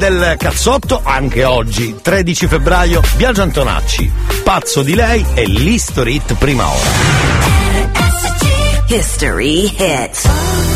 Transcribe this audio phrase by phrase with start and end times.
[0.00, 4.10] Del cazzotto anche oggi, 13 febbraio, Biagio Antonacci,
[4.42, 6.90] Pazzo di lei e l'History Hit prima ora.
[8.88, 10.69] History Hits.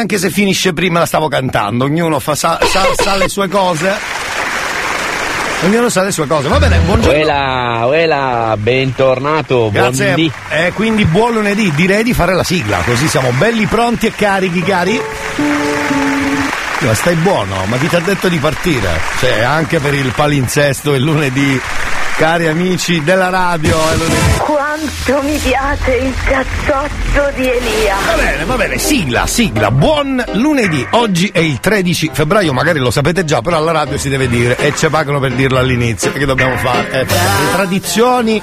[0.00, 3.28] Va bene, anche se finisce prima la stavo cantando, ognuno fa, sa, sa, sa le
[3.28, 3.92] sue cose.
[5.62, 6.48] Ognuno sa le sue cose.
[6.48, 7.18] Va bene, buongiorno.
[7.18, 10.06] Uela, uela, bentornato, Grazie.
[10.14, 10.32] buondì.
[10.48, 14.62] Eh, quindi buon lunedì, direi di fare la sigla, così siamo belli pronti e carichi,
[14.62, 14.98] cari.
[16.78, 18.88] Ma stai buono, ma chi ti ha detto di partire?
[19.18, 21.60] Cioè, anche per il palinsesto il lunedì,
[22.16, 24.38] cari amici della radio, è lunedì.
[24.70, 27.32] Quanto mi piace il cazzotto.
[27.34, 27.96] di Elia.
[28.06, 29.72] Va bene, va bene, sigla, sigla.
[29.72, 30.86] Buon lunedì.
[30.90, 34.56] Oggi è il 13 febbraio, magari lo sapete già, però alla radio si deve dire
[34.58, 36.12] e ci pagano per dirlo all'inizio.
[36.12, 36.88] Che dobbiamo fare?
[36.88, 38.40] Eh, le tradizioni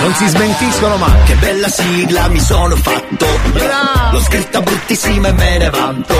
[0.00, 1.22] non si smentiscono mai.
[1.24, 3.26] Che bella sigla mi sono fatto.
[3.52, 4.12] Bravo.
[4.12, 6.14] L'ho scritta bruttissima e me ne vanto.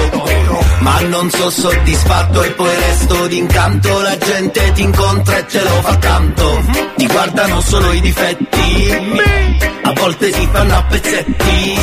[0.78, 4.00] Ma non so soddisfatto e poi resto d'incanto.
[4.00, 6.64] La gente ti incontra e te lo fa tanto.
[6.96, 9.49] Ti guardano solo i difetti.
[9.82, 11.78] A volte si fanno a pezzetti.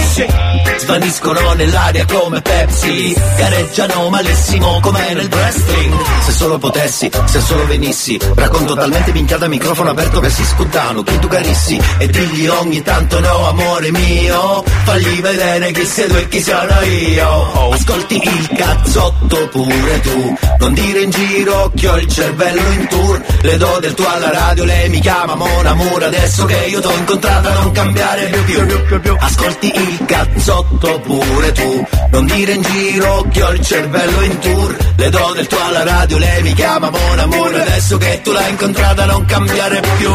[0.78, 3.14] Svaniscono nell'aria come Pepsi.
[3.36, 5.94] Gareggiano malissimo come nel wrestling.
[6.24, 8.18] Se solo potessi, se solo venissi.
[8.36, 11.04] Racconto talmente minchiata microfono aperto che si scuttano.
[11.04, 14.64] Chi tu carissi e digli ogni tanto no amore mio.
[14.84, 17.72] Fagli vedere chi sei tu e chi sono io.
[17.74, 20.38] Ascolti il cazzotto pure tu.
[20.60, 23.22] Non dire in giro che ho il cervello in tour.
[23.42, 26.04] Le do del tuo alla radio, lei mi chiama Mon Amour.
[26.04, 29.16] Adesso che io t'ho incontrata non cambiare più.
[29.20, 31.86] Ascolti il cazzotto pure tu.
[32.12, 34.76] Non dire in giro che ho il cervello in tour.
[34.96, 37.56] Le do del tuo alla radio, lei mi chiama Mon Amour.
[37.56, 40.10] Adesso che tu l'hai incontrata non cambiare più.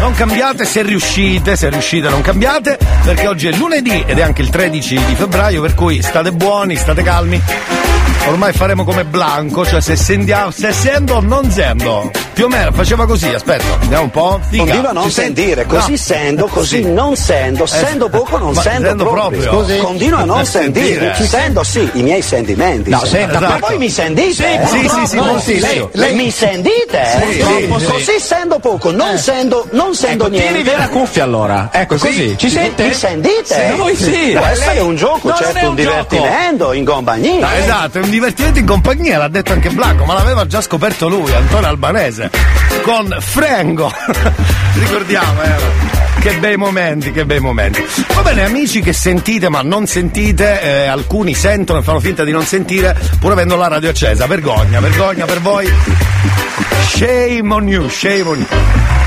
[0.00, 4.42] Non cambiate se riuscite, se riuscite non cambiate, perché oggi è lunedì ed è anche
[4.42, 7.40] il 13 di febbraio, per cui state buoni, state calmi.
[8.28, 12.10] Ormai faremo come Blanco, cioè se sendiamo, se sendo o non sendo.
[12.32, 14.40] Più o meno faceva così, aspetta, andiamo un po'.
[14.48, 14.62] Figa.
[14.64, 15.96] Continua a non Ci sentire, così No.
[15.96, 16.90] sendo, così Sì.
[16.92, 19.66] non sendo, Eh, sendo poco, non sendo, sendo proprio.
[19.66, 19.76] Sì.
[19.78, 20.86] Continua a non sentire.
[20.86, 21.14] sentire.
[21.16, 22.88] Ci sento sì, i miei sentimenti.
[22.90, 23.08] No, sì.
[23.08, 23.66] senta, Ma esatto.
[23.68, 24.32] voi mi sentite?
[24.32, 24.66] Sì, eh?
[24.66, 25.66] sì, sì, sì, No, moltissimo.
[25.66, 27.04] lei, lei mi sentite?
[27.04, 27.44] Sì, eh?
[27.44, 27.84] sì, sì.
[27.84, 30.48] Così sendo poco, non sendo, non sendo Ecco, niente.
[30.52, 31.68] tieni via la cuffia allora.
[31.72, 32.34] Ecco, così.
[32.38, 32.84] Ci sente?
[32.86, 33.68] Mi sentite?
[33.72, 34.30] Sì, noi sì.
[34.34, 35.92] Può Eh, essere lei- un gioco, certo, è un, un gioco.
[36.06, 37.58] divertimento in compagnia.
[37.58, 41.32] Esatto, è un divertimento in compagnia, l'ha detto anche Blanco, ma l'aveva già scoperto lui,
[41.32, 42.30] Antonio Albanese,
[42.82, 43.90] con Frengo.
[44.74, 46.20] Ricordiamo, eh.
[46.20, 47.82] Che bei momenti, che bei momenti.
[48.14, 52.32] Va bene, amici che sentite ma non sentite, eh, alcuni sentono e fanno finta di
[52.32, 54.26] non sentire, pur avendo la radio accesa.
[54.26, 55.72] Vergogna, vergogna per voi.
[56.88, 58.46] Shame on you, shame on you.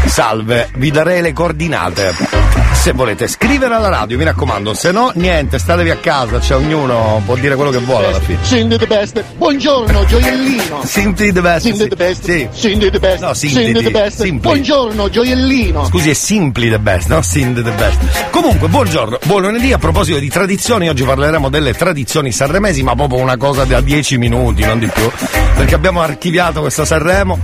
[0.08, 2.65] Salve, vi darei le coordinate.
[2.86, 7.20] Se volete scrivere alla radio, mi raccomando, se no niente, statevi a casa, cioè ognuno
[7.26, 8.38] può dire quello che vuole alla fine.
[8.44, 9.24] Cindy the best.
[9.38, 10.82] Buongiorno, gioiellino.
[10.86, 11.66] Simply the best.
[11.66, 11.88] Cindy sì.
[11.88, 12.24] the best.
[12.24, 12.48] Sì.
[12.54, 13.24] Cindy the best.
[13.24, 14.22] No, Cindy Cindy the best.
[14.22, 14.40] Simply.
[14.40, 15.86] Buongiorno, gioiellino.
[15.86, 17.24] Scusi, è Simply the best, no?
[17.24, 18.30] Cindy the best.
[18.30, 19.74] Comunque, buongiorno, buon lunedì.
[19.74, 24.20] A proposito di tradizioni, oggi parleremo delle tradizioni sanremesi, ma proprio una cosa da 10
[24.20, 25.10] minuti, non di più.
[25.56, 27.40] Perché abbiamo archiviato questa Sanremo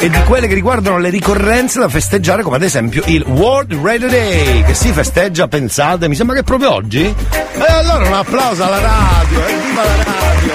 [0.00, 4.08] e di quelle che riguardano le ricorrenze da festeggiare, come ad esempio il World Radio
[4.08, 7.02] Day, che si festeggia, pensate, mi sembra che è proprio oggi.
[7.02, 10.52] E allora un applauso alla radio, e viva la radio!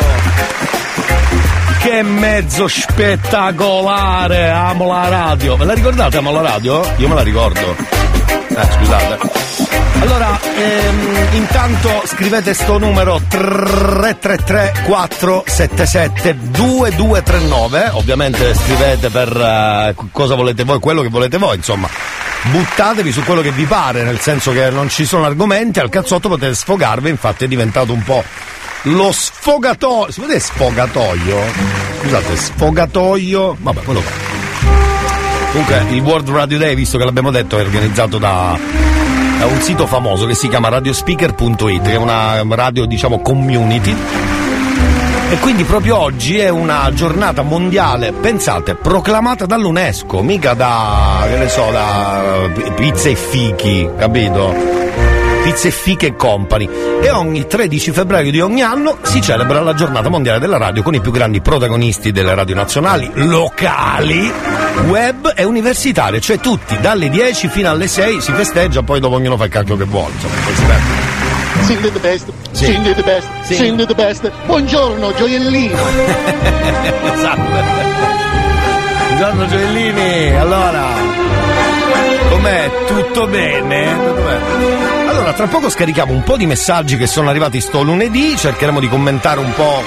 [1.79, 4.49] Che mezzo spettacolare!
[4.49, 5.57] Amo la radio!
[5.57, 6.81] Ve la ricordate, amo la radio?
[6.97, 8.42] Io me la ricordo.
[8.55, 9.17] Eh, scusate.
[9.99, 20.63] Allora, ehm, intanto scrivete sto numero 333 477 2239, ovviamente scrivete per eh, cosa volete
[20.63, 21.87] voi, quello che volete voi, insomma.
[22.43, 26.27] Buttatevi su quello che vi pare, nel senso che non ci sono argomenti, al cazzotto
[26.27, 28.23] potete sfogarvi, infatti è diventato un po'
[28.83, 30.11] lo sfogatoio.
[30.11, 31.39] Si vede sfogatoio?
[32.01, 33.55] Scusate, sfogatoio.
[33.59, 34.42] Vabbè, quello fa.
[35.53, 38.57] Comunque il World Radio Day, visto che l'abbiamo detto, è organizzato da,
[39.37, 43.95] da un sito famoso che si chiama radiospeaker.it, che è una radio, diciamo, community.
[45.29, 51.47] E quindi proprio oggi è una giornata mondiale, pensate, proclamata dall'UNESCO, mica da, che ne
[51.47, 54.55] so, da pizza e fichi, capito?
[55.43, 56.69] Pizze Fiche e Company
[57.01, 60.95] e ogni 13 febbraio di ogni anno si celebra la giornata mondiale della radio con
[60.95, 64.31] i più grandi protagonisti delle radio nazionali, locali,
[64.87, 69.35] web e universitarie, cioè tutti dalle 10 fino alle 6 si festeggia, poi dopo ognuno
[69.35, 71.11] fa il cacchio che vuole, insomma, poi si perde.
[71.65, 72.31] Cindy the best.
[72.51, 72.65] Sì.
[72.65, 73.27] Cindy the best.
[73.41, 73.55] Sì.
[73.55, 74.31] Cindy the best.
[74.45, 75.77] Buongiorno, gioiellino.
[79.07, 80.87] Buongiorno Gioellini, allora,
[82.29, 82.71] com'è?
[82.87, 83.93] Tutto bene?
[83.93, 84.92] Tutto bene?
[85.13, 88.89] Allora, tra poco scarichiamo un po' di messaggi che sono arrivati sto lunedì, cercheremo di
[88.89, 89.83] commentare un po'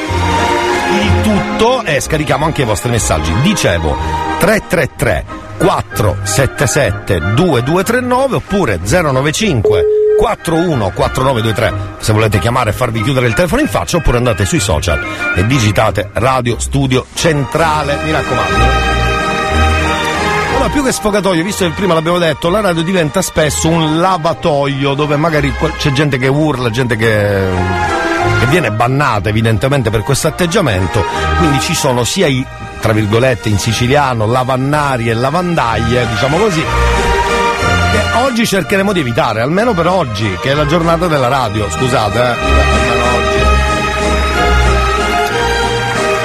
[0.93, 3.33] il tutto e scarichiamo anche i vostri messaggi.
[3.43, 3.97] Dicevo,
[4.39, 5.25] 333
[5.59, 9.85] 477 2239 oppure 095
[10.17, 15.05] 414923 se volete chiamare e farvi chiudere il telefono in faccia oppure andate sui social
[15.35, 18.96] e digitate Radio Studio Centrale, mi raccomando.
[20.67, 24.95] Allora, più che sfogatoio, visto che prima l'abbiamo detto, la radio diventa spesso un lavatoio
[24.95, 27.47] dove magari c'è gente che urla, gente che,
[28.41, 31.05] che viene bannata evidentemente per questo atteggiamento,
[31.39, 32.45] quindi ci sono sia i,
[32.81, 39.73] tra virgolette, in siciliano, lavannari e lavandaglie, diciamo così, che oggi cercheremo di evitare, almeno
[39.73, 42.35] per oggi, che è la giornata della radio, scusate, eh.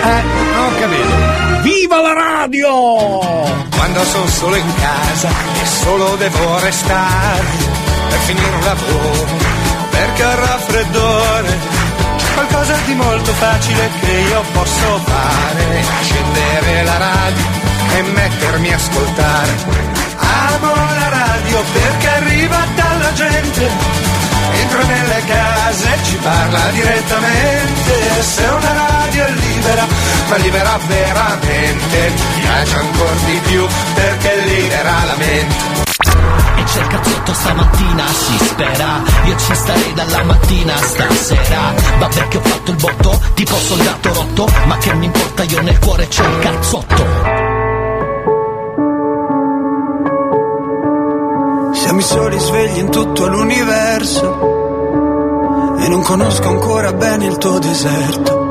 [0.09, 0.23] Eh,
[0.57, 1.61] ho capito.
[1.61, 2.30] Viva la radio!
[3.69, 7.45] Quando sono solo in casa e solo devo restare
[8.09, 9.27] per finire un lavoro,
[9.91, 11.59] perché ho raffreddore.
[12.17, 17.45] C'è qualcosa di molto facile che io posso fare, accendere la radio
[17.95, 19.55] e mettermi a ascoltare.
[20.17, 23.69] Amo la radio perché arriva dalla gente.
[24.53, 28.21] Entra nelle case e ci parla direttamente.
[28.21, 29.85] Se una radio è libera,
[30.29, 35.89] ma libera veramente, mi piace ancora di più perché libera la mente.
[36.55, 39.01] E c'è il cazzotto stamattina, si spera.
[39.25, 41.73] Io ci starei dalla mattina stasera.
[41.99, 44.47] Vabbè che ho fatto il botto, tipo soldato rotto.
[44.65, 47.05] Ma che mi importa, io nel cuore c'ho il cazzotto.
[51.73, 54.59] Siamo i soli svegli in tutto l'universo.
[55.79, 58.50] E non conosco ancora bene il tuo deserto.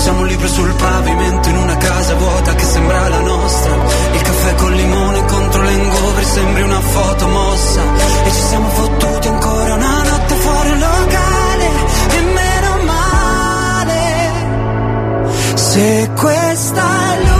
[0.00, 3.74] Siamo un libro sul pavimento in una casa vuota che sembra la nostra.
[4.12, 7.82] Il caffè con limone contro l'engover sembri una foto mossa.
[8.24, 11.68] E ci siamo fottuti ancora una notte fuori un locale.
[12.16, 14.02] E meno male.
[15.54, 17.39] Se questa è l'ultima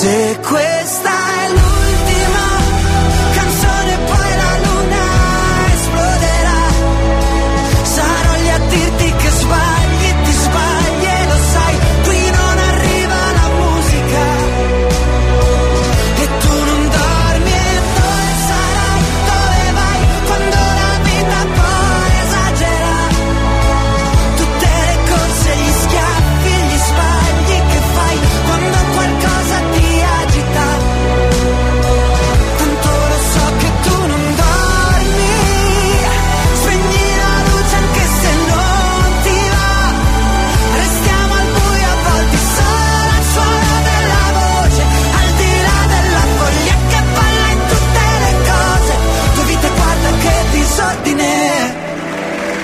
[0.00, 0.38] Se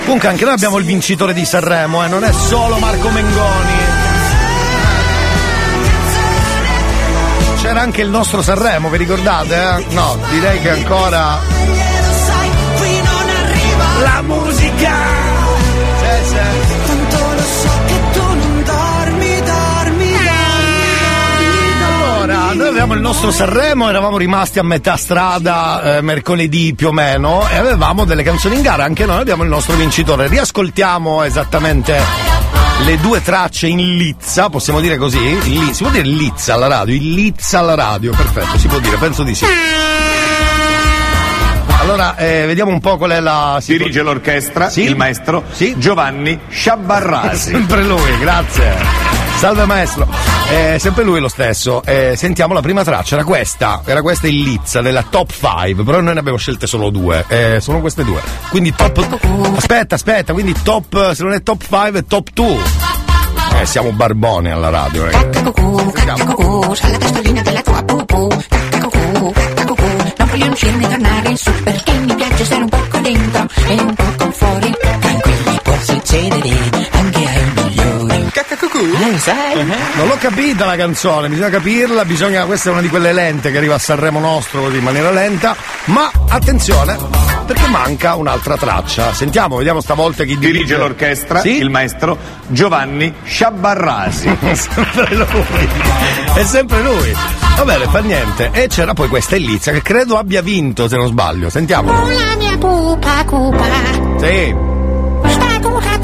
[0.07, 3.73] Comunque anche noi abbiamo il vincitore di Sanremo, eh, non è solo Marco Mengoni.
[7.61, 9.55] C'era anche il nostro Sanremo, vi ricordate?
[9.55, 9.85] eh?
[9.89, 11.39] No, direi che ancora.
[13.99, 15.26] La musica.
[22.57, 27.47] Noi avevamo il nostro Sanremo, eravamo rimasti a metà strada eh, mercoledì più o meno
[27.49, 30.27] e avevamo delle canzoni in gara, anche noi abbiamo il nostro vincitore.
[30.27, 31.99] Riascoltiamo esattamente
[32.85, 35.19] le due tracce in lizza, possiamo dire così?
[35.19, 36.95] Li- si può dire lizza alla radio?
[36.95, 39.45] In lizza alla radio, perfetto, si può dire, penso di sì.
[41.79, 43.61] Allora, eh, vediamo un po' qual è la.
[43.63, 44.81] Dirige l'orchestra Sì?
[44.81, 45.75] il maestro Sì?
[45.77, 47.51] Giovanni Sciabarrasi.
[47.51, 48.75] Sempre lui, grazie.
[49.37, 50.36] Salve maestro.
[50.49, 51.83] Eh, sempre lui lo stesso.
[51.83, 55.99] Eh, sentiamo la prima traccia, era questa, era questa in lizza della top 5, però
[55.99, 57.25] noi ne abbiamo scelte solo due.
[57.27, 58.21] Eh, sono queste due.
[58.49, 59.55] Quindi top.
[59.57, 61.11] Aspetta, aspetta, quindi top.
[61.11, 62.57] Se non è top 5 è top 2.
[63.59, 65.15] Eh, siamo barboni alla radio, non
[70.37, 73.95] voglio uscirne e tornare in su perché mi piace stare un poco dentro e un
[73.95, 74.75] poco fuori.
[74.99, 76.76] Tranquilli, può succedere
[78.57, 78.79] cucù.
[78.79, 79.65] Eh, sai?
[79.95, 82.45] Non l'ho capita la canzone, bisogna capirla, bisogna.
[82.45, 85.55] Questa è una di quelle lente che arriva a Sanremo nostro così in maniera lenta.
[85.85, 86.97] Ma attenzione,
[87.45, 89.13] perché manca un'altra traccia.
[89.13, 91.57] Sentiamo, vediamo stavolta chi dirige, Dirige l'orchestra Sì?
[91.57, 94.27] il maestro Giovanni Sciabarrasi.
[94.41, 95.69] è sempre lui.
[96.35, 97.15] È sempre lui.
[97.57, 98.49] Va bene, fa niente.
[98.53, 101.49] E c'era poi questa Elizia che credo abbia vinto, se non sbaglio.
[101.49, 101.91] Sentiamo.
[101.91, 103.65] La mia pupa cupa,
[104.19, 104.75] Sì.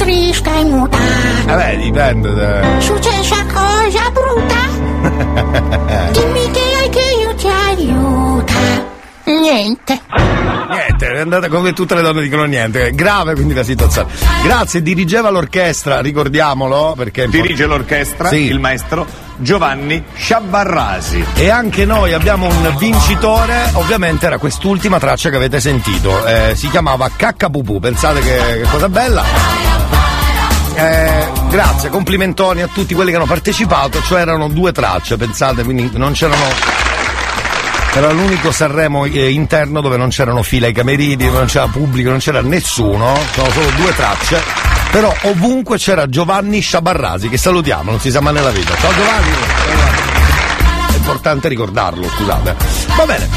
[0.03, 0.97] Triste e muta.
[1.45, 2.33] Vabbè, dipende.
[2.33, 4.61] da- Successa cosa brutta?
[6.11, 8.53] Dimmi che hai che io ti aiuta.
[9.25, 10.01] Niente.
[10.69, 12.87] Niente, è andata come tutte le donne dicono niente.
[12.87, 14.09] È grave quindi la situazione.
[14.43, 17.27] Grazie, dirigeva l'orchestra, ricordiamolo, perché.
[17.29, 18.43] Dirige l'orchestra Sì.
[18.47, 19.05] il maestro
[19.37, 21.25] Giovanni Sciabarrasi.
[21.35, 26.69] E anche noi abbiamo un vincitore, ovviamente era quest'ultima traccia che avete sentito, eh, si
[26.69, 29.23] chiamava Caccapupù, pensate che, che cosa bella.
[30.75, 35.89] Eh, grazie, complimentoni a tutti quelli che hanno partecipato, cioè erano due tracce, pensate, quindi
[35.93, 36.81] non c'erano...
[37.95, 42.17] Era l'unico Sanremo eh, interno dove non c'erano file ai camerini, non c'era pubblico, non
[42.17, 44.41] c'era nessuno, sono solo due tracce.
[44.89, 48.75] Però ovunque c'era Giovanni Sciabarrasi, che salutiamo, non si sa mai nella vita.
[48.75, 49.31] Ciao Giovanni!
[50.91, 52.55] È importante ricordarlo, scusate.
[52.95, 53.29] Va bene.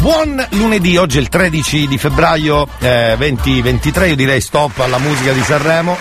[0.00, 5.32] Buon lunedì, oggi è il 13 di febbraio eh, 2023, io direi stop alla musica
[5.32, 5.96] di Sanremo.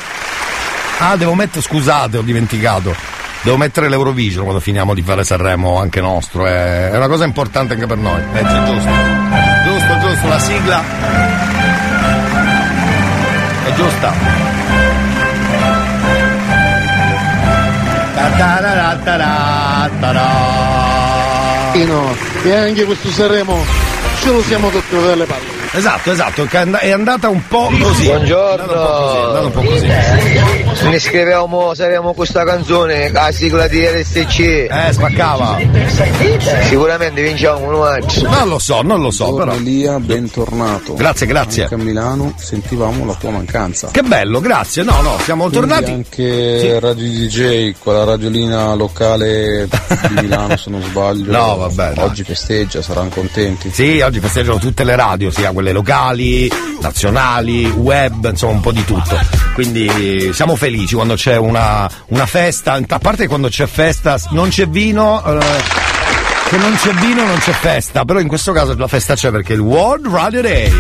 [1.00, 2.96] Ah, devo mettere, scusate, ho dimenticato.
[3.42, 7.74] Devo mettere l'Eurovision quando finiamo di fare Sanremo anche nostro, è, è una cosa importante
[7.74, 8.22] anche per noi.
[8.34, 8.90] Eh, giusto.
[9.66, 10.84] Giusto, giusto, la sigla.
[13.66, 14.14] È giusta.
[22.44, 23.66] E anche questo Sanremo
[24.22, 25.53] ce lo siamo toccato dalle palle.
[25.76, 28.06] Esatto, esatto, che è and- è andata un po' così.
[28.06, 28.74] Buongiorno.
[28.74, 29.88] È andata un po' così,
[30.68, 30.88] così.
[30.88, 34.40] Ne scrivevamo, sapevamo questa canzone, la sigla di RSC.
[34.40, 35.58] Eh, spaccava.
[36.70, 38.30] Sicuramente vinciamo un altro.
[38.30, 39.54] Non lo so, non lo so, però.
[39.54, 40.94] Elia, bentornato.
[40.94, 41.64] Grazie, grazie.
[41.64, 43.90] Anche a Milano sentivamo la tua mancanza.
[43.92, 44.84] Che bello, grazie.
[44.84, 45.92] No, no, siamo Quindi tornati.
[45.92, 49.68] Anche Radio DJ, quella radiolina locale
[50.08, 51.32] di Milano, se non sbaglio.
[51.44, 51.94] No, vabbè.
[51.98, 53.72] Oggi festeggia, saranno contenti.
[53.72, 58.84] Sì, oggi festeggiano tutte le radio, sia quelle locali, nazionali, web, insomma un po' di
[58.84, 59.18] tutto.
[59.54, 64.68] Quindi siamo felici quando c'è una, una festa, a parte quando c'è festa non c'è
[64.68, 65.24] vino.
[65.24, 65.93] eh,
[66.54, 69.54] se non c'è vino non c'è festa, però in questo caso la festa c'è perché
[69.54, 70.72] è il World Radio Day.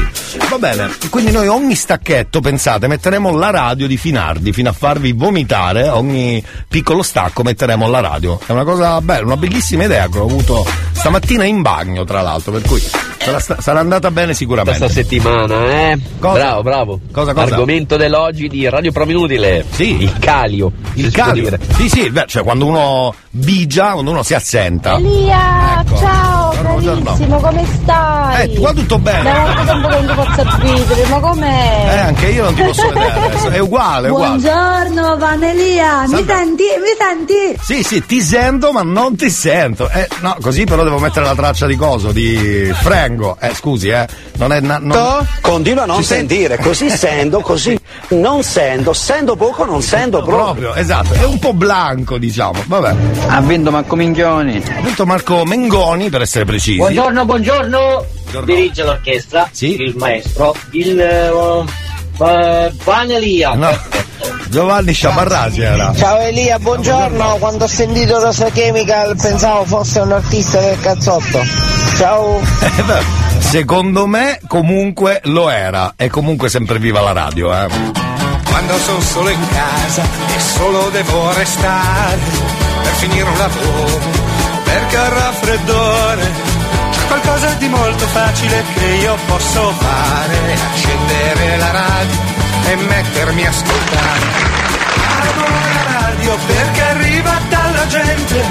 [0.47, 5.13] Va bene, quindi noi ogni stacchetto, pensate, metteremo la radio di Finardi fino a farvi
[5.13, 8.39] vomitare, ogni piccolo stacco metteremo la radio.
[8.45, 12.51] È una cosa bella, una bellissima idea che ho avuto stamattina in bagno, tra l'altro,
[12.51, 12.79] per cui
[13.17, 14.77] sarà, sta- sarà andata bene sicuramente.
[14.77, 15.99] Questa settimana, eh?
[16.19, 16.33] Cosa?
[16.33, 16.99] Bravo, bravo.
[17.12, 17.51] Cosa, cosa?
[17.51, 19.65] Argomento dell'oggi di Radio Prova Inutile.
[19.71, 20.03] Sì.
[20.03, 20.71] Il calio.
[20.93, 21.57] Il calio.
[21.77, 24.96] Sì, sì, beh, cioè quando uno bigia, quando uno si assenta.
[24.96, 25.98] Elia, Ecco.
[25.98, 27.04] ciao, Buongiorno.
[27.04, 28.52] carissimo, come stai?
[28.54, 29.24] Eh, qua tutto bene.
[29.24, 32.04] Da quanto tempo che non ti posso vedere, ma Eh, com'è?
[32.06, 33.50] anche io non ti posso vedere adesso.
[33.54, 34.38] È uguale, è uguale.
[34.39, 36.63] Buongiorno Vanelia, mi senti?
[36.63, 37.60] Mi senti?
[37.62, 39.89] Sì, sì, ti sento, ma non ti sento.
[39.89, 43.38] Eh, no, così però devo mettere la traccia di coso, di Frango.
[43.39, 44.08] Eh, scusi, eh.
[44.38, 44.60] Non è.
[44.60, 45.26] na- non...
[45.41, 46.36] Continua a non Ci senti?
[46.36, 50.43] sentire, così sento, così non sento, sento poco, non sento proprio.
[50.43, 52.63] Proprio, esatto, è un po' blanco, diciamo.
[52.65, 52.95] Vabbè.
[53.27, 54.58] Ha vinto Marco Mingioni.
[54.58, 56.77] Ha detto Marco Mengoni, per essere precisi.
[56.77, 58.06] Buongiorno, buongiorno.
[58.45, 63.53] Dirige l'orchestra, il maestro, il uh, uh, Vanelia.
[63.53, 64.01] No.
[64.47, 65.93] Giovanni Sciabarrasi era.
[65.95, 67.38] Ciao Elia, buongiorno.
[67.39, 71.39] Quando ho sentito Rosa Chemical pensavo fosse un artista del cazzotto.
[71.97, 72.39] Ciao.
[73.49, 75.93] Secondo me comunque lo era.
[75.95, 77.67] E comunque sempre viva la radio, eh.
[78.45, 80.03] Quando sono solo in casa
[80.36, 82.17] e solo devo restare
[82.82, 83.99] per finire un lavoro,
[84.63, 86.32] perché al raffreddore
[86.91, 92.19] c'è qualcosa di molto facile che io posso fare, accendere la radio
[92.65, 94.25] e mettermi a ascoltare.
[95.19, 98.45] Amo la radio perché arriva dalla gente,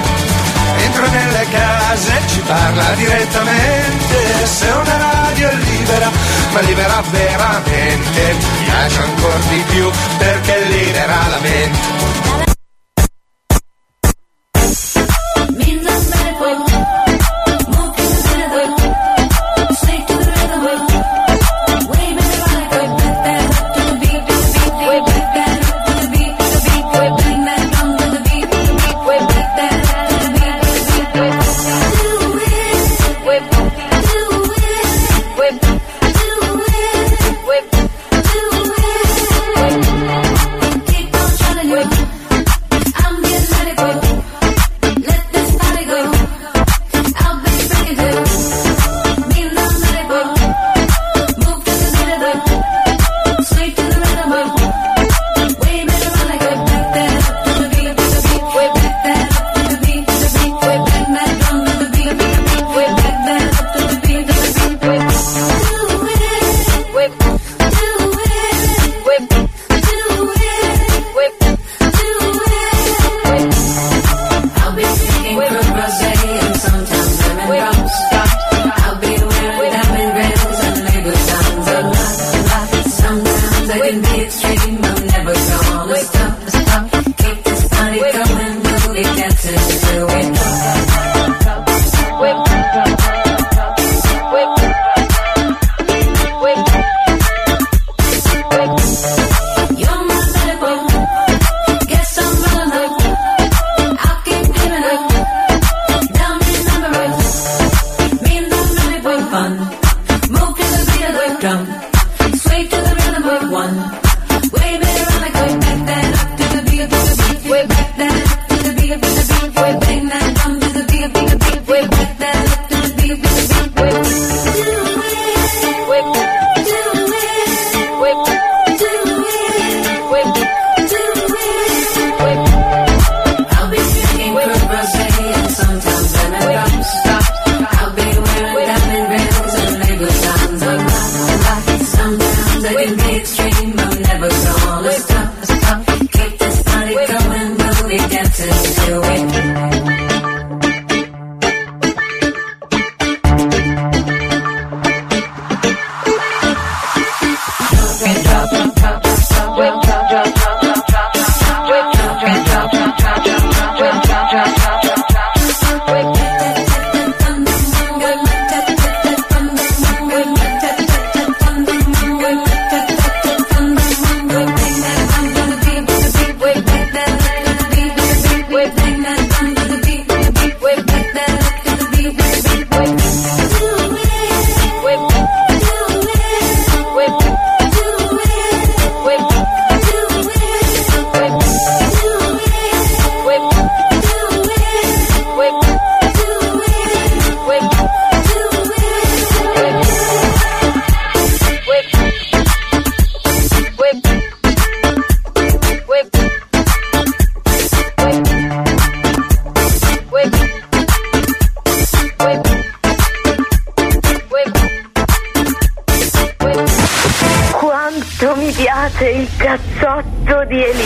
[0.85, 6.09] entra nelle case, ci parla direttamente, se una radio è libera,
[6.51, 12.22] ma libera veramente, mi piace ancora di più perché libera la mente.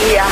[0.08, 0.24] Elia.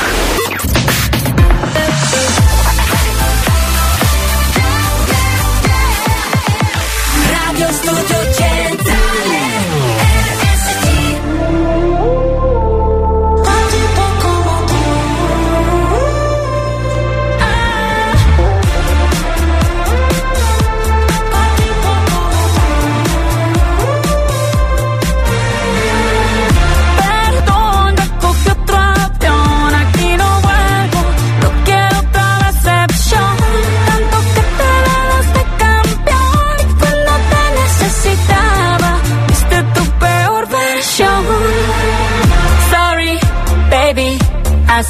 [7.31, 8.16] Radio Studio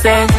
[0.07, 0.36] Yeah.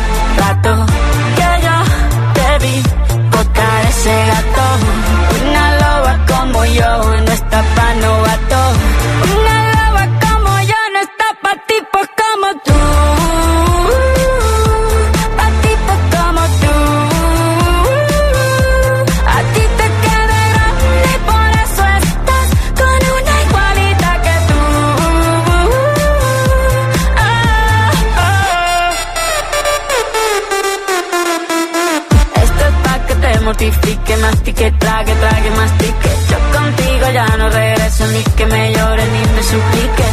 [38.36, 40.08] Que me llore ni me suplique.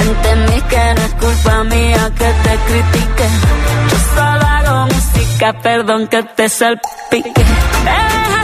[0.00, 3.26] Entendí que no es culpa mía que te critique.
[3.90, 7.44] Yo solo hago música, perdón que te salpique.
[7.84, 8.43] Me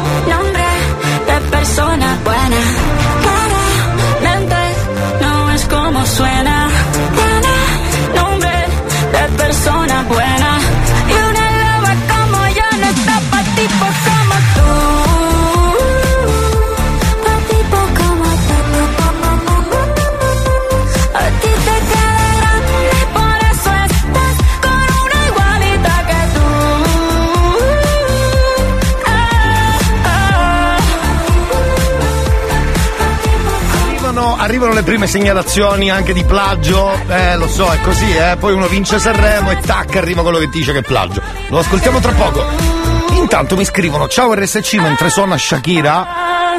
[1.61, 2.61] Persona buena.
[3.21, 4.61] Claramente
[5.21, 6.67] no es como suena.
[7.17, 7.55] Tiene
[8.19, 8.55] nombre
[9.13, 10.50] de persona buena.
[34.41, 38.37] Arrivano, le prime segnalazioni anche di plagio, eh lo so, è così, eh.
[38.39, 41.21] Poi uno vince Sanremo e tac, arriva quello che dice che è plagio.
[41.49, 42.43] Lo ascoltiamo tra poco.
[43.11, 46.07] Intanto mi scrivono, ciao RSC mentre suona Shakira.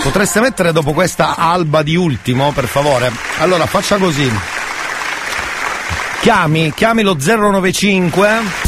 [0.01, 3.11] Potreste mettere dopo questa alba di ultimo, per favore?
[3.40, 4.33] Allora, faccia così.
[6.21, 8.62] Chiami, chiami lo 095.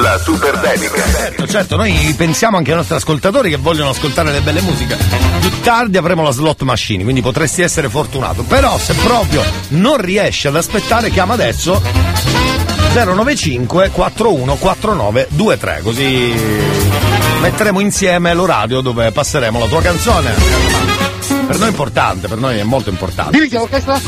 [0.00, 1.02] La super dedica.
[1.08, 4.96] Certo, certo, noi pensiamo anche ai nostri ascoltatori che vogliono ascoltare le belle musiche.
[5.40, 8.42] Più tardi avremo la slot machine, quindi potresti essere fortunato.
[8.42, 11.80] Però se proprio non riesci ad aspettare, chiama adesso
[12.92, 16.34] 095 4149 23, così
[17.40, 20.34] metteremo insieme l'orario dove passeremo la tua canzone.
[21.46, 23.30] Per noi è importante, per noi è molto importante.
[23.30, 23.98] Dimmi che l'orchestra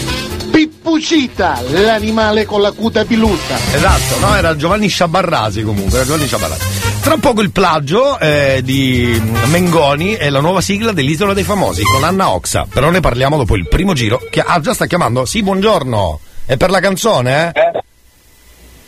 [1.01, 3.57] Pippucita, l'animale con la cuta piluta.
[3.57, 7.01] Esatto, no, era Giovanni Sciabarrasi comunque, era Giovanni Sciabarrasi.
[7.01, 12.05] Tra poco il plagio eh, di Mengoni e la nuova sigla dell'Isola dei Famosi con
[12.05, 14.21] Anna Oxa, però ne parliamo dopo il primo giro.
[14.31, 15.25] Che, ah, già sta chiamando?
[15.25, 16.21] Sì, buongiorno.
[16.45, 17.83] È per la canzone, eh?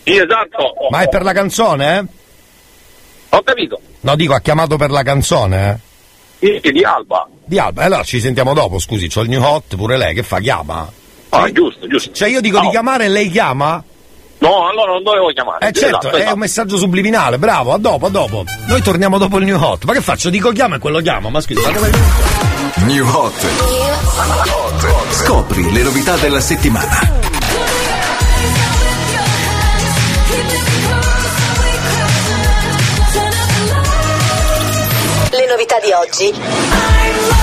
[0.05, 0.75] Sì, esatto.
[0.91, 2.05] Ma è per la canzone, eh?
[3.31, 3.81] Ho capito.
[4.01, 5.81] No, dico, ha chiamato per la canzone,
[6.39, 6.61] eh?
[6.63, 7.27] Sì, di Alba.
[7.43, 10.41] Di Alba, allora ci sentiamo dopo, scusi, c'ho il new hot, pure lei, che fa?
[10.41, 11.01] Chiama?
[11.35, 12.13] Ah, giusto, giusto.
[12.13, 13.83] Cioè io dico di chiamare e lei chiama?
[14.39, 15.69] No, allora non dovevo chiamare.
[15.69, 16.33] Eh certo, Esatto, è esatto.
[16.35, 18.45] un messaggio subliminale, bravo, a dopo, a dopo.
[18.67, 19.85] Noi torniamo dopo il new hot.
[19.85, 20.31] Ma che faccio?
[20.31, 21.91] Dico chiama e quello chiama, ma scusi, ma come...
[22.87, 23.47] New Hot.
[25.11, 27.21] Scopri le novità della settimana.
[35.31, 37.42] Le novità di oggi.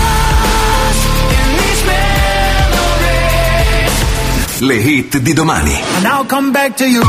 [4.61, 5.73] Le hit di domani.
[5.95, 7.01] And I'll come back to you.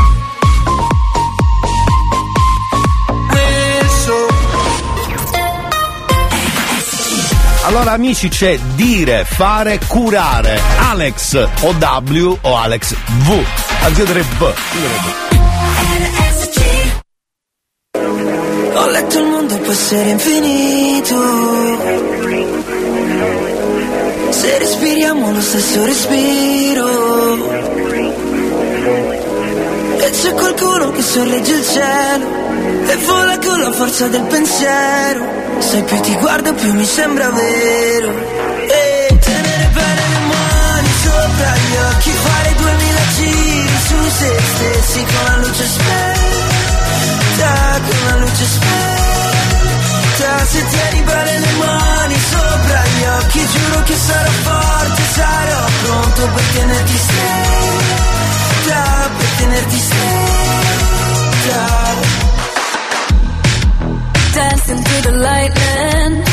[7.63, 10.61] Allora amici c'è dire, fare, curare.
[10.89, 13.43] Alex o W o Alex V.
[13.83, 14.41] Anzi io direi V.
[14.41, 15.29] Io direi V.
[18.75, 21.15] Ho letto il mondo può essere infinito.
[24.31, 26.87] Se respiriamo lo stesso respiro.
[29.97, 32.27] E c'è qualcuno che sorregge il cielo.
[32.87, 35.25] E vola con la forza del pensiero.
[35.59, 38.09] Se più ti guardo più mi sembra vero.
[38.67, 42.11] E tenere bene le mani sopra gli occhi.
[42.11, 47.51] Fare duemila giri su se stessi con la luce spenta.
[47.85, 49.00] Con la luce spenta.
[50.51, 53.47] Se tieni bene le mani sopra gli occhi.
[53.47, 58.81] Giuro che sarò forte, sarò pronto per tenerti stretta.
[59.17, 59.99] Per tenerti stretta.
[64.33, 66.25] Dancing through the lightning.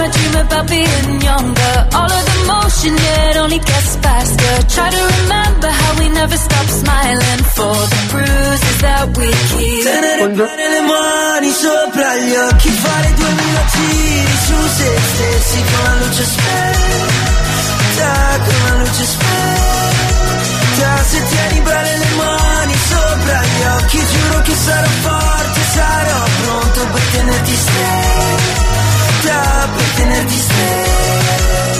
[0.03, 1.75] I dream about being younger.
[1.95, 4.53] All of the motion, yeah, it only gets faster.
[4.75, 9.85] Try to remember how we never stop smiling for the bruises that we keep.
[9.87, 10.27] Tenere
[10.75, 18.11] le mani sopra gli occhi, fare duemila giri su se stessi con la luce spenta,
[18.47, 20.91] con la luce spenta.
[21.13, 27.03] Se tieni bene le mani sopra gli occhi, giuro che sarò forte, sarò pronto per
[27.13, 28.72] tenerti stretta,
[29.25, 31.73] per tenerti stretta.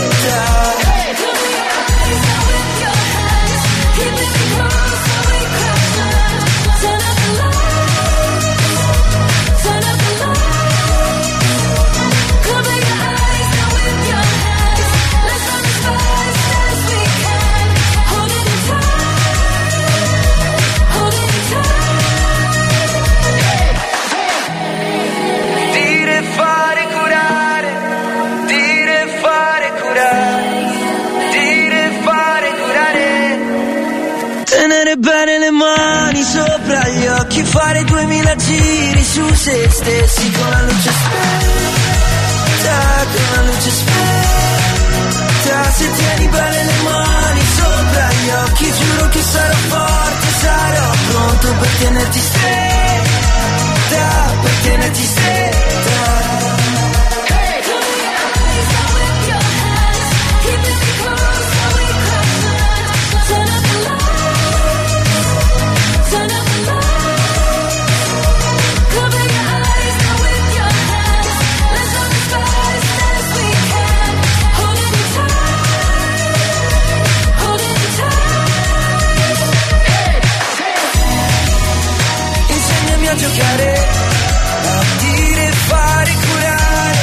[37.53, 42.79] Fare duemila giri su se stessi con la luce spenta,
[43.13, 45.71] con la luce spenta.
[45.73, 51.69] Se tieni bene le mani sopra gli occhi, giuro che sarò forte, sarò pronto per
[51.81, 54.05] tenerti stretta,
[54.43, 56.62] per tenerti stretta.
[83.33, 86.99] A a dire, fare, curare.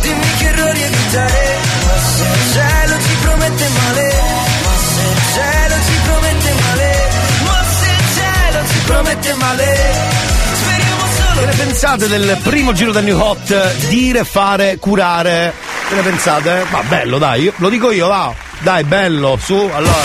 [0.00, 1.58] Dimmi che errori evitare.
[1.84, 4.14] Ma se il cielo ci promette male,
[4.62, 7.08] ma se il cielo ci promette male,
[7.44, 9.76] ma se il cielo ci promette male.
[10.54, 13.76] Speriamo solo Che ne pensate del primo giro da New Hot?
[13.88, 15.52] Dire, fare, curare.
[15.86, 16.64] Che ne pensate?
[16.70, 18.32] Ma bello, dai, lo dico io, va.
[18.60, 19.98] Dai, bello, su, allora.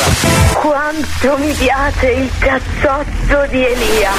[0.56, 4.12] Quanto mi piace il cazzotto di Elia.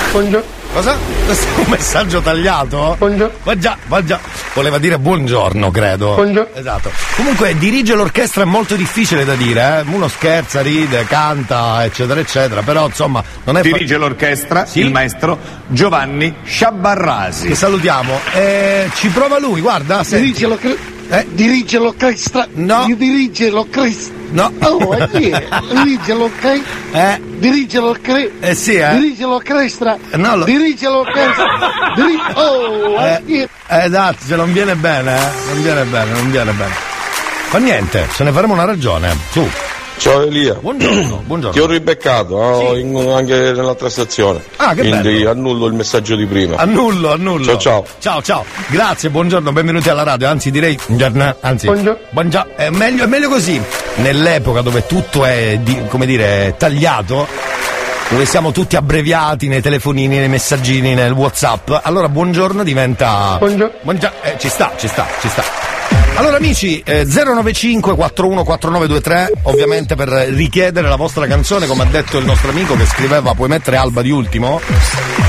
[0.77, 0.95] Cosa?
[1.25, 2.97] Questo è un messaggio tagliato?
[2.99, 3.39] Buongiorno.
[3.45, 4.21] Ma già, ma già.
[4.53, 6.17] Voleva dire buongiorno, credo.
[6.17, 6.55] Buongiorno.
[6.55, 6.91] Esatto.
[7.17, 9.91] Comunque, dirige l'orchestra è molto difficile da dire, eh.
[9.91, 12.61] Uno scherza, ride, canta, eccetera, eccetera.
[12.61, 17.49] Però, insomma, non è fa- Dirige l'orchestra il maestro Giovanni Sciabarrasi.
[17.49, 18.21] Che salutiamo.
[18.35, 20.03] Eh, ci prova lui, guarda.
[20.07, 20.96] Dirige l'orchestra.
[21.29, 22.47] Dirige l'orchestra.
[22.55, 22.85] No.
[22.97, 24.15] Dirige l'orchestra.
[24.31, 24.53] No.
[24.61, 25.49] Oh, chi è?
[25.71, 26.73] Dirige l'orchestra.
[26.93, 27.21] Eh.
[27.39, 28.49] Dirige l'orchestra.
[28.49, 28.91] Eh sì, eh.
[28.99, 29.97] Dirige l'orchestra.
[30.15, 31.47] No, lo- Dirige l'orchestra.
[31.95, 33.49] Diri- oh, Eh, chi è?
[33.69, 35.53] eh, esatto, se non viene bene, eh.
[35.53, 36.73] Non viene bene, non viene bene.
[37.49, 39.17] Fa niente, se ne faremo una ragione.
[39.31, 39.49] Su.
[39.99, 40.55] Ciao Elia.
[40.55, 41.55] Buongiorno, buongiorno.
[41.57, 44.43] Ti ho ribeccato oh, in- anche nell'altra stazione.
[44.57, 45.31] Ah, che Quindi bello.
[45.31, 46.57] annullo il messaggio di prima.
[46.57, 47.45] Annullo, annullo.
[47.45, 47.85] Ciao ciao.
[47.99, 48.45] Ciao, ciao.
[48.69, 50.29] Grazie, buongiorno, benvenuti alla radio.
[50.29, 50.79] Anzi, direi.
[50.87, 51.67] buongiorno, Anzi,
[52.11, 52.55] buongiorno.
[52.57, 53.61] È meglio, è meglio così.
[53.97, 57.27] Nell'epoca dove tutto è, di- come dire, tagliato,
[58.11, 63.37] dove siamo tutti abbreviati nei telefonini, nei messaggini, nel Whatsapp, allora buongiorno diventa.
[63.39, 63.73] Buongiorno.
[64.23, 65.66] Eh, ci sta, ci sta, ci sta.
[66.17, 72.25] Allora amici, eh, 095 414923, ovviamente per richiedere la vostra canzone, come ha detto il
[72.25, 74.59] nostro amico che scriveva puoi mettere Alba di ultimo.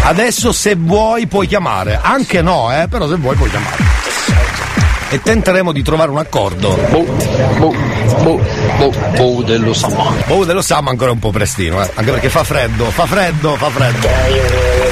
[0.03, 3.75] Adesso se vuoi puoi chiamare, anche no, eh, però se vuoi puoi chiamare.
[5.09, 6.77] E tenteremo di trovare un accordo.
[6.89, 7.05] Boh,
[7.57, 7.75] boh,
[8.23, 8.41] boh,
[8.77, 10.13] boh, boh dello Samma.
[10.25, 11.91] Boh dello Samma ancora un po' prestino, eh.
[11.95, 14.86] Anche perché fa freddo, fa freddo, fa freddo.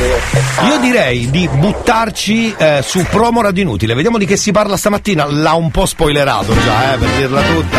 [0.68, 3.94] Io direi di buttarci eh, su promo radio inutile.
[3.94, 5.26] Vediamo di che si parla stamattina.
[5.26, 7.78] L'ha un po' spoilerato già, eh, per dirla tutta.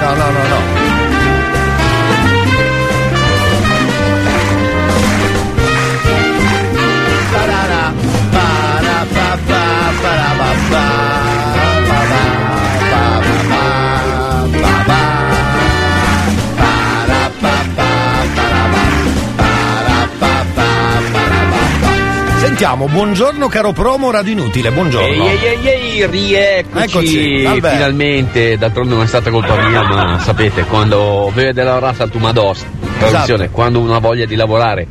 [0.00, 0.58] No, no, no, no.
[7.32, 7.92] Parara,
[8.32, 11.29] para, pa, pa, para, pa, pa, pa,
[22.60, 25.24] Sentiamo, buongiorno caro promo Radio Inutile, buongiorno.
[25.24, 27.74] Ehi, ehi, ehi, rieccoci Eccoci, Alberto.
[27.74, 32.62] finalmente, d'altronde non è stata colpa mia, ma sapete, quando vede la razza tu mados,
[32.98, 33.50] traduzione, Esatto.
[33.56, 34.86] quando uno ha voglia di lavorare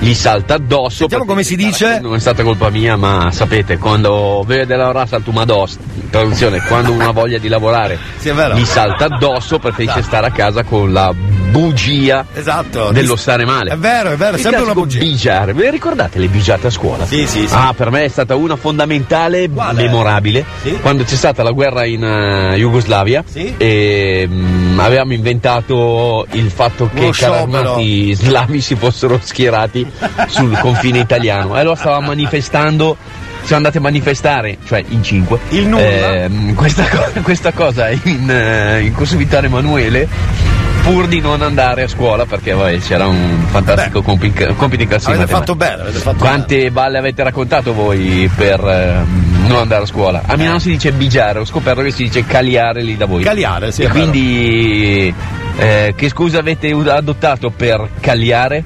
[0.00, 0.96] gli salta addosso.
[0.96, 2.00] Sentiamo come si dice.
[2.00, 5.78] Non è stata colpa mia, ma sapete, quando vede la razza tu mados,
[6.10, 10.16] traduzione, quando uno ha voglia di lavorare Sì, gli salta addosso, preferisce Esatto.
[10.16, 11.14] stare a casa con la
[11.52, 12.90] bugia Esatto.
[12.92, 13.70] dello stare male.
[13.72, 14.98] È vero, è vero, è sempre una bugia.
[14.98, 17.04] Bigiare, ve le ricordate le bigiate a scuola?
[17.06, 17.54] Sì, sì, sì.
[17.54, 19.82] Ah, per me è stata una fondamentale, Quale?
[19.82, 20.72] memorabile, Sì?
[20.80, 23.54] quando c'è stata la guerra in eh, Jugoslavia Sì?
[23.58, 29.86] e mm, avevamo inventato il fatto che i carri armati islamici fossero schierati
[30.28, 31.56] sul confine italiano.
[31.56, 32.96] E allora stavamo manifestando
[33.42, 35.82] siamo andati a manifestare, cioè in cinque, Il nulla?
[35.82, 41.88] ehm, questa, co- questa cosa in, eh, in corso Emanuele pur di non andare a
[41.88, 45.98] scuola perché vabbè, c'era un fantastico compi- compito di classe di Avete fatto bene, avete
[45.98, 50.22] fatto Quante balle avete raccontato voi per ehm, non andare a scuola?
[50.26, 53.22] A Milano si dice bigiare, ho scoperto che si dice caliare lì da voi.
[53.22, 55.14] Caliare, sì, E quindi
[55.56, 58.64] eh, che scusa avete adottato per cagliare?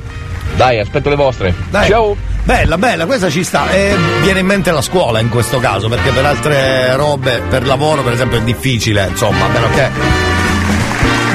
[0.57, 1.55] Dai, aspetto le vostre.
[1.69, 1.89] Dai.
[1.89, 2.17] Ciao!
[2.45, 3.69] Bella, bella, questa ci sta.
[3.71, 8.03] E viene in mente la scuola in questo caso, perché per altre robe, per lavoro
[8.03, 10.36] per esempio è difficile, insomma, a meno che.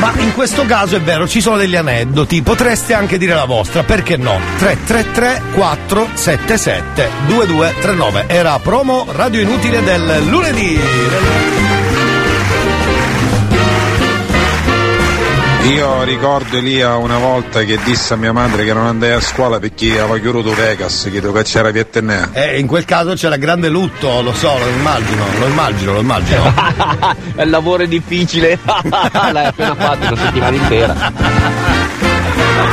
[0.02, 3.84] Ma in questo caso è vero, ci sono degli aneddoti, potreste anche dire la vostra,
[3.84, 4.40] perché no?
[4.58, 11.71] 333 477 2239 era promo radio inutile del lunedì.
[15.70, 19.60] Io ricordo Elia una volta che disse a mia madre che non andai a scuola
[19.60, 22.32] perché aveva chiuso Vegas, che tu c'era Vietnam.
[22.34, 26.54] E in quel caso c'era grande lutto, lo so, lo immagino, lo immagino, lo immagino.
[27.38, 28.58] il lavoro è difficile.
[28.66, 30.94] L'hai appena fatto una settimana intera.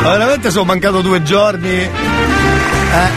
[0.03, 1.69] Ma veramente sono mancato due giorni.
[2.91, 3.11] Eh,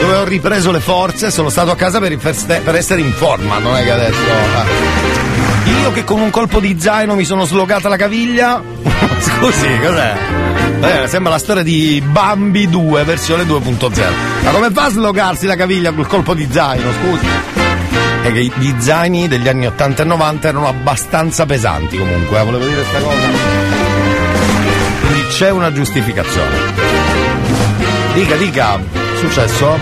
[0.00, 3.76] dove ho ripreso le forze, sono stato a casa per, per essere in forma, non
[3.76, 4.20] è che adesso.
[4.20, 5.23] eh.
[5.64, 8.62] Io che con un colpo di zaino mi sono slogata la caviglia.
[9.20, 10.14] Scusi, cos'è?
[10.80, 14.02] Eh, sembra la storia di Bambi 2, versione 2.0.
[14.42, 17.26] Ma come fa a slogarsi la caviglia col colpo di zaino, scusi?
[18.22, 22.64] È che gli zaini degli anni 80 e 90 erano abbastanza pesanti comunque, eh, volevo
[22.64, 23.26] dire questa cosa.
[25.00, 26.56] Quindi c'è una giustificazione.
[28.14, 28.80] Dica, dica,
[29.16, 29.78] successo?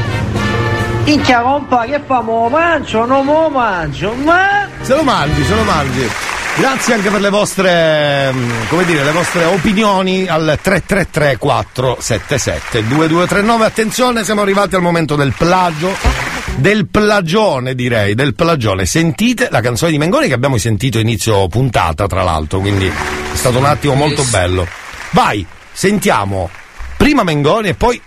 [1.05, 2.49] Minchia compa, che famo?
[2.49, 4.72] Mangio, non mo mangio, ma...
[4.83, 6.09] Se lo mangi, se lo mangi.
[6.57, 13.65] Grazie anche per le vostre, mm, come dire, le vostre opinioni al 333 477 2239.
[13.65, 15.95] Attenzione, siamo arrivati al momento del plagio,
[16.57, 18.85] del plagione direi, del plagione.
[18.85, 23.59] Sentite la canzone di Mengoni che abbiamo sentito inizio puntata tra l'altro, quindi è stato
[23.59, 24.67] un attimo molto bello.
[25.11, 26.51] Vai, sentiamo
[26.97, 28.01] prima Mengoni e poi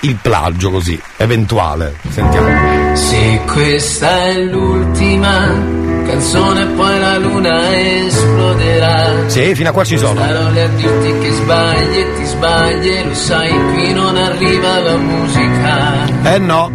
[0.00, 1.96] il plagio così, eventuale.
[2.10, 2.96] Sentiamo.
[2.96, 10.14] Se questa è l'ultima canzone poi la luna esploderà Sì, fino a qua ci sono.
[10.20, 14.96] Starò lì a dirti che sbagli e ti sbagli lo sai qui non arriva la
[14.96, 16.70] musica Eh no.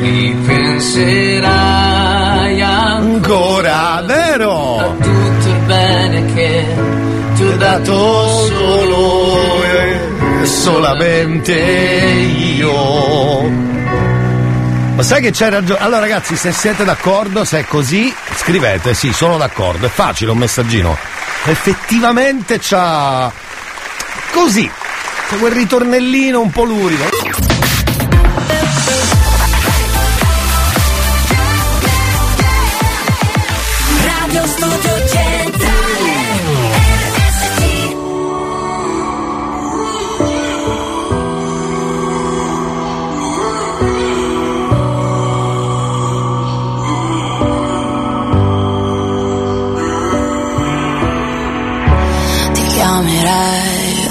[0.00, 4.76] Ripenserai ancora, vero?
[4.78, 6.64] A tutto il bene che
[7.34, 9.62] ti ho dato solo
[10.42, 12.72] e solamente io.
[14.94, 15.80] Ma sai che c'hai ragione?
[15.80, 20.38] Allora ragazzi, se siete d'accordo, se è così, scrivete, sì, sono d'accordo, è facile un
[20.38, 20.96] messaggino.
[21.46, 23.30] Effettivamente c'ha...
[24.32, 24.70] Così,
[25.28, 27.43] c'è quel ritornellino un po' lurido.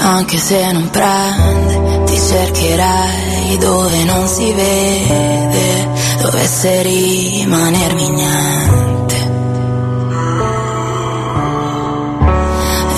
[0.04, 5.88] Anche se non prende, ti cercherei dove non si vede,
[6.20, 9.16] dovesse rimanermi niente.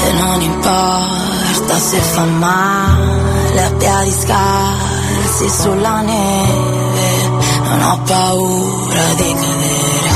[0.05, 7.29] E non importa se fa male a piedi scalzi sulla neve,
[7.63, 10.16] non ho paura di cadere.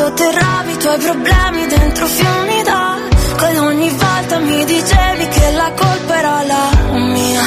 [0.00, 6.18] sotterravi i tuoi problemi dentro fiumi d'acqua Ed ogni volta mi dicevi che la colpa
[6.18, 6.66] era la
[7.16, 7.46] mia.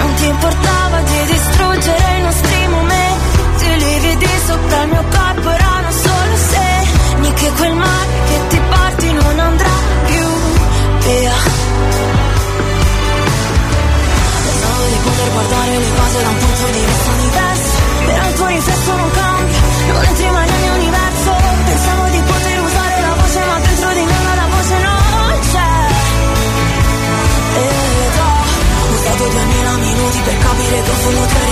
[0.00, 3.64] Non ti importava di distruggere i nostri momenti.
[3.64, 9.12] I lividi sopra il mio corpo erano solo segni Che quel mare che ti porti
[9.12, 9.76] non andrà
[10.06, 10.26] più
[11.06, 11.36] via.
[14.44, 17.78] Pensavo di poter guardare le cose da un punto di vista diverso.
[18.06, 19.29] Però il tuo riflesso non cambia,
[31.00, 31.49] capire che in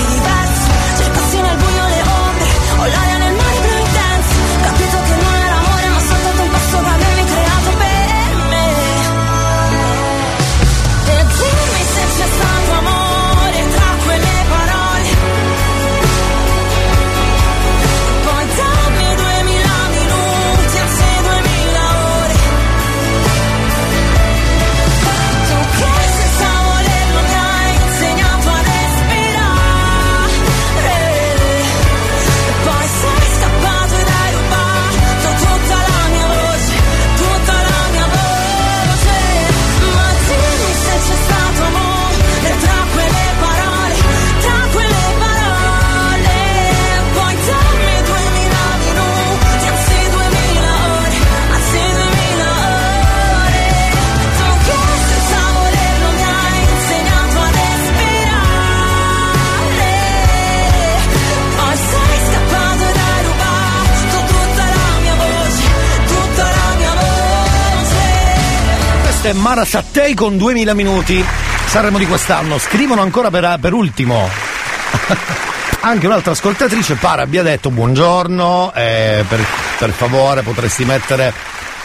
[69.28, 71.24] è Mara Sattei con 2000 minuti.
[71.66, 72.58] Sanremo di quest'anno.
[72.58, 74.28] Scrivono ancora per, per ultimo.
[75.80, 79.44] Anche un'altra ascoltatrice pare abbia detto buongiorno, eh, per,
[79.78, 81.32] per favore potresti mettere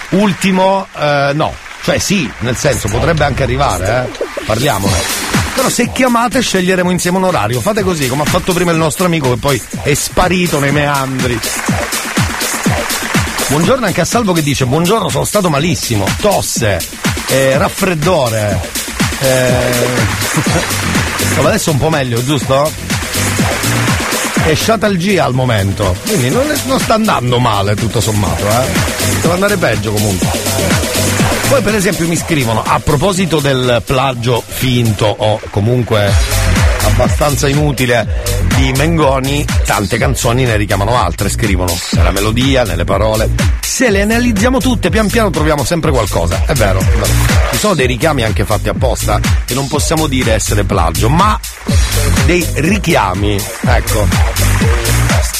[0.10, 4.44] ultimo, eh, no, cioè sì, nel senso potrebbe anche arrivare, eh?
[4.46, 4.98] parliamone.
[5.54, 9.06] Però se chiamate sceglieremo insieme un orario, fate così come ha fatto prima il nostro
[9.06, 11.40] amico che poi è sparito nei meandri.
[13.48, 16.80] Buongiorno anche a Salvo che dice buongiorno sono stato malissimo, tosse,
[17.34, 18.60] eh, raffreddore.
[19.22, 19.72] Eh...
[21.44, 22.72] adesso un po' meglio, giusto?
[24.46, 28.66] E sciatalgia al momento, quindi non, è- non sta andando male tutto sommato, eh?
[29.22, 30.28] Deve andare peggio comunque.
[31.48, 36.12] Poi per esempio mi scrivono a proposito del plagio finto o comunque
[36.94, 38.22] abbastanza inutile
[38.56, 43.30] di Mengoni, tante canzoni ne richiamano altre, scrivono nella melodia, nelle parole.
[43.62, 46.44] Se le analizziamo tutte, pian piano troviamo sempre qualcosa.
[46.46, 46.80] È vero,
[47.52, 51.40] ci sono dei richiami anche fatti apposta che non possiamo dire essere plagio, ma
[52.26, 54.93] dei richiami, ecco.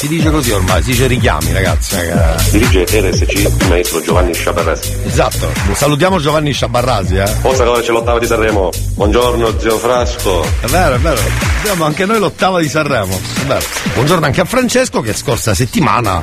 [0.04, 1.94] Si dice così ormai, si dice richiami, ragazzi.
[1.96, 2.14] eh.
[2.50, 4.92] Dirige RSC il maestro Giovanni Sciabarrasi.
[5.06, 7.26] Esatto, salutiamo Giovanni Sciabarrasi, eh.
[7.26, 8.70] Forza che c'è l'ottava di Sanremo.
[8.96, 10.44] Buongiorno zio Frasco.
[10.60, 11.18] È vero, è vero.
[11.60, 13.18] Abbiamo anche noi l'ottava di Sanremo.
[13.18, 13.64] È vero.
[13.94, 16.22] Buongiorno anche a Francesco che scorsa settimana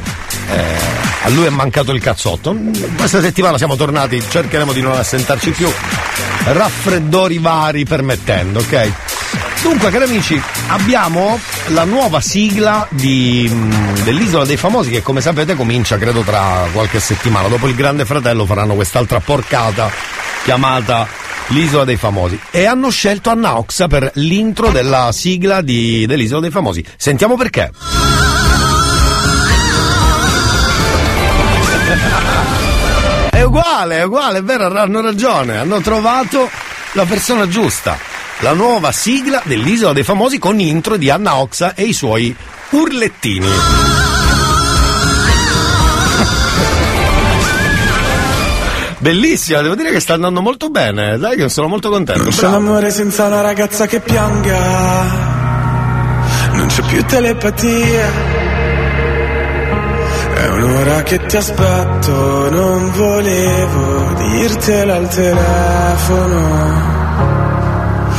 [0.52, 0.64] eh,
[1.24, 2.56] a lui è mancato il cazzotto.
[2.96, 5.68] Questa settimana siamo tornati, cercheremo di non assentarci più.
[6.44, 8.92] Raffreddori vari permettendo, ok?
[9.62, 15.56] Dunque, cari amici, abbiamo la nuova sigla di, mh, dell'Isola dei Famosi che come sapete
[15.56, 17.48] comincia credo tra qualche settimana.
[17.48, 19.90] Dopo il Grande Fratello faranno quest'altra porcata
[20.44, 21.08] chiamata
[21.48, 22.40] l'Isola dei Famosi.
[22.50, 26.84] E hanno scelto Anna Oxa per l'intro della sigla di- dell'Isola dei Famosi.
[26.98, 27.72] Sentiamo perché.
[33.30, 36.50] È uguale, è uguale, è vero, hanno ragione, hanno trovato
[36.94, 37.98] la persona giusta.
[38.42, 42.36] La nuova sigla dell'Isola dei Famosi con intro di Anna Oxa e i suoi
[42.72, 43.46] urlettini.
[48.98, 52.24] Bellissima, devo dire che sta andando molto bene, dai che sono molto contento.
[52.24, 52.56] Non c'è bravo.
[52.56, 54.60] amore senza una ragazza che pianga.
[56.54, 58.10] Non c'è più telepatia.
[60.34, 66.72] È un'ora che ti aspetto, non volevo dirtelo al telefono.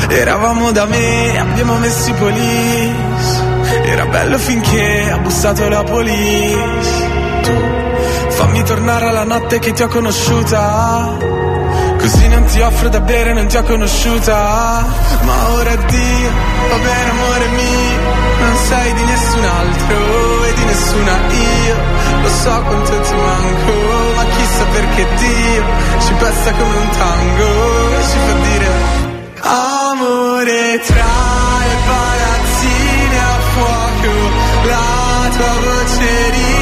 [0.09, 3.42] Eravamo da me, abbiamo messo i polis.
[3.84, 6.88] Era bello finché ha bussato la polis.
[7.42, 7.53] Tu
[8.28, 11.16] fammi tornare alla notte che ti ho conosciuta.
[11.98, 14.84] Così non ti offro da bere, non ti ho conosciuta.
[15.22, 16.30] Ma ora addio,
[16.68, 18.00] va bene amore mio.
[18.40, 21.76] Non sei di nessun altro e di nessuna io.
[22.22, 23.72] Lo so quanto ti manco,
[24.16, 25.64] ma chissà perché Dio
[26.00, 29.11] ci pesta come un tango e ci fa dire
[30.43, 31.05] Amore tra
[31.68, 34.14] le palazzine a fuoco,
[34.66, 36.62] la tua voce riconosco.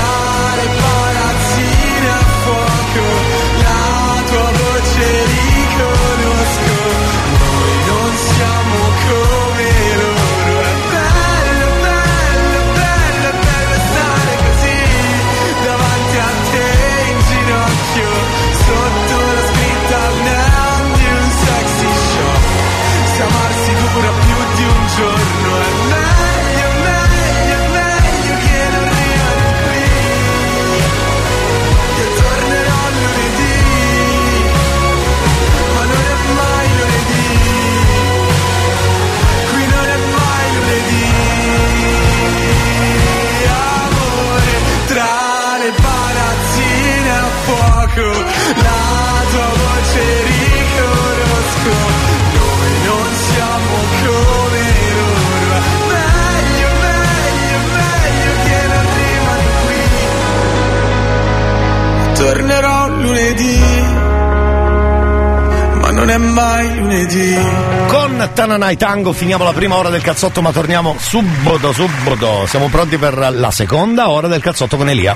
[68.41, 72.47] Tananai Tango finiamo la prima ora del cazzotto, ma torniamo subito, subito.
[72.47, 75.15] Siamo pronti per la seconda ora del cazzotto con Elia.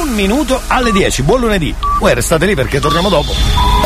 [0.00, 1.24] Un minuto alle 10.
[1.24, 1.74] Buon lunedì.
[1.98, 3.77] Voi restate lì perché torniamo dopo.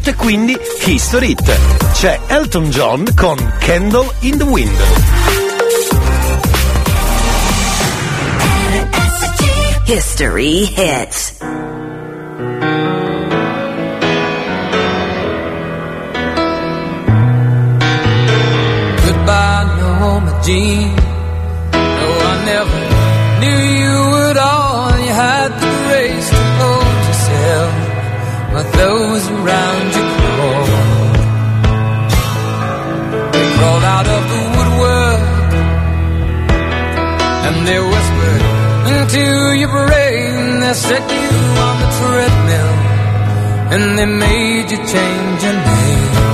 [0.00, 1.58] 8 e quindi History It.
[1.92, 4.78] C'è Elton John con Candle in the Wind.
[9.84, 11.36] History Hits.
[21.72, 22.80] No, I never
[23.40, 24.98] knew you at all.
[24.98, 27.72] You had the grace to hold yourself,
[28.52, 29.89] but those around
[40.70, 41.28] they set you
[41.66, 42.74] on the treadmill
[43.74, 46.29] and they made you change your name.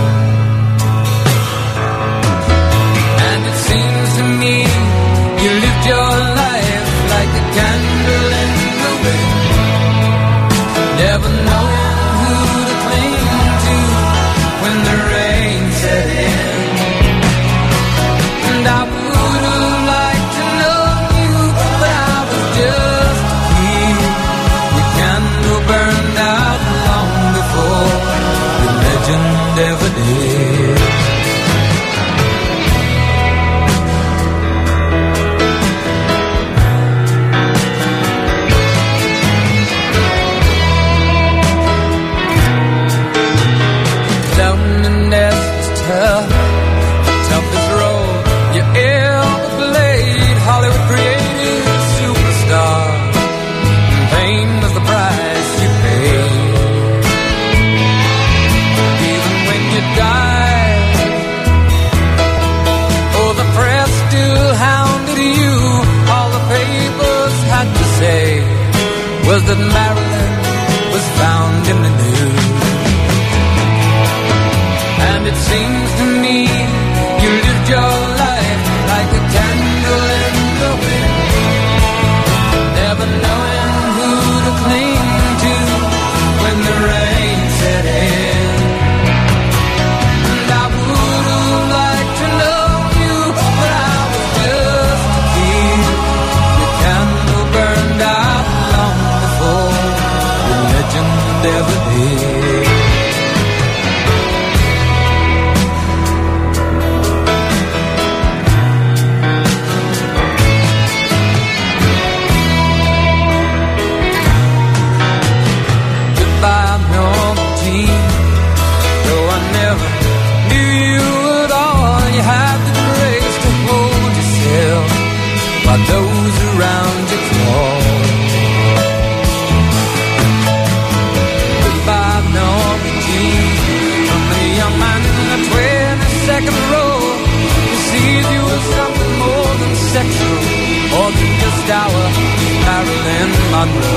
[143.68, 143.95] I'm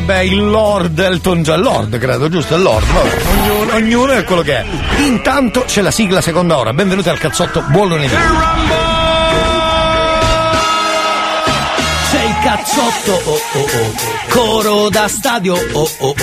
[0.00, 2.54] vabbè, il Lord Elton John, Lord credo, giusto?
[2.54, 3.16] Il Lord, vabbè.
[3.30, 4.64] Ognuno, ognuno è quello che è.
[4.98, 8.14] Intanto c'è la sigla seconda ora, benvenuti al cazzotto, buon lunedì.
[12.10, 13.94] C'è il cazzotto, oh oh oh,
[14.28, 16.14] coro da stadio, oh oh oh,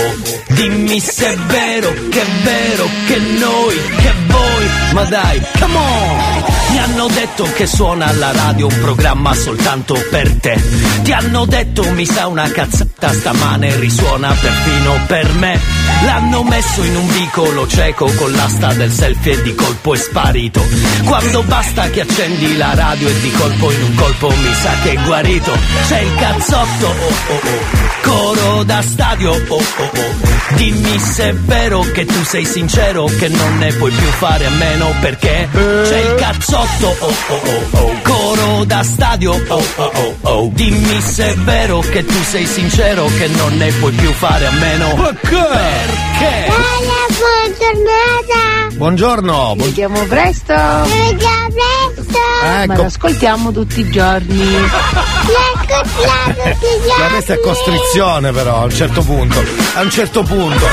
[0.49, 6.43] dimmi se è vero, che è vero, che noi, che voi, ma dai, come on!
[6.69, 10.59] Ti hanno detto che suona alla radio un programma soltanto per te.
[11.03, 15.59] Ti hanno detto mi sa una cazzata stamane risuona perfino per me.
[16.05, 20.63] L'hanno messo in un vicolo cieco con l'asta del selfie e di colpo è sparito.
[21.05, 24.91] Quando basta che accendi la radio e di colpo in un colpo mi sa che
[24.93, 25.51] è guarito.
[25.87, 30.31] C'è il cazzotto, oh oh oh, coro da stadio, oh oh oh.
[30.55, 34.49] Dimmi se è vero che tu sei sincero, che non ne puoi più fare a
[34.51, 40.17] meno perché c'è il cazzotto, oh oh oh oh, coro da stadio, oh oh oh
[40.21, 40.49] oh.
[40.53, 44.51] Dimmi se è vero che tu sei sincero, che non ne puoi più fare a
[44.51, 45.27] meno perché?
[46.47, 48.75] buona giornata!
[48.75, 50.53] Buongiorno, buon- Vediamo presto!
[50.53, 52.21] Vediamo presto!
[52.45, 52.73] Ecco.
[52.73, 54.37] Ma l'ascoltiamo tutti i giorni!
[55.23, 57.09] L'ascoltiamo tutti i Ma giorni!
[57.11, 59.43] questa è costrizione però a un certo punto.
[59.73, 60.65] A un certo punto.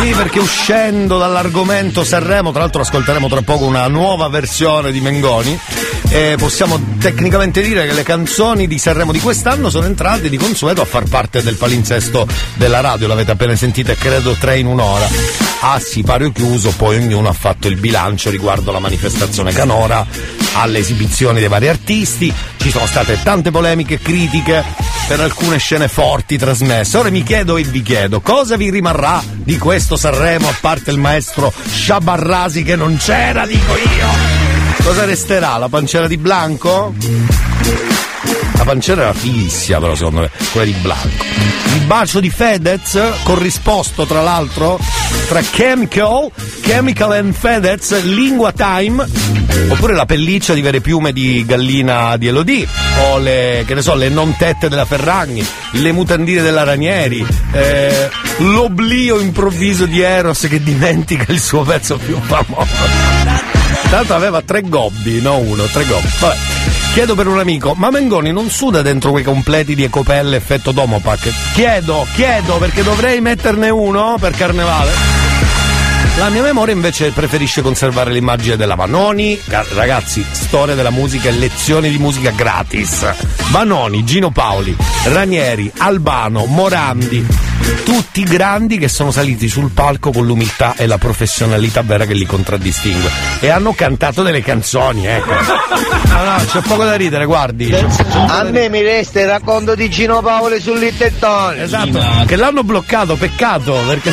[0.00, 5.58] Sì, perché uscendo dall'argomento Sanremo, tra l'altro ascolteremo tra poco una nuova versione di Mengoni.
[6.14, 10.80] E possiamo tecnicamente dire che le canzoni di Sanremo di quest'anno sono entrate di consueto
[10.80, 15.08] a far parte del palinsesto della radio, l'avete appena sentita credo tre in un'ora.
[15.62, 20.06] A sipario chiuso, poi ognuno ha fatto il bilancio riguardo la manifestazione canora,
[20.52, 24.62] alle esibizioni dei vari artisti, ci sono state tante polemiche critiche
[25.08, 26.96] per alcune scene forti trasmesse.
[26.96, 30.98] Ora mi chiedo e vi chiedo, cosa vi rimarrà di questo Sanremo a parte il
[30.98, 34.53] maestro Sciabarrasi che non c'era, dico io?
[34.84, 35.56] Cosa resterà?
[35.56, 36.94] La pancera di Blanco?
[38.56, 41.24] La pancera era fighissima però secondo me, quella di Blanco.
[41.74, 44.78] Il bacio di Fedez, corrisposto tra l'altro
[45.26, 46.30] tra Chemical,
[46.60, 49.06] Chemical and Fedez, Lingua Time,
[49.68, 52.68] oppure la pelliccia di vere piume di gallina di Elodie,
[53.00, 58.10] o le, che ne so, le non tette della Ferragni, le mutandine della Ranieri, eh,
[58.38, 63.23] l'oblio improvviso di Eros che dimentica il suo pezzo più famoso.
[63.94, 66.08] Tanto aveva tre gobbi, no uno, tre gobbi.
[66.18, 66.36] Vabbè.
[66.94, 71.32] Chiedo per un amico, ma Mengoni non suda dentro quei completi di Ecopelle effetto Domopac?
[71.54, 75.23] Chiedo, chiedo, perché dovrei metterne uno per carnevale.
[76.16, 79.38] La mia memoria invece preferisce conservare l'immagine della Vanoni.
[79.46, 83.04] Ragazzi, storia della musica e lezioni di musica gratis.
[83.50, 87.26] Vanoni, Gino Paoli, Ranieri, Albano, Morandi.
[87.84, 92.26] Tutti grandi che sono saliti sul palco con l'umiltà e la professionalità vera che li
[92.26, 93.10] contraddistingue.
[93.40, 95.32] E hanno cantato delle canzoni, ecco.
[95.32, 97.74] No, no, c'è poco da ridere, guardi.
[97.74, 101.64] A me mi resta il racconto di Gino Paolo sul Littettone.
[101.64, 104.12] Esatto, che l'hanno bloccato, peccato, perché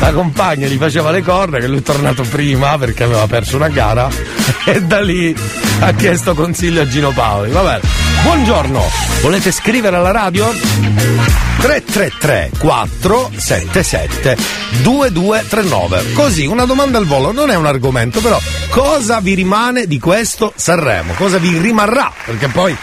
[0.00, 3.68] la compagna gli faceva le corna, che lui è tornato prima perché aveva perso una
[3.68, 4.08] gara
[4.64, 5.34] e da lì
[5.80, 7.50] ha chiesto consiglio a Gino Paoli.
[7.50, 8.11] Va bene.
[8.22, 8.80] Buongiorno,
[9.20, 10.48] volete scrivere alla radio?
[11.58, 14.36] 333 477
[14.82, 18.38] 2239 Così, una domanda al volo, non è un argomento, però
[18.70, 21.14] cosa vi rimane di questo Sanremo?
[21.14, 22.12] Cosa vi rimarrà?
[22.24, 22.76] Perché poi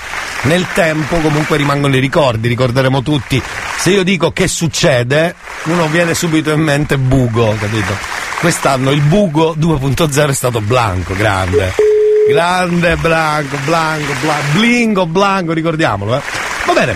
[0.44, 3.42] nel tempo comunque rimangono i ricordi, ricorderemo tutti.
[3.78, 7.94] Se io dico che succede, uno viene subito in mente Bugo, capito?
[8.42, 11.89] Quest'anno il Bugo 2.0 è stato Blanco, grande.
[12.30, 16.22] Grande Blanco, Blanco, Blanco, Blingo, Blanco, ricordiamolo, eh.
[16.66, 16.96] Va bene.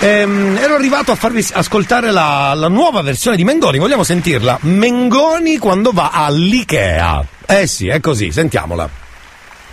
[0.00, 4.58] Ehm, ero arrivato a farvi ascoltare la, la nuova versione di Mengoni, vogliamo sentirla?
[4.62, 7.24] Mengoni quando va all'Ikea.
[7.44, 8.88] Eh sì, è così, sentiamola.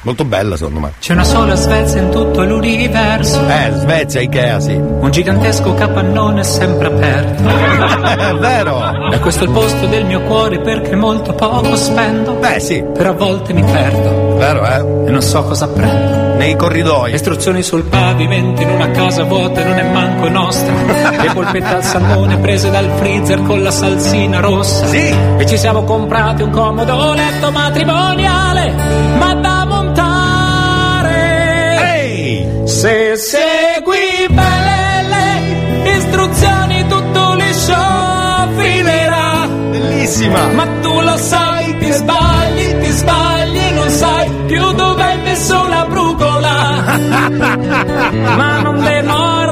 [0.03, 0.93] Molto bella secondo me.
[0.99, 3.47] C'è una sola Svezia in tutto l'universo.
[3.47, 4.73] Eh, Svezia, Ikea, sì.
[4.73, 7.43] Un gigantesco capannone sempre aperto.
[8.13, 9.11] È vero.
[9.11, 12.33] E questo è il posto del mio cuore perché molto poco spendo.
[12.33, 12.83] Beh, sì.
[12.93, 14.35] Però a volte mi perdo.
[14.37, 15.07] Vero, eh?
[15.07, 16.35] E non so cosa prendo.
[16.35, 17.13] Nei corridoi.
[17.13, 20.73] Istruzioni sul pavimento in una casa vuota non è manco nostra.
[21.21, 24.85] Le polpette al salmone prese dal freezer con la salsina rossa.
[24.87, 25.15] Sì.
[25.37, 28.73] E ci siamo comprati un comodo letto matrimoniale.
[29.17, 29.62] Ma da
[32.83, 35.07] Se segui bene
[35.83, 37.81] le istruzioni tutto liscio
[38.57, 39.47] filerà.
[39.71, 40.47] Bellissima.
[40.47, 45.85] Ma tu lo sai, ti sbagli, ti sbagli, non sai più dove hai messo la
[45.87, 46.97] brugola.
[48.35, 49.42] Ma non demordi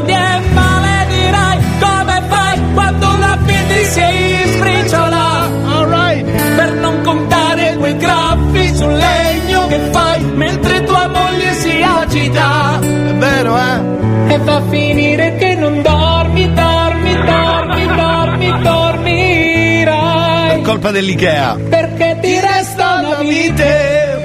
[13.42, 14.34] vero, eh?
[14.34, 20.60] E va a finire che non dormi, dormi, dormi, dormi, dormirai.
[20.60, 21.58] È colpa dell'Ikea.
[21.70, 23.64] Perché ti resta una vita.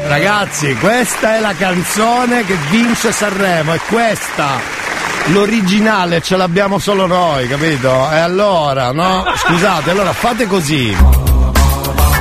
[0.09, 4.85] Ragazzi, questa è la canzone che vince Sanremo, è questa.
[5.27, 7.89] L'originale ce l'abbiamo solo noi, capito?
[8.13, 9.25] E allora, no?
[9.35, 10.97] Scusate, allora fate così.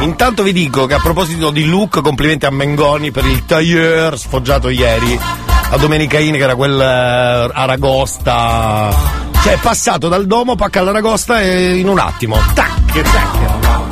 [0.02, 4.70] Intanto vi dico che a proposito di look, complimenti a Mengoni per il tailleur sfoggiato
[4.70, 5.45] ieri.
[5.76, 8.96] A Domenicaini che era quel eh, aragosta.
[9.44, 12.38] Cioè è passato dal domo, pacca all'aragosta e in un attimo.
[12.54, 13.84] Tac, tac.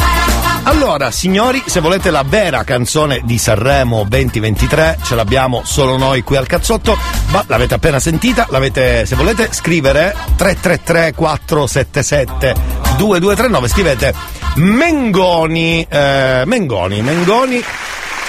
[0.64, 6.38] Allora, signori, se volete la vera canzone di Sanremo 2023, ce l'abbiamo solo noi qui
[6.38, 6.98] al cazzotto,
[7.32, 12.56] ma l'avete appena sentita, l'avete, se volete scrivere 333 477
[12.96, 14.14] 2239, scrivete
[14.56, 17.62] Mengoni, eh, Mengoni, Mengoni,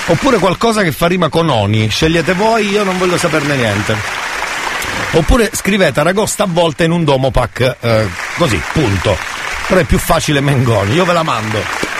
[0.06, 3.96] oppure qualcosa che fa rima con Oni, scegliete voi, io non voglio saperne niente.
[5.12, 9.16] Oppure scrivete Aragosta a volta in un domo pack, eh, così, punto.
[9.66, 11.92] Però è più facile Mengoni, io ve la mando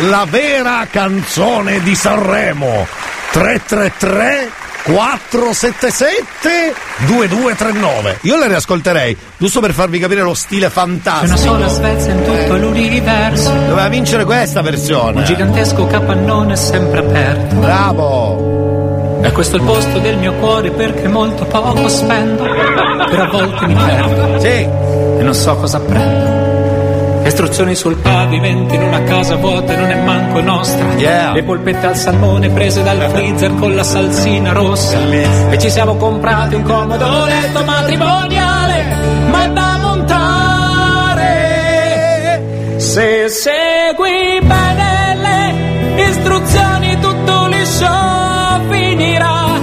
[0.00, 2.86] la vera canzone di Sanremo
[3.30, 6.74] 333 477
[7.06, 12.12] 2239 io le riascolterei giusto per farvi capire lo stile C'è una fantastico sola Svezia
[12.12, 13.50] in tutto l'universo.
[13.50, 17.54] doveva vincere questa versione Un gigantesco capannone sempre aperto.
[17.56, 22.44] bravo E questo è il posto del mio cuore perché molto poco spendo.
[22.44, 24.38] Per a volte mi perdo.
[24.40, 24.46] Sì.
[24.46, 26.35] E non so cosa prendo.
[27.26, 30.94] Istruzioni sul pavimento in una casa vuota e non è manco nostra.
[30.94, 31.32] Yeah.
[31.32, 34.96] Le polpette al salmone prese dal freezer con la salsina rossa.
[35.50, 38.84] E ci siamo comprati un comodo letto matrimoniale,
[39.28, 41.24] ma da montare.
[42.76, 47.90] Se segui bene le istruzioni tutto liscio
[48.70, 49.58] finirà.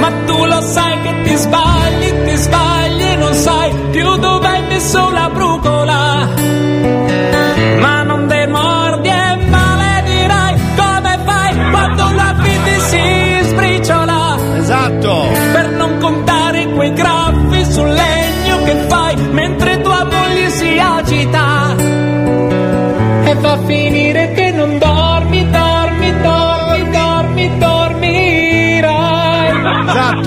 [0.00, 5.08] Ma tu lo sai che ti sbagli, ti sbagli non sai più dove hai messo
[5.10, 5.47] la brucola.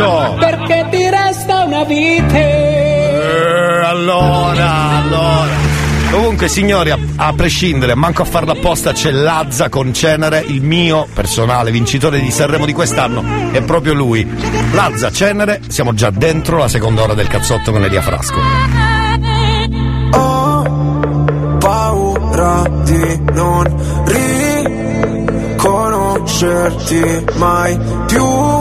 [0.04, 0.36] Esatto.
[0.39, 2.38] Perché ti resta una vita.
[2.38, 5.70] Eh, allora allora
[6.12, 11.08] Comunque signori, a, a prescindere, manco a farla apposta, c'è Lazza con Cenere, il mio
[11.14, 14.28] personale vincitore di Sanremo di quest'anno, è proprio lui.
[14.74, 18.39] Lazza, Cenere, siamo già dentro la seconda ora del cazzotto con Elia Frasco.
[21.62, 23.64] paura di non
[25.56, 28.61] riconoscerti mai più.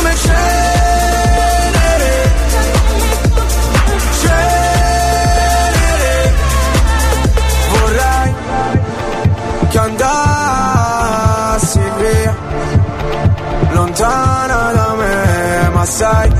[0.00, 0.48] come cenere.
[4.20, 6.32] Cenere
[7.68, 8.34] Vorrei
[9.68, 12.34] che andassi via
[13.72, 16.30] Lontana da me, ma sai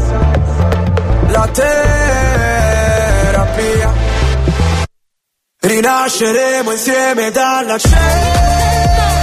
[1.29, 1.79] La terapia.
[5.61, 9.20] Rinasceremo insieme dalla cena.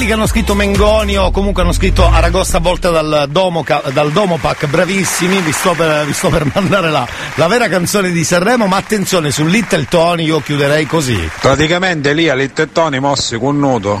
[0.00, 5.42] quelli che hanno scritto Mengoni o comunque hanno scritto Aragosta volta dal, dal Domopac, bravissimi,
[5.42, 9.30] vi sto, per, vi sto per mandare la, la vera canzone di Sanremo, ma attenzione,
[9.30, 11.28] su Little Tony io chiuderei così.
[11.40, 14.00] Praticamente lì a Little Tony mossi con nudo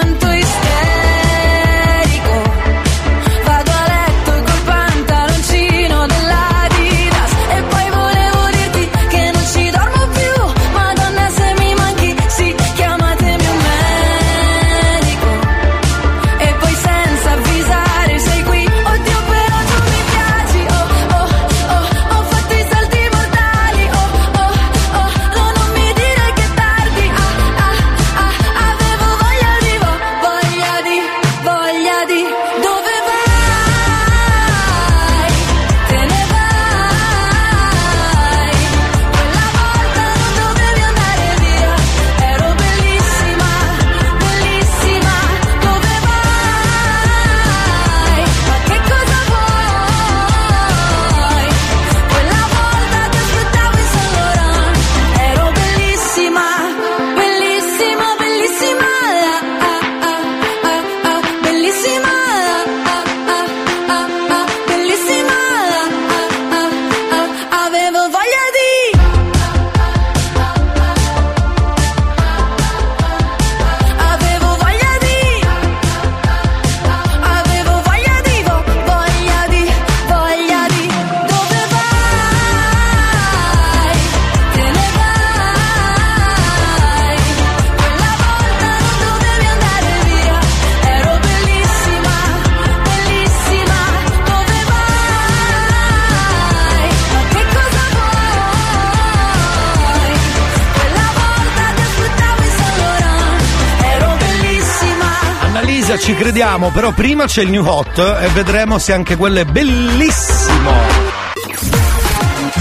[106.31, 110.71] vediamo, però prima c'è il new hot e vedremo se anche quello è bellissimo.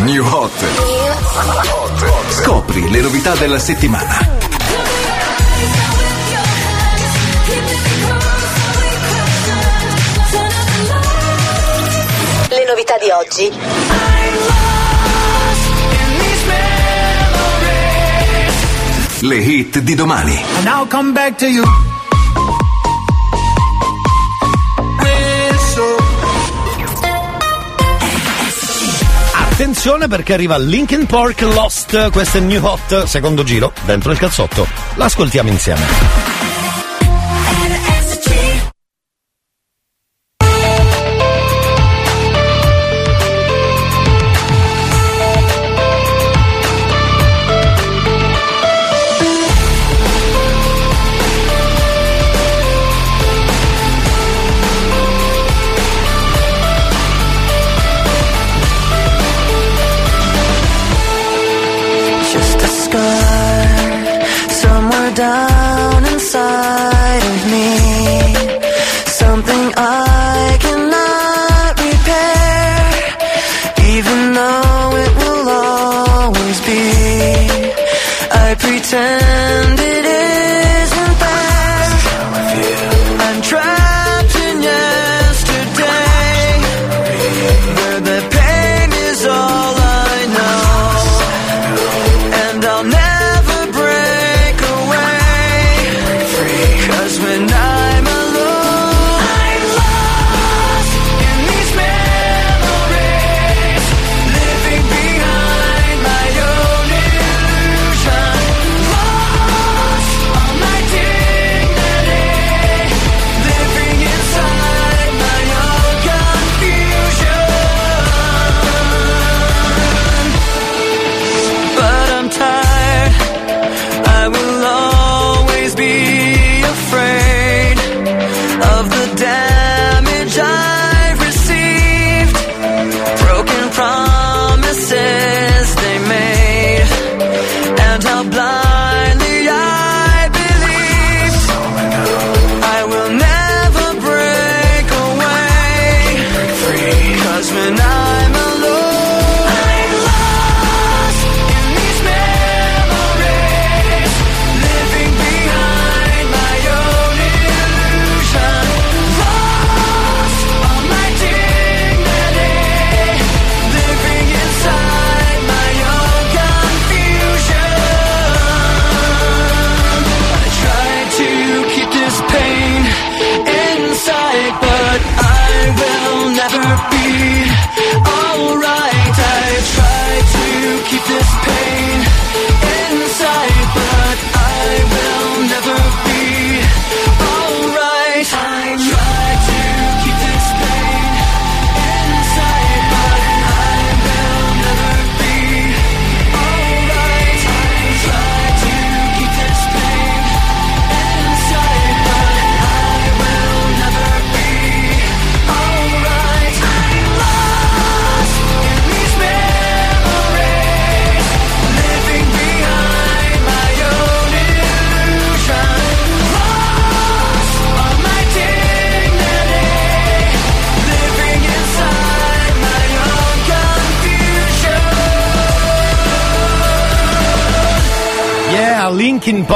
[0.03, 0.51] New hot.
[2.31, 4.19] Scopri le novità della settimana.
[12.49, 13.53] Le novità di oggi.
[19.21, 20.43] Le hit di domani.
[20.57, 21.90] And I'll come back to you.
[29.81, 34.67] attenzione perché arriva Linkin Park Lost, questo è New Hot, secondo giro, dentro il cazzotto.
[34.97, 36.20] L'ascoltiamo insieme.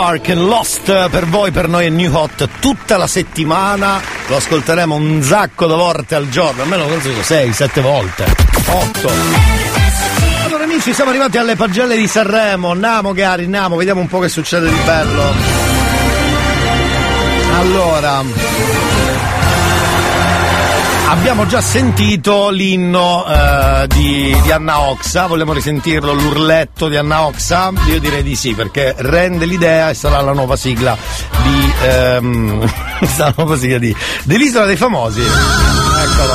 [0.05, 4.03] Park Lost per voi, per noi è New Hot tutta la settimana.
[4.27, 8.27] Lo ascolteremo un sacco di volte al giorno, almeno penso 6, 7 volte,
[8.67, 9.11] 8.
[10.45, 12.73] Allora amici, siamo arrivati alle pagelle di Sanremo.
[12.73, 15.33] Andiamo cari, andiamo, vediamo un po' che succede di bello.
[17.61, 18.23] Allora,
[21.15, 27.73] Abbiamo già sentito l'inno eh, di, di Anna Oxa, vogliamo risentirlo, l'urletto di Anna Oxa?
[27.87, 30.99] Io direi di sì, perché rende l'idea e sarà la nuova sigla
[31.43, 31.73] di.
[31.83, 32.59] Ehm,
[33.17, 33.95] la nuova sigla di.
[34.25, 35.23] dell'Isola dei Famosi.
[35.23, 36.35] Eccolo.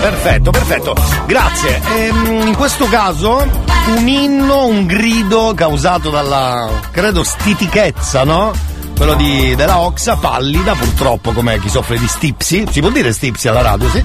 [0.00, 0.96] Perfetto, perfetto,
[1.26, 1.80] grazie.
[1.94, 3.46] Ehm, in questo caso
[3.88, 8.75] un inno, un grido causato dalla, credo, stitichezza, no?
[8.96, 13.46] Quello di, della Oxa, pallida purtroppo come chi soffre di stipsi, si può dire stipsi
[13.46, 14.02] alla radio, sì?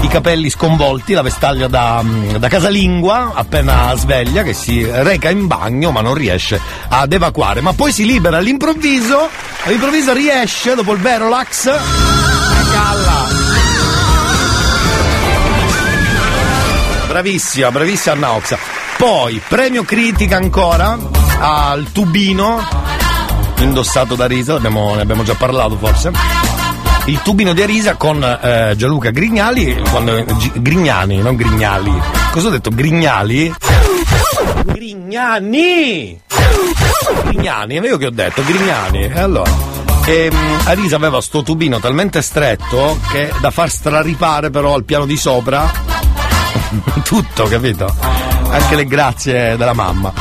[0.00, 2.02] I capelli sconvolti, la vestaglia da,
[2.38, 6.58] da casalingua appena sveglia che si reca in bagno ma non riesce
[6.88, 9.28] ad evacuare, ma poi si libera all'improvviso,
[9.64, 13.28] all'improvviso riesce dopo il Verolax e calla.
[17.08, 18.56] Bravissima, bravissima Anna Oxa.
[18.96, 20.96] Poi premio critica ancora
[21.38, 23.09] al tubino
[23.64, 26.10] indossato da Risa, ne abbiamo già parlato forse.
[27.06, 31.92] Il tubino di Arisa con eh, Gianluca Grignali, quando, G- Grignani, non Grignali.
[32.30, 32.70] Cosa ho detto?
[32.70, 33.52] Grignali?
[34.64, 36.20] Grignani!
[37.24, 38.44] Grignani, è vero che ho detto?
[38.44, 39.04] Grignani.
[39.04, 39.50] E allora?
[40.04, 45.06] E, um, Arisa aveva sto tubino talmente stretto che da far straripare però al piano
[45.06, 45.70] di sopra
[47.04, 47.92] tutto, capito?
[48.50, 50.12] Anche le grazie della mamma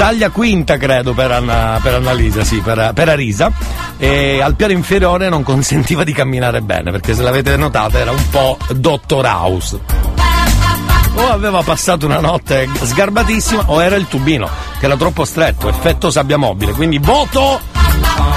[0.00, 3.52] taglia quinta credo per, Anna, per Annalisa, sì, per, per Arisa
[3.98, 8.30] e al piano inferiore non consentiva di camminare bene perché se l'avete notata era un
[8.30, 9.78] po' Dottor House
[11.16, 14.48] o aveva passato una notte sgarbatissima o era il tubino
[14.78, 16.72] che era troppo stretto, effetto sabbia mobile.
[16.72, 17.60] Quindi voto!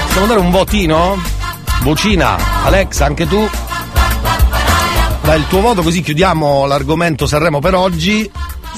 [0.04, 1.18] Possiamo dare un votino?
[1.80, 3.48] Vocina, Alex, anche tu?
[5.24, 8.30] Dai il tuo voto così chiudiamo l'argomento Sanremo per oggi.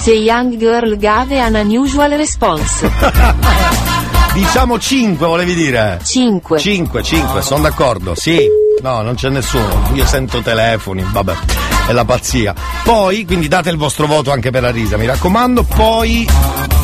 [0.04, 2.88] The young girl gave an unusual response.
[4.32, 5.98] diciamo 5 volevi dire?
[6.04, 6.60] 5.
[6.60, 8.46] 5, 5, sono d'accordo, sì.
[8.80, 9.90] No, non c'è nessuno.
[9.94, 11.34] Io sento telefoni, vabbè,
[11.86, 12.54] è la pazzia.
[12.82, 15.62] Poi, quindi date il vostro voto anche per Arisa, mi raccomando.
[15.62, 16.26] Poi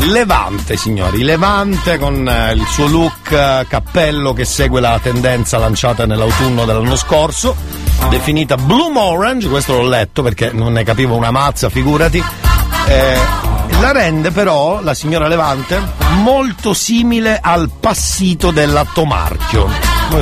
[0.01, 6.07] Levante, signori, Levante con eh, il suo look eh, cappello che segue la tendenza lanciata
[6.07, 7.55] nell'autunno dell'anno scorso,
[8.11, 12.23] definita Bloom Orange, questo l'ho letto perché non ne capivo una mazza, figurati
[12.89, 13.17] eh,
[13.81, 15.81] la rende però, la signora Levante,
[16.17, 19.69] molto simile al passito dell'attomarchio.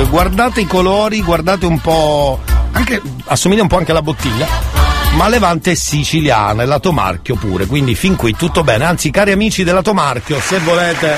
[0.09, 2.39] Guardate i colori, guardate un po'.
[2.71, 4.47] Anche, assomiglia un po' anche alla bottiglia.
[5.15, 8.85] Ma Levante è siciliana e la Tomarchio pure, quindi fin qui tutto bene.
[8.85, 11.17] Anzi, cari amici della Tomarchio, se volete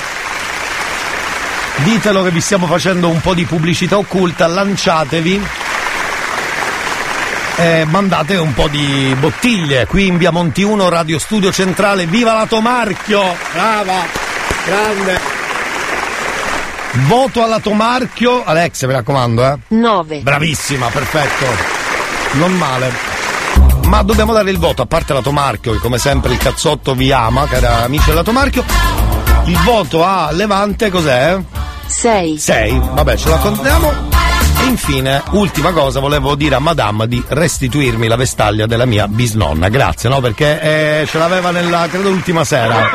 [1.77, 5.41] ditelo che vi stiamo facendo un po' di pubblicità occulta, lanciatevi
[7.57, 9.85] eh, mandate un po' di bottiglie.
[9.85, 12.05] Qui in via Monti 1 Radio Studio Centrale.
[12.05, 14.05] Viva la Tomarchio brava!
[14.65, 15.19] Grande!
[17.07, 19.57] Voto alla Tomarchio Alex mi raccomando eh.
[19.69, 21.45] 9 bravissima perfetto.
[22.33, 23.12] Non male
[23.93, 27.11] ma dobbiamo dare il voto a parte la Tomarchio che come sempre il cazzotto vi
[27.11, 28.63] ama cari amici della Tomarchio
[29.45, 31.39] il voto a Levante cos'è?
[31.85, 33.91] 6 6 vabbè ce la contiamo
[34.61, 39.67] e infine, ultima cosa, volevo dire a Madame di restituirmi la vestaglia della mia bisnonna.
[39.67, 40.21] Grazie, no?
[40.21, 42.89] Perché eh, ce l'aveva nella, credo, l'ultima sera.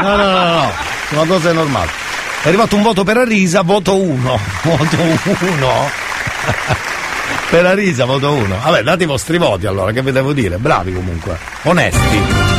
[0.00, 0.72] No, no, no, no,
[1.08, 1.90] una cosa normale.
[2.42, 4.38] È arrivato un voto per Arisa, voto 1.
[4.62, 5.90] Voto 1.
[7.50, 8.58] Per Arisa, voto 1.
[8.62, 10.56] Vabbè, date i vostri voti allora, che vi devo dire?
[10.56, 12.50] Bravi comunque, onesti.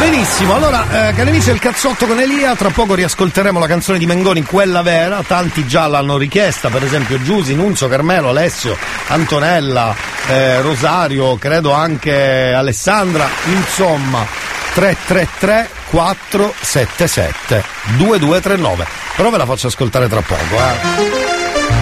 [0.00, 4.06] Benissimo, allora eh, cari amici il cazzotto con Elia, tra poco riascolteremo la canzone di
[4.06, 8.76] Mengoni, quella vera, tanti già l'hanno richiesta, per esempio Giusi, Nunzio, Carmelo, Alessio,
[9.08, 9.94] Antonella,
[10.28, 14.26] eh, Rosario, credo anche Alessandra, insomma
[14.74, 17.64] 333 477
[17.96, 18.86] 2239,
[19.16, 20.56] però ve la faccio ascoltare tra poco.
[20.56, 21.18] Eh.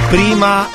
[0.08, 0.68] Prima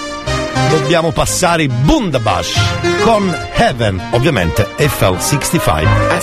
[0.70, 6.14] dobbiamo passare Bundabash con Heaven, ovviamente FL65.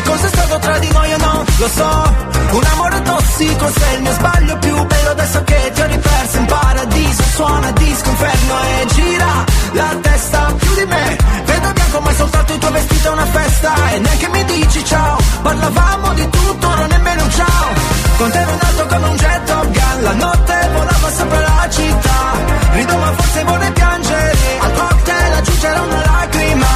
[0.00, 1.44] E cos'è stato tra di noi o no?
[1.58, 2.14] Lo so,
[2.52, 6.38] un amore tossico sei il mio sbaglio più bello adesso che ti ho riperso.
[6.38, 11.16] In paradiso Suona disco inferno e gira la testa più di me.
[11.44, 13.74] Vedo bianco ma soltanto il tuo vestito è una festa.
[13.92, 15.18] E neanche mi dici ciao.
[15.42, 17.68] Parlavamo di tutto, non nemmeno un ciao.
[18.16, 22.18] Con te ero nato come un jet Top Gun La notte volava sopra la città.
[22.72, 24.36] Rido ma forse vorrei piangere.
[24.60, 26.66] Al cocktail aggiungere una lacrima.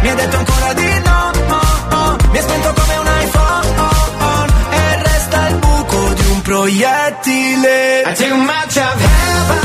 [0.00, 1.01] Mi hai detto ancora di no.
[2.32, 3.66] Mi hai spento come un iPhone
[4.70, 8.02] E resta il buco di un proiettile.
[8.06, 9.60] I take much of heaven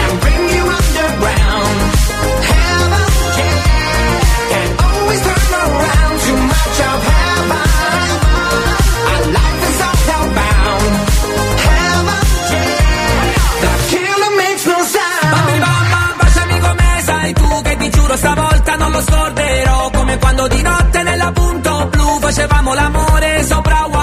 [0.00, 1.78] And bring you underground.
[2.50, 3.06] Heaven,
[3.36, 4.18] yeah
[4.50, 7.64] Can always turn around Too much of heaven.
[9.10, 10.92] Our life is all hellbound.
[11.66, 12.20] Heaven,
[12.52, 15.32] yeah The killer makes no sound.
[15.34, 20.48] Bambi bamba, baciami come sai tu Che ti giuro stavolta non lo scorderò Come quando
[20.48, 20.79] di notte nella
[21.32, 23.99] punto blu Facevamo l'amore sopra One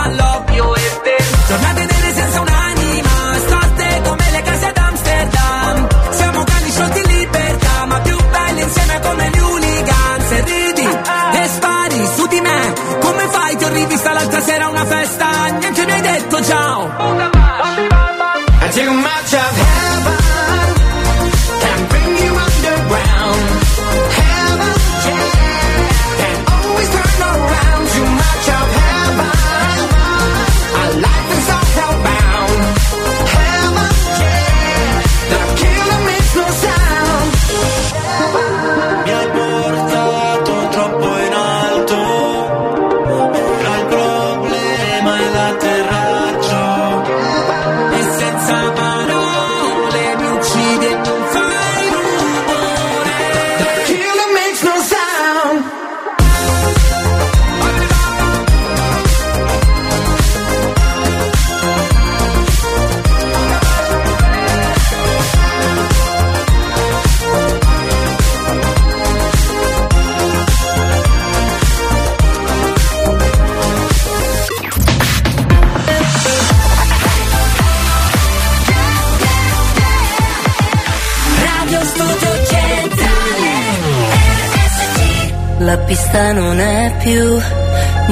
[85.87, 87.41] pista non è più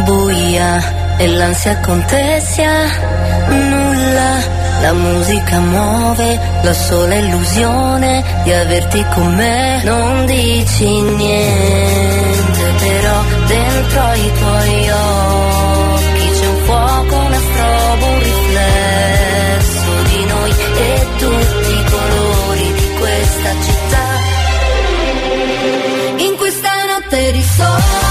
[0.04, 2.70] buia e l'ansia contessa
[3.50, 4.54] nulla.
[4.82, 9.82] La musica muove la sola illusione di averti con me.
[9.84, 19.92] Non dici niente, però dentro i tuoi occhi c'è un fuoco, una strobo, un riflesso
[20.10, 23.85] di noi e tutti i colori di questa città.
[27.58, 28.05] Notte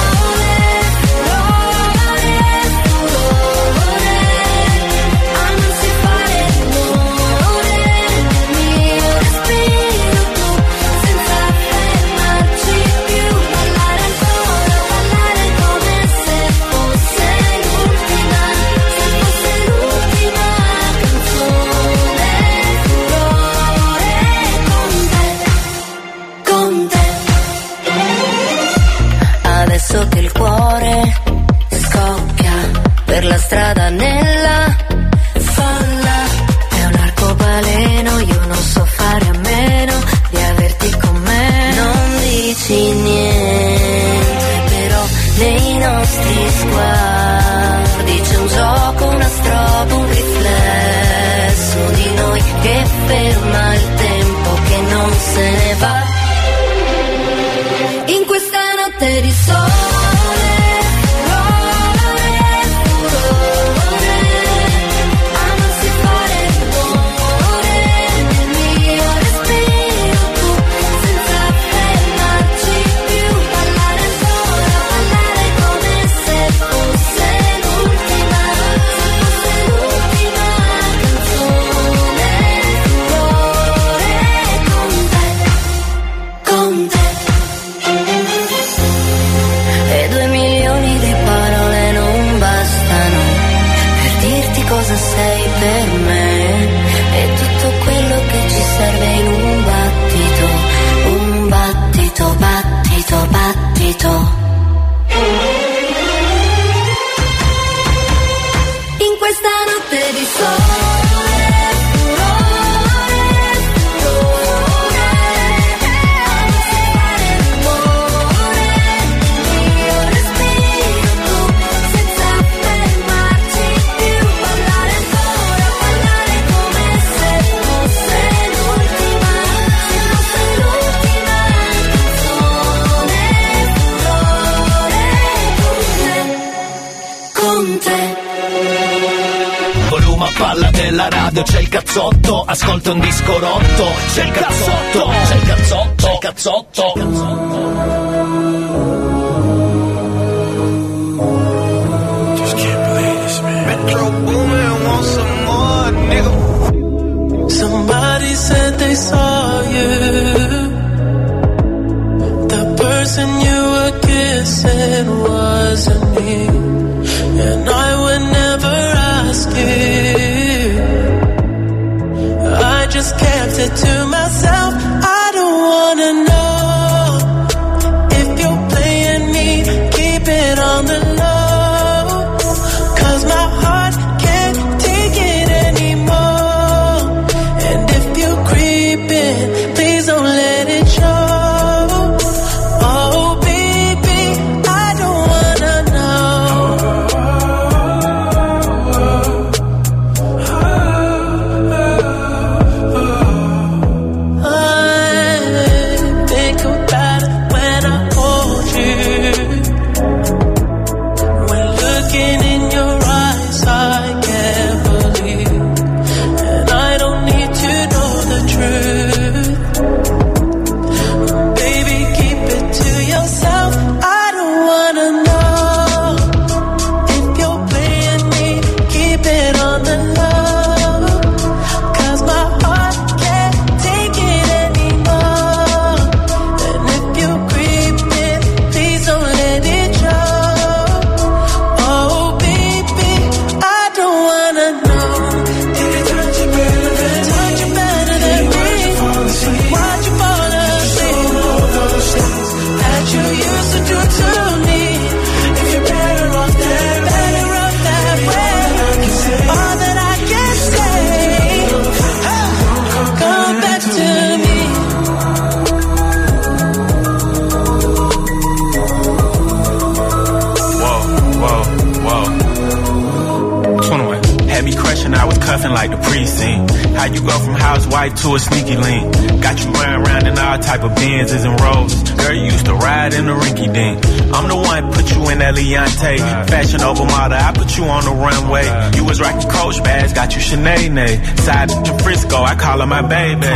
[287.84, 288.66] you on the runway.
[288.96, 291.38] You was rocking Coach bags, got you Sinead.
[291.40, 293.46] Side to Frisco, I call her my baby.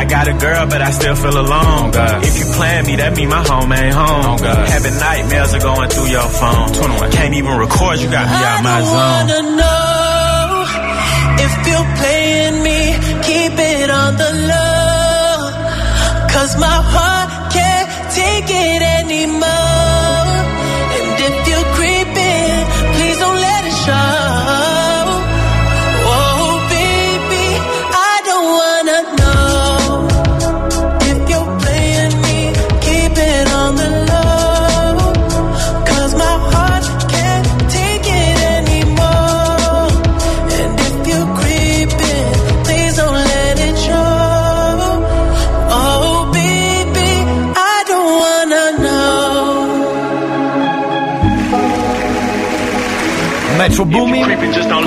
[0.00, 1.90] I got a girl, but I still feel alone.
[2.28, 4.38] If you plan me, that mean my home ain't home.
[4.74, 6.68] Having nightmares are going through your phone.
[7.12, 9.10] Can't even record, you got me out my I zone.
[9.12, 9.80] wanna know
[11.46, 12.80] if you're playing me,
[13.28, 15.36] keep it on the low.
[16.34, 19.69] Cause my heart can't take it anymore.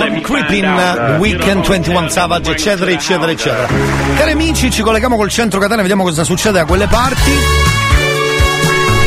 [0.10, 3.68] Con Creeping, The Weekend, 21 Savage, eccetera, eccetera, eccetera.
[4.16, 7.73] Cari amici, ci colleghiamo col centro Catania, vediamo cosa succede da quelle parti.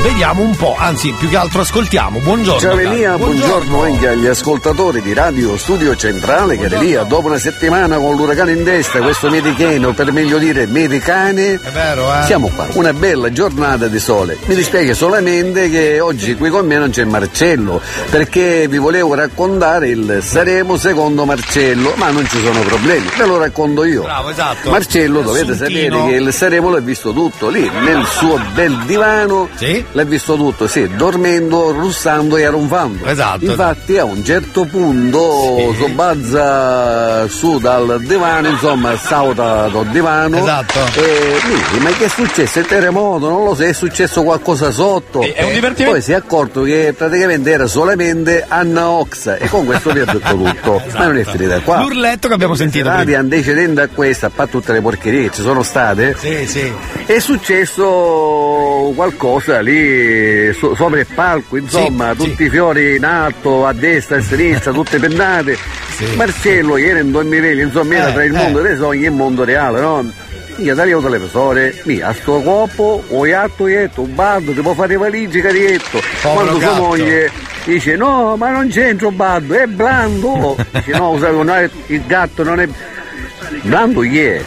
[0.02, 2.20] Vediamo un po', anzi, più che altro ascoltiamo.
[2.20, 2.60] Buongiorno.
[2.60, 2.86] Ciao cari.
[2.86, 8.14] Elia, buongiorno anche agli ascoltatori di Radio Studio Centrale che Elia, dopo una settimana con
[8.14, 12.22] l'uragano in testa, questo medicheno, per meglio dire medicane, È vero, eh?
[12.24, 14.38] siamo qua, una bella giornata di sole.
[14.46, 19.88] Mi dispiace solamente che oggi qui con me non c'è Marcello, perché vi volevo raccontare
[19.88, 24.02] il Saremo secondo Marcello, ma non ci sono problemi, ve lo racconto io.
[24.02, 24.70] Bravo, esatto.
[24.70, 26.06] Marcello dovete sapere Assuntino.
[26.06, 29.48] che il Saremo l'ha visto tutto lì, nel suo bel divano,
[29.96, 33.06] l'ha visto tutto, sì, dormendo, russando e arronfando.
[33.06, 40.36] Esatto, Infatti a un certo punto sobazza su dal divano, insomma, salta dal divano.
[40.36, 40.78] Esatto.
[41.00, 41.38] E
[41.72, 42.58] mi- ma che è successo?
[42.58, 45.20] Il terremoto, non lo so, è successo qualcosa sotto.
[45.22, 45.92] È un divertimento.
[45.92, 50.04] Poi si è accorto che praticamente era solamente Anna Ox e con questo vi ha
[50.04, 50.82] detto tutto.
[50.94, 51.80] Ma non è finita qua.
[51.80, 53.18] L'urletto che abbiamo sentito Stati prima.
[53.20, 56.70] antecedenti a questa, a parte tutte le porcherie che ci sono state, Sì, sì.
[57.06, 59.75] è successo qualcosa lì
[60.52, 64.22] so- sopra il palco, insomma, Sì, tutti i fiori in alto, a destra e a
[64.22, 65.56] sinistra, tutte pennate.
[66.14, 68.36] Marcello, che era in dormiveglia, insomma, era Eh, tra il eh.
[68.36, 70.10] mondo dei sogni e il mondo reale, no?
[70.58, 74.96] Io taglio televisore, mi a sto coppo, ho iatto ietto, un bando, ti può fare
[74.96, 76.00] valigie carietto.
[76.22, 76.82] Quando sua gatto.
[76.82, 77.30] moglie
[77.64, 80.56] dice no, ma non c'entro un bando, è blando.
[80.72, 82.68] dice no, sai, il gatto non è
[83.62, 84.42] Blando chi è?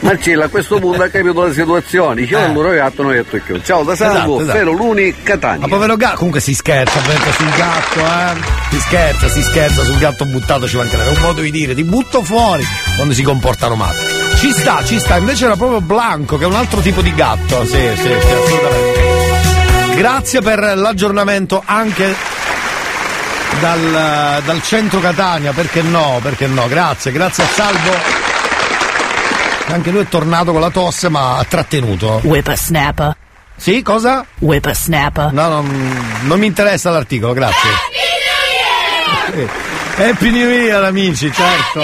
[0.00, 2.42] Marcello a questo punto ha capito la situazione, io Eh.
[2.42, 3.60] allora gatto non ho detto più.
[3.62, 4.58] Ciao da Salvo, Esatto, esatto.
[4.58, 5.60] Fero Luni, Catania.
[5.60, 8.40] Ma povero gatto, comunque si scherza sul gatto, eh.
[8.70, 11.10] Si scherza, si scherza sul gatto buttato, ci mancherebbe.
[11.12, 12.64] È un modo di dire, ti butto fuori
[12.96, 13.98] quando si comportano male.
[14.36, 17.64] Ci sta, ci sta, invece era proprio Blanco, che è un altro tipo di gatto.
[17.64, 19.00] Sì, sì, sì, assolutamente.
[19.96, 22.14] Grazie per l'aggiornamento anche
[23.60, 27.90] dal, dal centro Catania, perché no, perché no, grazie, grazie a Salvo.
[29.66, 32.20] Anche lui è tornato con la tosse, ma ha trattenuto.
[32.24, 33.16] Whippersnapper.
[33.56, 34.24] Sì, cosa?
[34.38, 35.32] Whippersnapper.
[35.32, 35.64] No, no,
[36.22, 37.70] non mi interessa l'articolo, grazie.
[37.70, 40.10] Happy New Year!
[40.10, 41.80] Happy New Year, amici, certo.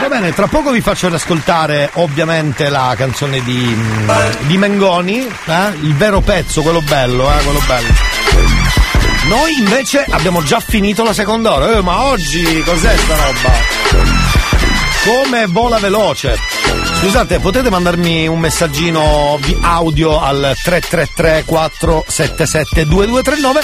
[0.00, 4.10] Va bene, tra poco vi faccio ascoltare ovviamente la canzone di, mm,
[4.40, 5.68] di Mengoni, eh?
[5.80, 7.42] il vero pezzo, quello bello, eh?
[7.42, 7.92] quello bello.
[9.28, 14.13] Noi invece abbiamo già finito la seconda ora, eh, ma oggi cos'è sta roba?
[15.04, 16.36] Come vola veloce.
[17.00, 23.60] Scusate, potete mandarmi un messaggino di audio al 333 477 2239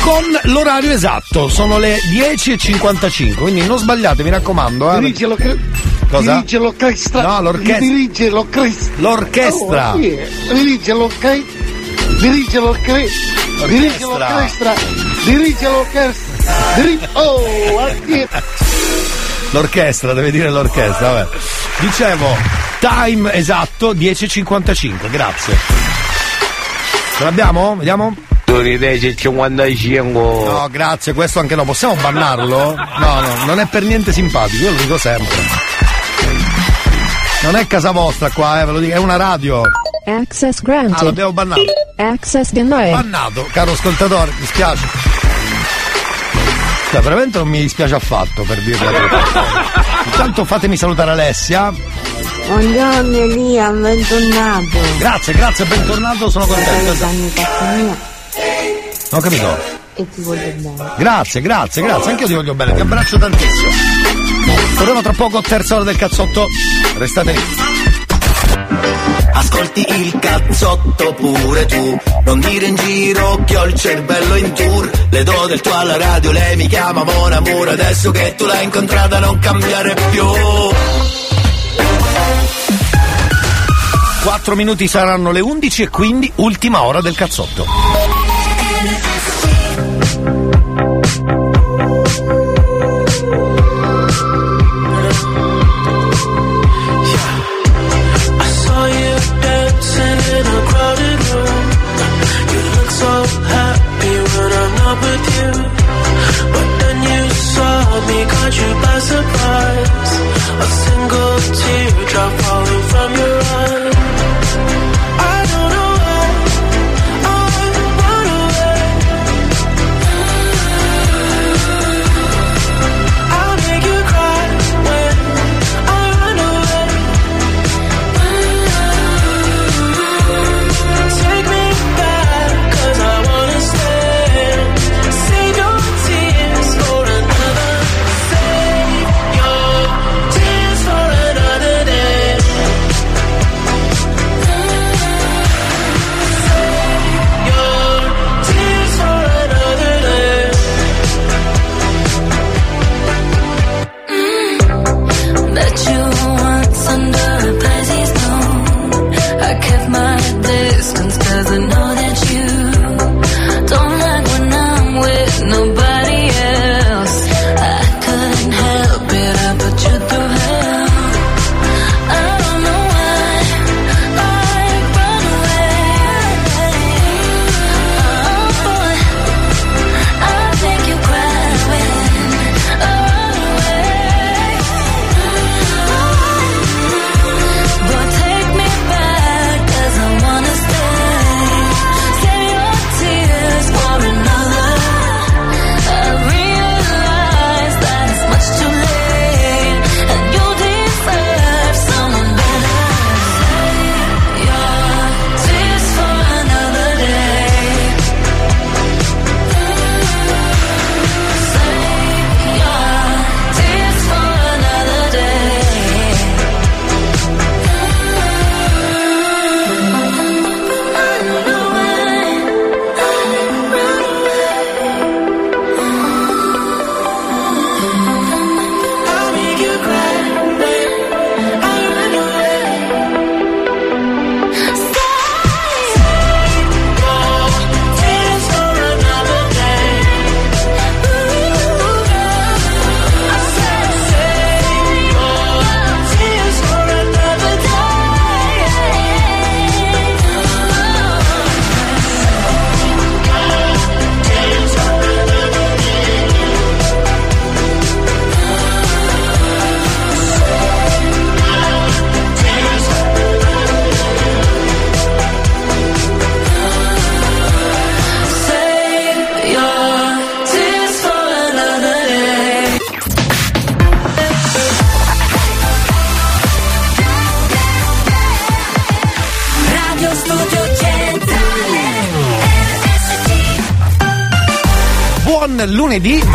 [0.00, 4.92] con l'orario esatto, sono le 10.55, quindi non sbagliate, mi raccomando.
[4.92, 4.98] Eh.
[5.00, 5.62] Dirige l'orchestra.
[6.10, 6.34] Cosa?
[6.34, 7.22] Dirige l'orchestra.
[7.22, 7.78] No, l'orchestra.
[7.78, 8.94] Dirige l'orchestra.
[8.98, 9.94] L'orchestra.
[9.94, 10.28] Oh, è?
[10.52, 11.62] dirige l'orchestra.
[12.20, 13.66] Dirige l'orchestra.
[13.66, 14.74] Dirige l'orchestra.
[15.24, 16.74] Dirige l'orchestra.
[16.74, 17.08] Dirige.
[17.14, 18.28] Oh, è?
[19.54, 21.28] L'orchestra, deve dire l'orchestra, vabbè.
[21.78, 22.36] Dicevo,
[22.80, 25.56] time esatto 10.55, grazie.
[27.16, 27.76] Ce l'abbiamo?
[27.76, 28.12] Vediamo?
[28.44, 30.10] Sorridece 55.
[30.20, 31.62] No, grazie, questo anche no.
[31.62, 32.74] Possiamo bannarlo?
[32.74, 35.36] No, no, non è per niente simpatico, io lo dico sempre.
[37.42, 39.62] Non è casa vostra qua, eh, ve lo dico, è una radio.
[40.04, 41.02] Access Ah, granted.
[41.02, 41.62] l'abbiamo bannato.
[41.96, 42.90] Access denied.
[42.90, 45.13] Bannato, caro ascoltatore, mi spiace.
[46.94, 48.88] Cioè, veramente non mi dispiace affatto per dirla.
[50.04, 51.74] Intanto fatemi salutare Alessia.
[52.46, 54.78] Buongiorno Elia, bentornato.
[54.98, 56.94] Grazie, grazie, bentornato, sono contento.
[57.04, 57.98] Non
[59.10, 59.58] ho capito.
[59.94, 60.92] e ti voglio bene.
[60.96, 63.70] Grazie, grazie, grazie, anche io ti voglio bene, ti abbraccio tantissimo.
[64.76, 66.46] Torniamo tra poco, terza ora del cazzotto.
[66.96, 67.73] Restate lì.
[69.34, 71.98] Ascolti il cazzotto pure tu.
[72.24, 74.90] Non dire in giro che ho il cervello in tour.
[75.10, 77.68] Le do del tuo alla radio, lei mi chiama Mon Amour.
[77.68, 80.24] Adesso che tu l'hai incontrata non cambiare più.
[84.22, 87.66] 4 minuti saranno le 11 e quindi ultima ora del cazzotto.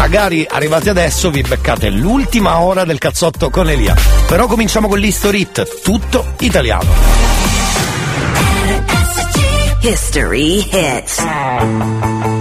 [0.09, 3.93] magari arrivate adesso vi beccate l'ultima ora del cazzotto con Elia.
[4.25, 6.89] Però cominciamo con l'Historit, tutto italiano.
[9.81, 12.38] History Hits.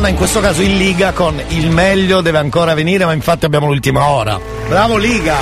[0.00, 3.66] settimana, in questo caso in Liga con il meglio deve ancora venire, ma infatti abbiamo
[3.66, 4.40] l'ultima ora.
[4.68, 5.36] Bravo Liga,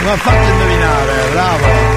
[0.00, 1.87] mi ha fatto indovinare, bravo.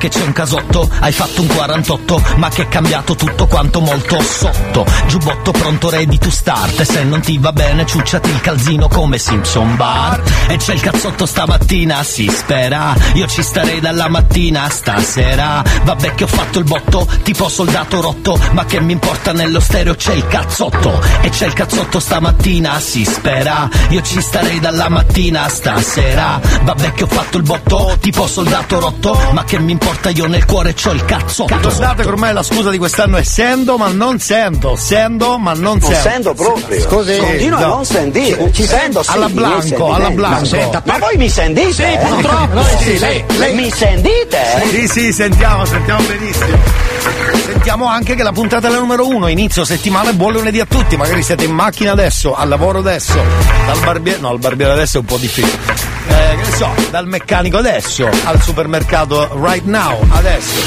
[0.00, 4.18] Che c'è un casotto, hai fatto un 48, ma che è cambiato tutto quanto molto
[4.22, 4.86] sotto.
[5.06, 9.18] Giubbotto pronto ready to start, e se non ti va bene ciucciati il calzino come
[9.18, 10.22] Simpson Bar.
[10.48, 15.62] E c'è il cazzotto stamattina, si spera, io ci starei dalla mattina stasera.
[15.84, 19.94] Vabbè che ho fatto il botto, tipo soldato rotto, ma che mi importa nello stereo
[19.96, 20.98] c'è il cazzotto.
[21.20, 26.40] E c'è il cazzotto stamattina, si spera, io ci starei dalla mattina stasera.
[26.62, 30.44] Vabbè che ho fatto il botto, tipo soldato rotto, ma che mi importa io nel
[30.44, 31.58] cuore c'ho il cazzotto.
[31.70, 35.78] Scusate che ormai la scusa di quest'anno è sento ma non sento, sento ma non
[35.78, 36.00] Non sento.
[36.08, 36.80] sento proprio.
[36.80, 37.66] Scusi, Continuo a no.
[37.74, 38.52] non sentire.
[38.52, 40.44] Ci sento, sì, Alla Blanco, alla Ma Blanco.
[40.44, 41.72] senta, Ma voi mi sentite?
[41.72, 41.98] Sì, eh?
[41.98, 42.54] purtroppo.
[42.54, 44.38] Noi sì, sì, lei- lei- Mi sentite?
[44.70, 46.56] Sì, sì, sentiamo, sentiamo benissimo.
[47.44, 50.66] Sentiamo anche che la puntata è la numero uno, inizio settimana e buon lunedì a
[50.66, 50.96] tutti.
[50.96, 53.22] Magari siete in macchina adesso, al lavoro adesso,
[53.66, 54.20] dal barbiere.
[54.20, 55.58] No, il barbiere adesso è un po' difficile.
[56.08, 60.60] Eh, che ne so, dal meccanico adesso, al supermercato right now, adesso.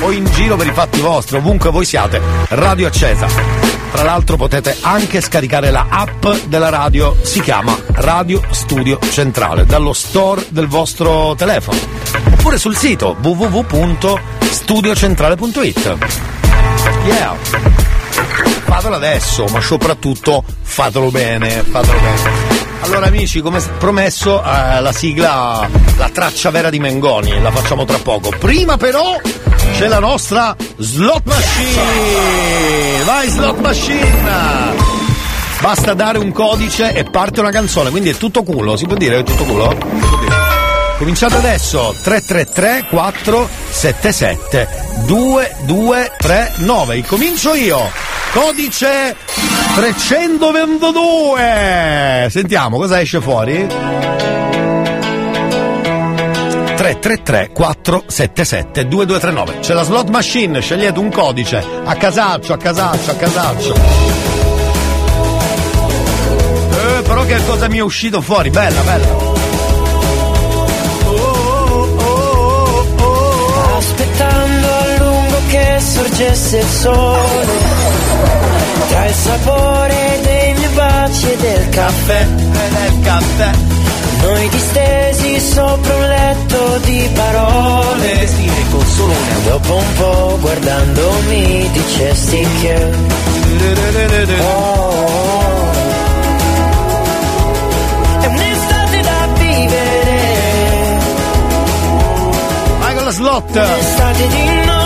[0.00, 2.20] O in giro per i fatti vostri, ovunque voi siate.
[2.48, 3.75] Radio accesa.
[3.92, 9.92] Tra l'altro potete anche scaricare la app della radio, si chiama Radio Studio Centrale, dallo
[9.92, 11.78] store del vostro telefono.
[12.32, 15.96] Oppure sul sito www.studiocentrale.it.
[17.06, 17.95] Yeah.
[18.46, 22.54] Fatelo adesso, ma soprattutto fatelo bene, fatelo bene.
[22.80, 27.98] Allora amici, come promesso, eh, la sigla, la traccia vera di Mengoni, la facciamo tra
[27.98, 28.30] poco.
[28.38, 29.18] Prima però
[29.72, 33.02] c'è la nostra slot machine!
[33.04, 34.74] Vai slot machine!
[35.60, 39.18] Basta dare un codice e parte una canzone, quindi è tutto culo, si può dire?
[39.18, 39.70] È tutto culo?
[39.70, 40.35] Si può dire.
[40.98, 44.68] Cominciate adesso 333 477
[45.04, 47.04] 2239.
[47.04, 47.90] Comincio io.
[48.32, 49.14] Codice
[49.74, 52.28] 322.
[52.30, 53.66] Sentiamo cosa esce fuori.
[56.76, 59.58] 333 477 2239.
[59.60, 63.74] C'è la slot machine, scegliete un codice a casaccio, a casaccio, a casaccio.
[66.70, 68.48] Eh, però che cosa mi è uscito fuori?
[68.48, 69.25] Bella, bella.
[75.56, 77.46] Che sorgesse il sole
[78.88, 83.50] Tra il sapore dei miei baci e del caffè del caffè
[84.22, 88.28] Noi distesi sopra un letto di parole
[89.44, 93.14] Dopo un po' guardandomi dicesti che
[94.40, 95.04] Oh,
[98.28, 98.86] un'estate
[103.16, 103.54] slot.
[103.54, 104.85] L'estate di noi,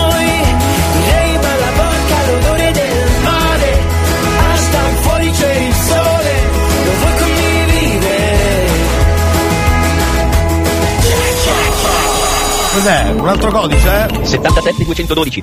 [12.72, 13.10] Cos'è?
[13.16, 14.06] Un altro codice?
[14.08, 14.26] eh?
[14.26, 15.42] 77212.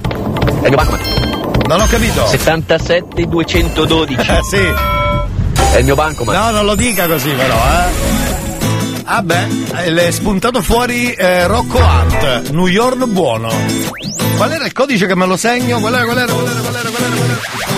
[0.61, 1.65] È il mio bancomat.
[1.67, 2.25] Non ho capito.
[2.27, 4.31] 77212.
[4.31, 4.61] Eh sì.
[5.73, 6.35] È il mio bancomat.
[6.35, 8.15] No, non lo dica così però, eh.
[9.03, 13.49] Vabbè, eh, le è spuntato fuori eh, Rocco Hunt, New York buono.
[14.35, 15.79] Qual era il codice che me lo segno?
[15.79, 17.15] Qual era, qual era, qual era, qual era, qual era?
[17.15, 17.31] Qual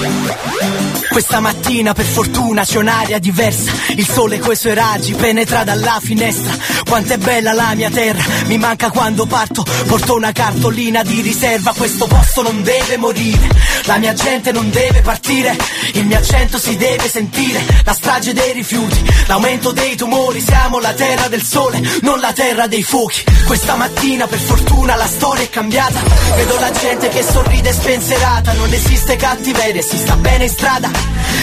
[0.03, 0.98] era?
[1.09, 3.71] Questa mattina per fortuna c'è un'aria diversa.
[3.95, 6.55] Il sole coi suoi raggi penetra dalla finestra.
[6.87, 9.65] Quanto è bella la mia terra Mi manca quando parto.
[9.87, 13.47] Porto una cartolina di riserva Questo posto non deve morire.
[13.85, 15.57] La mia gente non deve partire
[15.93, 17.63] Il mio accento si deve sentire.
[17.83, 22.67] La strage dei rifiuti L'aumento dei tumori Siamo la terra del sole Non la terra
[22.67, 23.23] dei fuochi.
[23.45, 25.99] Questa mattina per fortuna la storia è cambiata.
[26.35, 28.53] Vedo la gente che sorride spensierata.
[28.53, 30.98] Non esiste cattiveria Si sta bene in strada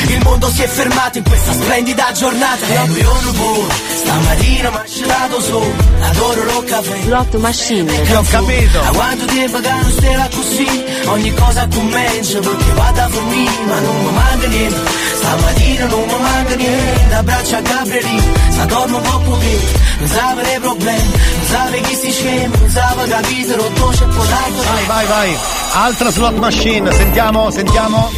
[0.09, 2.67] il mondo si è fermato in questa splendida giornata.
[2.67, 8.03] E New York buono Stamattina mi ha gelato solo Adoro lo caffè Slot machine.
[8.03, 8.81] Che ho capito.
[8.81, 13.81] A quanto tempo che non stava così Ogni cosa comincia perché vado a dormire Ma
[13.81, 19.39] non mi manca niente Stamattina non mi manca niente Abbraccio a Gabrielino Se dormo poco
[19.39, 19.59] che
[19.99, 24.63] Non sape dei problemi Non sape chi si scema Non sape capire Rotto c'è potato
[24.73, 25.37] Vai, vai, vai.
[25.79, 28.11] Altra slot machine, sentiamo, sentiamo.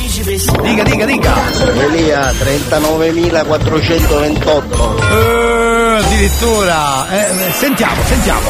[0.62, 1.34] Dica, dica, dica.
[1.58, 7.08] Elia 39.428 Eh, addirittura.
[7.10, 8.48] Eh, eh, sentiamo, sentiamo.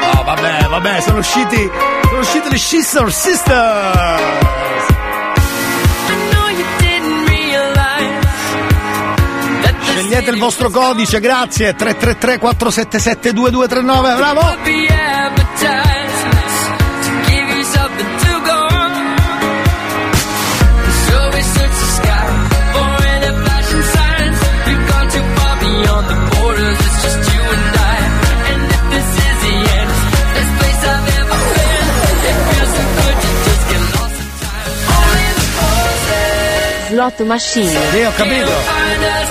[0.00, 1.70] No, vabbè, vabbè, sono usciti.
[2.08, 3.12] Sono usciti le Sister
[10.14, 11.74] diete il vostro codice, grazie.
[11.74, 14.42] 333 477 2239, bravo!
[36.94, 37.90] slot machine.
[37.90, 39.23] Sì, ho capito.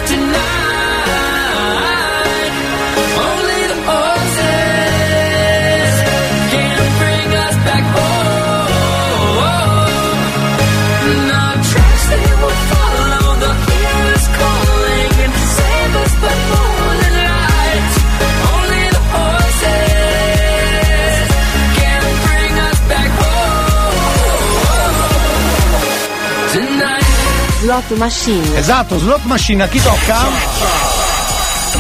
[27.74, 28.56] Slot machine.
[28.60, 30.28] Esatto, slot machine, a chi tocca?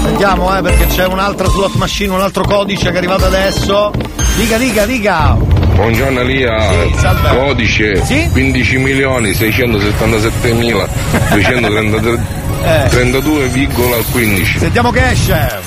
[0.05, 3.91] Andiamo, eh, perché c'è un'altra slot machine, un altro codice che è arrivato adesso.
[4.35, 5.33] Dica, dica, dica.
[5.75, 6.57] Buongiorno Elia,
[6.95, 8.27] Sì, codice Sì?
[8.31, 10.87] 15 milioni 677 mila
[11.29, 12.21] 232
[12.63, 12.89] Eh.
[12.89, 15.59] 32,15 Sentiamo che esce.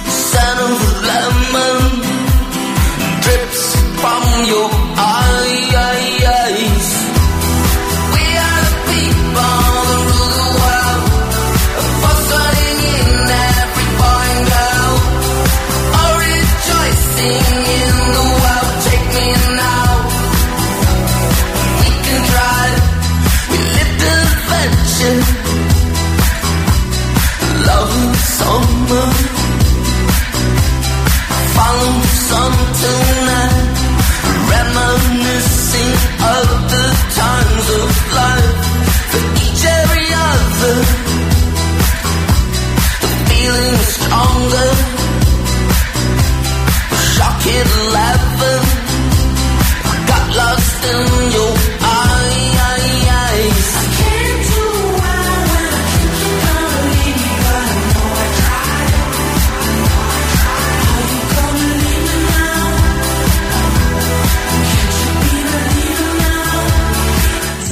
[0.09, 1.85] Scent of the lemon
[3.21, 3.65] drips
[4.01, 5.70] from your eyes.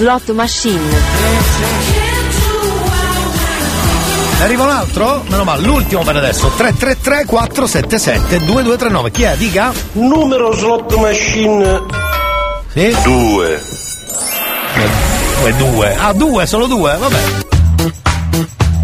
[0.09, 0.81] Slot machine.
[4.39, 5.23] Ne arriva un altro?
[5.29, 6.49] Meno male, l'ultimo per adesso.
[6.57, 9.11] 333 477 2239.
[9.11, 9.37] Chi è?
[9.37, 9.71] Dica?
[9.93, 11.83] Numero slot machine.
[12.73, 12.97] Sì?
[13.03, 13.63] Due.
[15.41, 15.95] Due, due.
[15.99, 16.97] Ah, due, solo due?
[16.97, 17.21] Vabbè.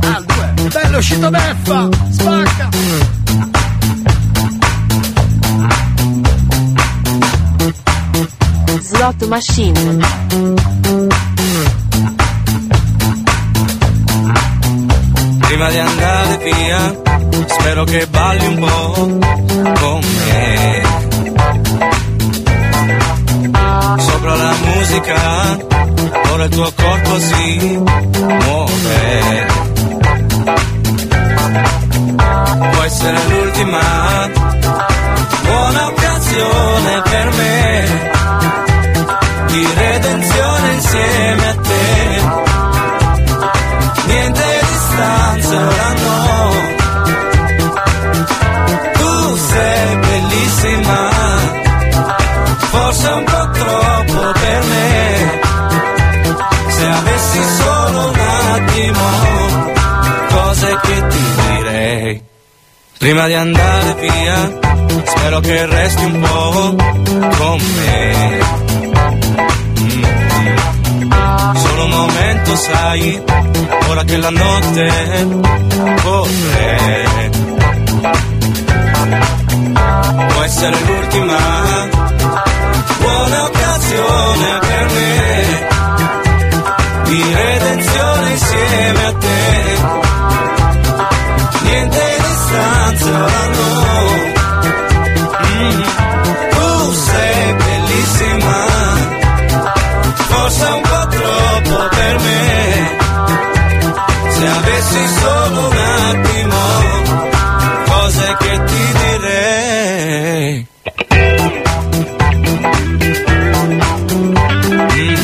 [0.01, 0.69] Ah, due.
[0.69, 1.89] Bello, è uscito beffa!
[2.11, 2.69] Spacca!
[8.79, 10.74] Slot machine.
[15.55, 17.01] Prima di andare via,
[17.47, 18.93] spero che balli un po'
[19.79, 20.83] con me.
[23.99, 25.57] Sopra la musica,
[26.33, 27.81] ora il tuo corpo si
[28.19, 29.47] muove.
[32.73, 34.29] Può essere l'ultima
[35.45, 38.11] buona occasione per me
[39.47, 42.04] di redenzione insieme a te.
[63.05, 64.51] Prima di andare via,
[65.05, 66.75] spero che resti un po'
[67.37, 68.39] con me.
[69.79, 70.05] Mm.
[71.55, 73.23] Solo un momento, sai,
[73.89, 74.89] ora che la notte
[76.03, 77.31] corre.
[80.33, 81.89] Può essere l'ultima
[83.01, 85.69] buona occasione per me
[87.05, 89.33] di redenzione insieme a te.
[91.65, 92.24] Niente
[92.55, 93.29] no.
[95.45, 95.83] Mm.
[96.51, 98.57] Tu sei bellissima,
[100.29, 102.53] forse un po' troppo per me.
[104.29, 106.61] Se avessi solo un attimo,
[107.87, 110.67] cose che ti direi.
[114.95, 115.15] Mm.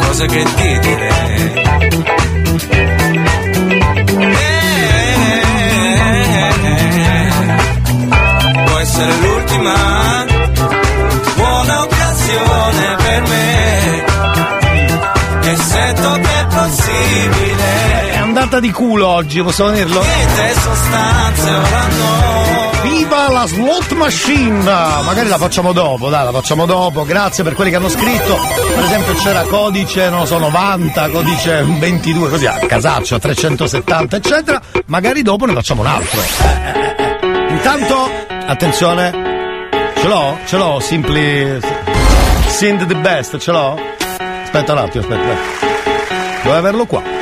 [0.00, 0.73] Cose che ti
[18.60, 20.02] di culo oggi, possiamo dirlo?
[22.82, 24.62] Viva la slot machine!
[24.62, 27.04] Magari la facciamo dopo, dai, la facciamo dopo.
[27.04, 28.36] Grazie per quelli che hanno scritto.
[28.74, 34.60] Per esempio c'era codice, non so, 90, codice 22, così a casaccio, a 370, eccetera.
[34.86, 36.20] Magari dopo ne facciamo un altro.
[37.48, 38.10] Intanto,
[38.46, 39.12] attenzione,
[39.96, 40.38] ce l'ho?
[40.44, 41.60] Ce l'ho, Simply.
[42.48, 43.78] Sind the best, ce l'ho?
[44.42, 45.22] Aspetta un attimo, aspetta.
[45.22, 46.42] aspetta.
[46.42, 47.13] Devo averlo qua.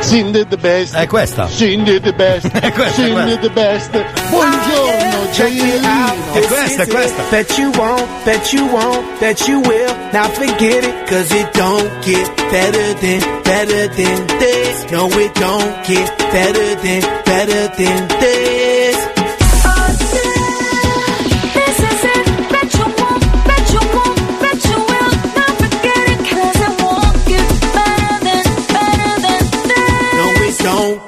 [0.00, 0.94] Sind the best.
[0.94, 1.46] È questa.
[1.48, 2.46] Sind the best.
[2.52, 3.40] È questa, è Sind questa.
[3.40, 3.90] the best.
[4.30, 6.14] Buongiorno, Jailino.
[6.32, 7.22] È questa, è questa.
[7.30, 9.94] Bet you won't, bet you won't, bet you will.
[10.12, 14.90] Now forget it, cause it don't get better than, better than this.
[14.90, 18.69] No, it don't get better than, better than this.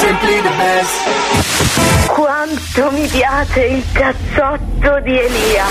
[0.00, 2.08] simply the best.
[2.08, 5.64] Quanto mi piace il cazzotto di Elia.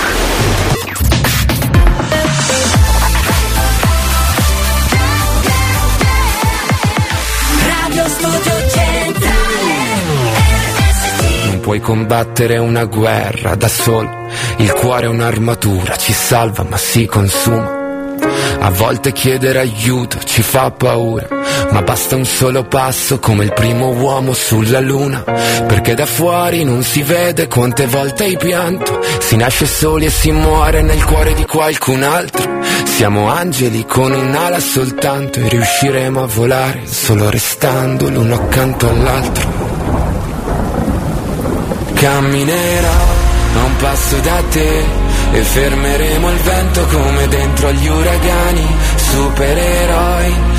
[7.68, 9.38] Radio Studio Centrale
[11.46, 14.28] Non puoi combattere una guerra da solo.
[14.58, 17.78] Il cuore è un'armatura, ci salva ma si consuma.
[18.62, 21.28] A volte chiedere aiuto ci fa paura,
[21.72, 25.24] ma basta un solo passo come il primo uomo sulla luna.
[25.24, 29.00] Perché da fuori non si vede quante volte hai pianto.
[29.20, 32.50] Si nasce soli e si muore nel cuore di qualcun altro.
[32.86, 39.48] Siamo angeli con un'ala soltanto e riusciremo a volare solo restando l'uno accanto all'altro.
[41.94, 43.18] Camminerò
[43.56, 44.84] a un passo da te
[45.32, 50.59] e fermeremo il vento come dentro agli uragani, supereroi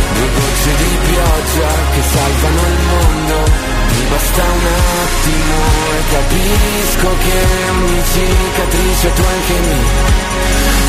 [0.21, 3.35] Due gocce di pioggia che salvano il mondo,
[3.89, 4.65] mi basta un
[5.01, 5.57] attimo
[5.97, 9.79] e capisco che ogni cicatrice tu anche mi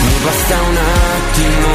[0.05, 1.69] Mi basta un attimo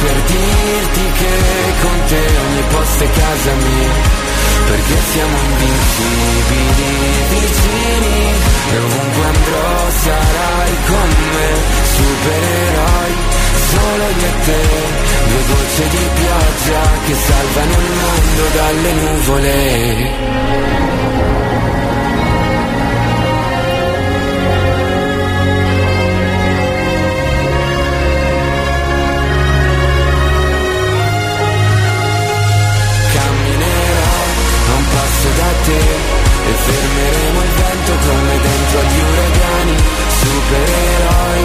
[0.00, 1.34] per dirti che
[1.82, 4.20] con te ogni posto è casa mia.
[4.64, 6.92] Perché siamo invincibili
[7.28, 8.32] vicini
[8.72, 11.50] E ovunque andrò sarai con me
[11.94, 14.60] Supereroi solo io e te
[15.28, 20.20] Due gocce di pioggia che salvano il mondo dalle nuvole
[33.14, 34.12] Camminerò
[34.68, 39.76] a un passo da te e fermeremo il vento come dentro agli uragani,
[40.20, 41.44] supereroi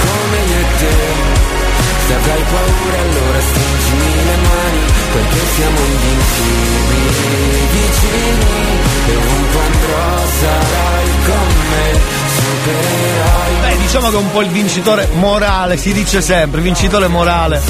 [0.00, 1.65] come io e te.
[2.06, 4.80] Se avrai paura allora stringimi le mani,
[5.12, 8.78] perché siamo invincibili vicini
[9.08, 12.00] e ovunque andrò sarai con me,
[12.36, 13.60] supereroi.
[13.60, 17.60] Beh, diciamo che è un po' il vincitore morale, si dice sempre, vincitore morale.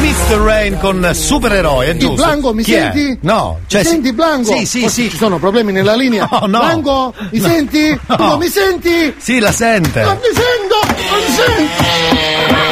[0.00, 0.36] Mr.
[0.36, 2.22] Rain con supereroi, è giusto.
[2.24, 2.92] Blanco, mi Chi è?
[2.92, 3.18] senti?
[3.22, 4.56] No, cioè mi senti Blanco?
[4.58, 5.10] Sì, sì, Forse sì.
[5.10, 6.28] Ci sono problemi nella linea?
[6.30, 6.58] No, no.
[6.60, 7.48] Blanco, mi No.
[7.48, 8.00] senti?
[8.16, 8.36] No.
[8.36, 9.14] Mi senti?
[9.18, 10.02] Sì, la sente.
[10.02, 11.10] Non mi sento!
[11.10, 12.71] Non mi sento!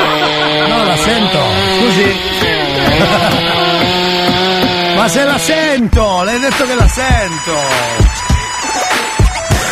[1.03, 1.39] Sento.
[1.79, 2.11] Scusi.
[4.97, 8.19] Ma se la sento, le hai detto che la sento.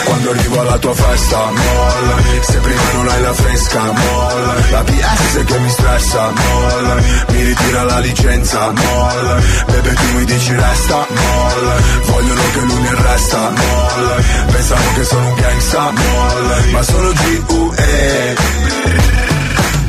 [0.05, 5.45] Quando arrivo alla tua festa, mollami Se prima non hai la fresca, mollami La PS
[5.45, 11.83] che mi stressa, mollami Mi ritira la licenza, mollami Bebe tu mi dici resta, mollami
[12.07, 19.38] Vogliono che lui mi arresta, mollami Pensano che sono un gangsta, mollami Ma sono G.U.E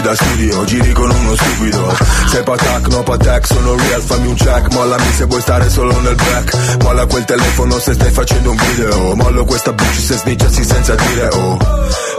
[0.00, 1.94] G da studio, giri con uno stupido.
[2.28, 6.14] Sei patac, no patac, sono real, fammi un check Mollami se vuoi stare solo nel
[6.14, 6.82] back.
[6.82, 11.28] Molla quel telefono se stai facendo un video Mollo questa bitch se snitchassi senza dire
[11.32, 11.58] oh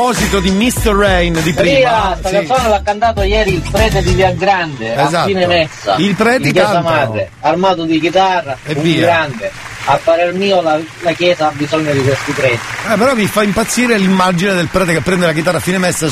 [0.00, 0.94] proposito di Mr.
[0.94, 2.34] Rain di prima, Ria, sta sì.
[2.34, 5.16] canzone l'ha cantato ieri il prete di Via Grande Esatto.
[5.16, 5.94] a fine messa.
[5.96, 9.06] Il prete in chiesa madre, armato di chitarra, E un via.
[9.06, 9.50] grande.
[9.86, 12.58] A parer mio la, la chiesa ha bisogno di questi preti.
[12.92, 16.06] Eh, però mi fa impazzire l'immagine del prete che prende la chitarra a fine messa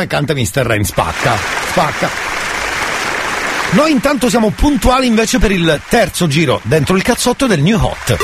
[0.00, 0.62] e canta Mr.
[0.66, 1.36] Rain, spacca,
[1.70, 2.08] spacca.
[3.70, 8.16] Noi intanto siamo puntuali invece per il terzo giro dentro il cazzotto del New Hot.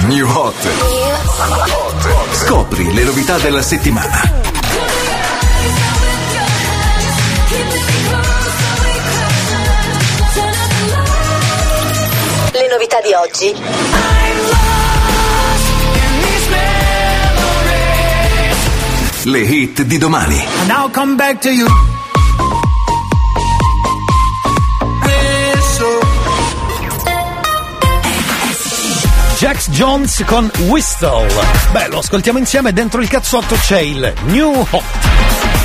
[0.00, 1.85] New Hot.
[2.32, 4.20] Scopri le novità della settimana.
[12.52, 13.54] Le novità di oggi.
[19.24, 20.36] Le hit di domani.
[20.68, 21.95] I'll come back to you.
[29.56, 31.26] Jax Jones con Whistle.
[31.72, 35.55] Beh, lo ascoltiamo insieme, dentro il cazzotto c'è il New Hot.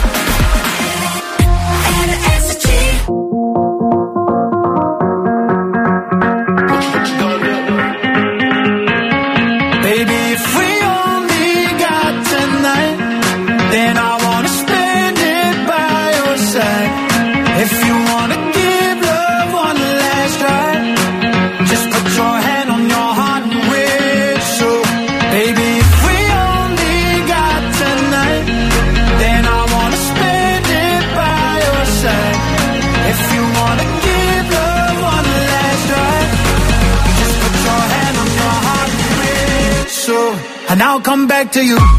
[41.52, 41.91] To you.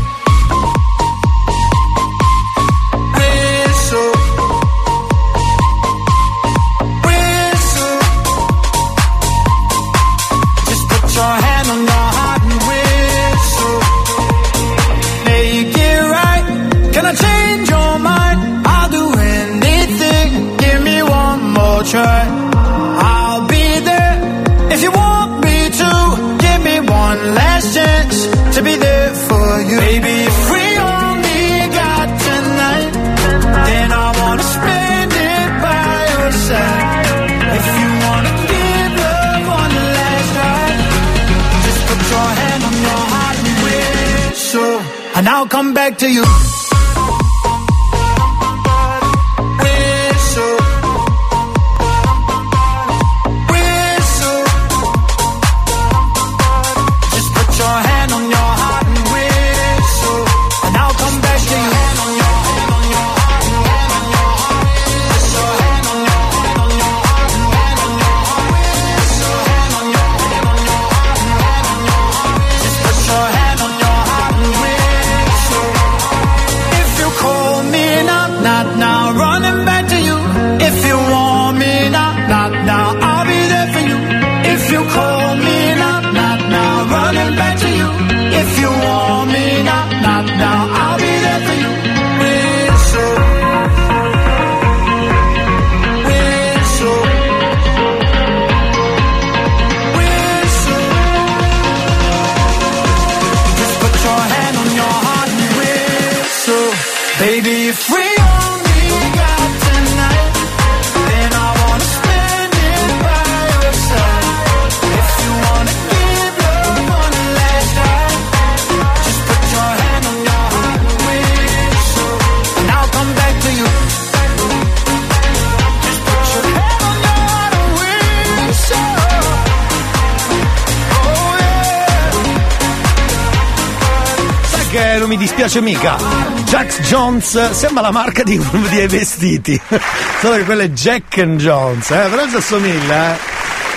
[135.32, 135.96] Dispiace mica.
[136.44, 139.58] Jax Jones sembra la marca di uno dei vestiti.
[140.20, 142.06] Solo che quello è Jack and Jones, eh?
[142.10, 143.18] Però si assomiglia, eh.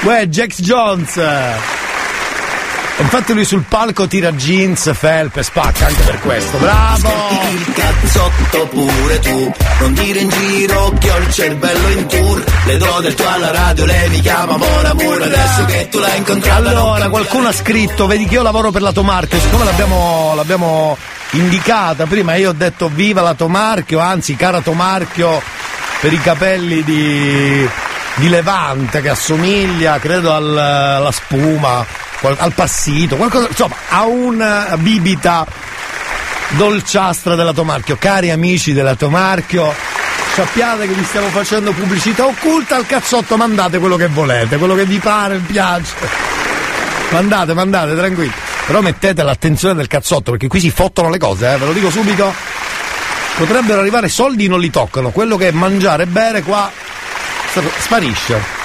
[0.02, 1.22] Uè, Jax Jones.
[2.98, 6.57] Infatti lui sul palco tira jeans, felpe, spacca anche per questo.
[6.57, 7.10] Bravo!
[7.52, 12.44] Il cazzotto pure tu, non dire in giro che ho il cervello in tour.
[12.65, 16.18] Le do del tuo alla radio, lei mi chiama Mona Moore, adesso che tu l'hai
[16.18, 16.69] incontrata.
[16.69, 20.98] Allora, qualcuno ha scritto, vedi che io lavoro per la Tomarchio, siccome l'abbiamo, l'abbiamo
[21.37, 25.41] indicata prima, io ho detto viva la Tomarchio, anzi cara Tomarchio,
[25.99, 27.67] per i capelli di,
[28.15, 31.85] di Levante che assomiglia, credo al- alla spuma,
[32.21, 35.45] al passito, qualcosa, insomma, a una bibita
[36.49, 37.97] dolciastra della Tomarchio.
[37.97, 39.73] Cari amici della Tomarchio,
[40.33, 44.85] sappiate che vi stiamo facendo pubblicità occulta al cazzotto, mandate quello che volete, quello che
[44.85, 45.93] vi pare, vi piace.
[47.09, 48.33] Mandate, mandate, tranquilli.
[48.65, 51.89] Però mettete l'attenzione del cazzotto, perché qui si fottono le cose, eh, ve lo dico
[51.89, 52.33] subito.
[53.37, 56.71] Potrebbero arrivare soldi non li toccano, quello che è mangiare e bere qua
[57.51, 58.63] sp- sparisce.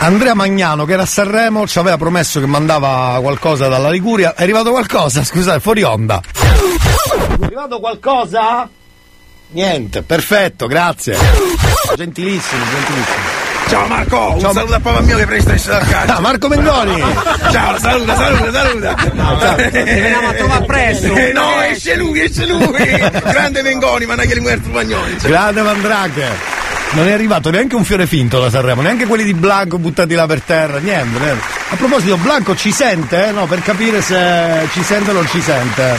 [0.00, 4.34] Andrea Magnano, che era a Sanremo, ci aveva promesso che mandava qualcosa dalla Liguria.
[4.34, 5.22] È arrivato qualcosa?
[5.24, 6.20] Scusate, fuori onda.
[6.20, 8.68] È arrivato qualcosa?
[9.50, 11.16] Niente, perfetto, grazie.
[11.96, 13.27] Gentilissimo, gentilissimo.
[13.68, 16.16] Ciao Marco, un Ciao, saluto a papà mio che presta in da casa.
[16.16, 17.02] Ah, Marco Mengoni!
[17.50, 18.94] Ciao, saluta, saluta, saluta.
[19.54, 21.14] Ti veniamo a trovare presto.
[21.14, 22.66] Eh, no, esce lui, esce lui.
[23.24, 25.16] Grande Mengoni, ma non è che li muerto spagnoli.
[25.20, 26.56] Grande Mandrake!
[26.92, 30.26] Non è arrivato neanche un fiore finto da Sanremo, neanche quelli di Blanco buttati là
[30.26, 31.44] per terra, niente, niente.
[31.68, 33.30] A proposito, Blanco ci sente, eh?
[33.32, 35.98] No, per capire se ci sente o non ci sente.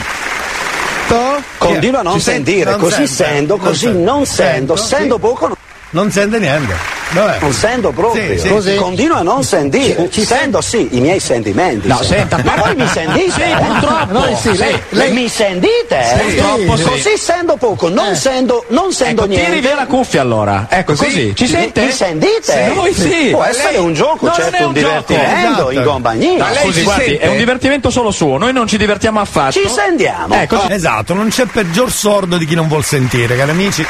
[1.58, 4.00] Continua a non Ci sentire, Non così sento, così sente.
[4.04, 5.20] non sento, Sento, sento sì.
[5.22, 5.58] poco,
[5.92, 6.98] Non sente niente.
[7.12, 7.38] Vabbè.
[7.42, 8.38] non sento proprio.
[8.38, 8.76] Sì, sì.
[8.76, 11.88] Continua a non sentire, ci sento sì i miei sentimenti.
[11.88, 13.32] No, senta, ma voi mi sentite?
[13.32, 13.56] Sì, eh?
[13.58, 14.14] purtroppo.
[14.14, 16.04] Noi sì, lei, lei- mi sentite?
[16.04, 16.36] Sì.
[16.36, 16.84] Purtroppo sì.
[16.84, 19.50] Così sento poco, non sento, non sento Ecco, niente.
[19.50, 20.68] tiri via la cuffia allora.
[20.70, 21.34] Ecco, così.
[21.36, 21.82] Ci Mi- sente?
[21.86, 22.66] Mi sentite?
[22.70, 23.28] Sì, noi sì.
[23.32, 25.72] Può essere lei- un gioco, No, non certo, è un un divertimento Esatto.
[25.72, 26.38] in compagnia.
[26.38, 29.60] Ma scusi, guardi, è un divertimento solo suo, noi non ci divertiamo affatto.
[29.60, 30.34] Ci sentiamo.
[30.36, 33.86] Ecco, ci- Esatto, non c'è peggior sordo di chi non vuol sentire, cari amici.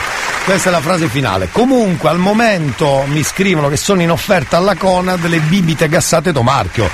[0.45, 1.49] Questa è la frase finale.
[1.51, 6.89] Comunque, al momento mi scrivono che sono in offerta alla Conad le bibite gassate Tomarchio.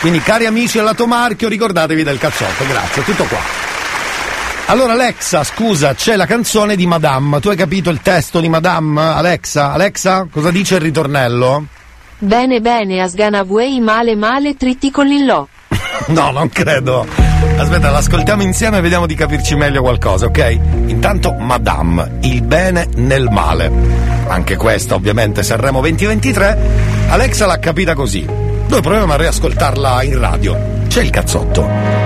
[0.00, 2.66] Quindi, cari amici della Tomarchio, ricordatevi del cazzotto.
[2.66, 3.38] Grazie, tutto qua.
[4.66, 7.40] Allora, Alexa, scusa, c'è la canzone di Madame.
[7.40, 9.72] Tu hai capito il testo di Madame, Alexa?
[9.72, 11.66] Alexa, cosa dice il ritornello?
[12.18, 15.46] Bene bene Asgana Vuei male male tritti con l'illò.
[16.08, 17.06] No, non credo.
[17.56, 20.58] Aspetta, l'ascoltiamo insieme e vediamo di capirci meglio qualcosa, ok?
[20.86, 23.70] Intanto, Madame, il bene nel male.
[24.28, 26.58] Anche questa, ovviamente, Sanremo 2023.
[27.08, 28.24] Alexa l'ha capita così.
[28.24, 30.58] Noi proviamo a riascoltarla in radio.
[30.88, 32.05] C'è il cazzotto.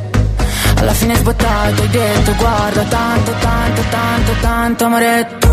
[0.81, 5.49] alla fine sbottato hai detto guarda tanto, tanto, tanto, tanto amore tu.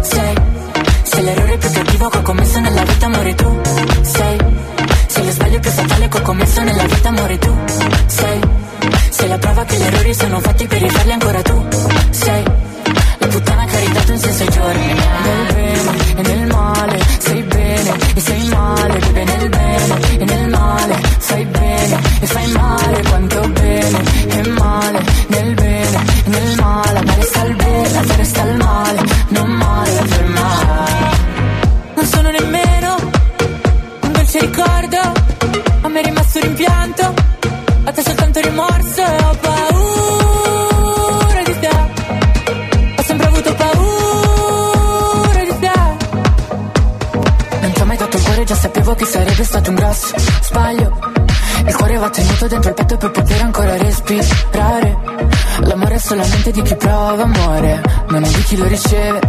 [0.00, 0.34] Sei
[1.02, 3.60] Sei l'errore più cattivo che ho commesso nella vita amore tu.
[4.02, 4.38] Sei
[5.06, 7.56] Sei lo sbaglio più fatale che ho commesso nella vita amore tu.
[8.06, 8.40] Sei
[9.10, 11.66] Sei la prova che gli errori sono fatti per rifarli ancora tu.
[12.10, 12.42] Sei
[13.18, 14.86] La puttana che ha ridato un senso ai giorni.
[14.86, 20.48] Nel bene e nel male sei bene e sei male Vive nel bene e nel
[20.48, 25.13] male fai bene e fai male Quanto bene e male
[52.44, 54.96] tenuto dentro il petto per poter ancora respirare.
[55.60, 59.20] L'amore è solamente di chi prova amore, non è di chi lo riceve.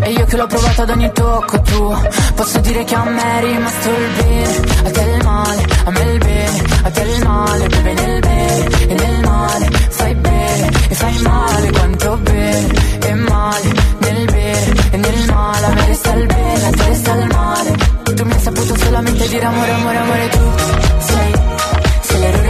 [0.00, 1.96] E io che l'ho provato ad ogni tocco tu
[2.34, 4.56] Posso dire che a me è rimasto il bene.
[4.84, 8.68] A te il male, a me il bene A te il male, beve nel bene
[8.88, 12.72] E nel male, fai bene E fai male, quanto bene.
[13.04, 17.14] E male, nel bene E nel male, a me resta il bene A te resta
[17.14, 17.76] il male.
[18.14, 20.63] Tu mi hai saputo solamente dire amore, amore, amore tu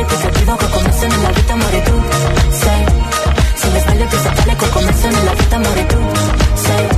[0.05, 2.02] sbaglio più cattivo che ho commesso nella vita, amore tu.
[2.51, 2.85] Sei.
[3.55, 5.98] Se lo sbaglio più fatale che ho commesso nella vita, amore tu.
[6.55, 6.89] Sei.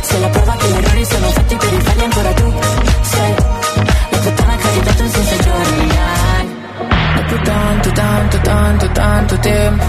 [0.00, 2.52] Se la prova che gli errori sono fatti per rifarli ancora tu.
[3.02, 3.34] Sei.
[4.10, 5.86] La puttana che hai dato in senza giorni
[7.14, 9.84] Da più tanto, tanto, tanto, tanto tempo.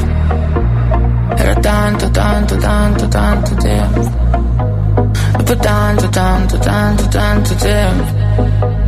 [1.36, 4.18] Era tanto, tanto, tanto, tanto tempo.
[5.38, 8.79] Dopo tanto, tanto, tanto, tanto tempo.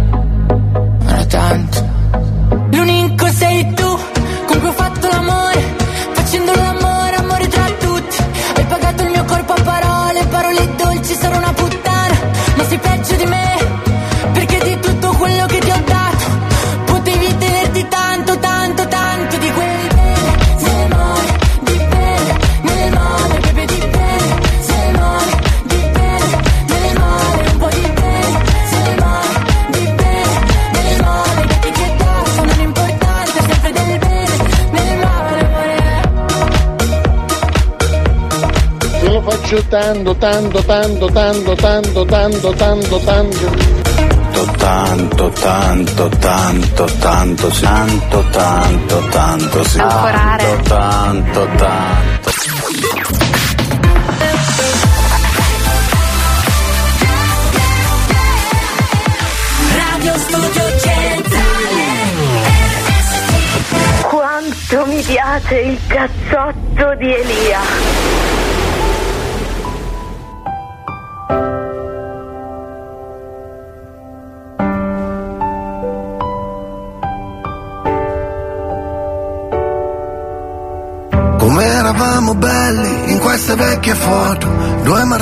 [39.71, 43.79] Tanto, tanto, tanto, tanto, tanto, tanto, tanto, tanto.
[44.57, 49.77] Tanto, tanto, tanto, tanto, tanto, tanto, tanto, sì.
[49.77, 52.31] Tanto, tanto, tanto.
[59.77, 61.83] Radio Studio Centrale
[64.01, 68.00] Quanto mi piace il cazzotto di Elia.
[83.95, 84.70] Foto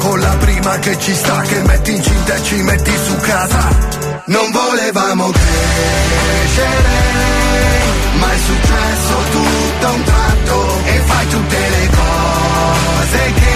[0.00, 3.68] Con la prima che ci sta Che metti incinta e ci metti su casa.
[4.24, 6.68] Non volevamo crescere
[8.18, 13.54] Ma è successo tutto a un tratto E fai tutte le cose che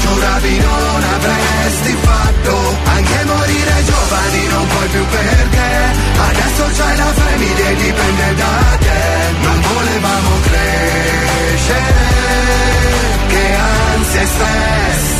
[0.00, 2.76] Giuravi non avresti fatto.
[2.84, 5.70] Anche morire giovani non puoi più perché
[6.30, 9.00] Adesso c'hai la famiglia e dipende da te.
[9.42, 12.06] Non volevamo crescere
[13.28, 15.17] Che ansia e stress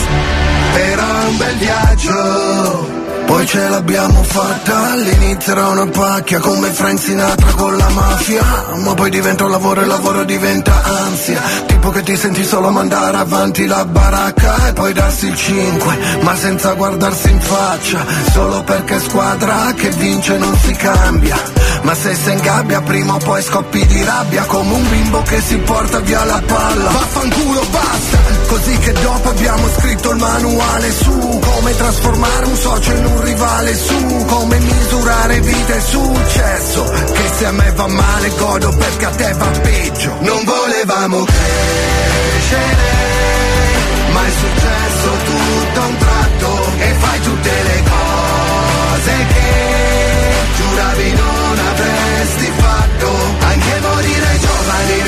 [0.79, 2.97] È un bel viaggio
[3.29, 8.43] poi ce l'abbiamo fatta, all'inizio era una pacchia come Frank Sinatra con la mafia.
[8.77, 11.43] Ma poi diventa un lavoro e il lavoro diventa ansia.
[11.67, 16.35] Tipo che ti senti solo mandare avanti la baracca e poi darsi il 5 Ma
[16.35, 18.03] senza guardarsi in faccia,
[18.33, 21.37] solo perché squadra che vince non si cambia
[21.83, 24.45] Ma se sei in gabbia prima o poi scoppi di rabbia.
[24.45, 26.91] Come un bimbo che si porta via la palla.
[26.91, 33.05] Vaffanculo basta, così che dopo abbiamo scritto il manuale su Come trasformare un socio in
[33.05, 36.85] un rivale su Come misurare vita e successo.
[36.85, 40.17] Che se a me va male godo perché a te va peggio.
[40.21, 42.77] Non volevamo crescere
[44.13, 49.78] Ma è successo tutto a un tratto E fai tutte le cose che
[50.79, 53.11] Giuravi non avresti fatto
[53.41, 55.08] Anche morire giovani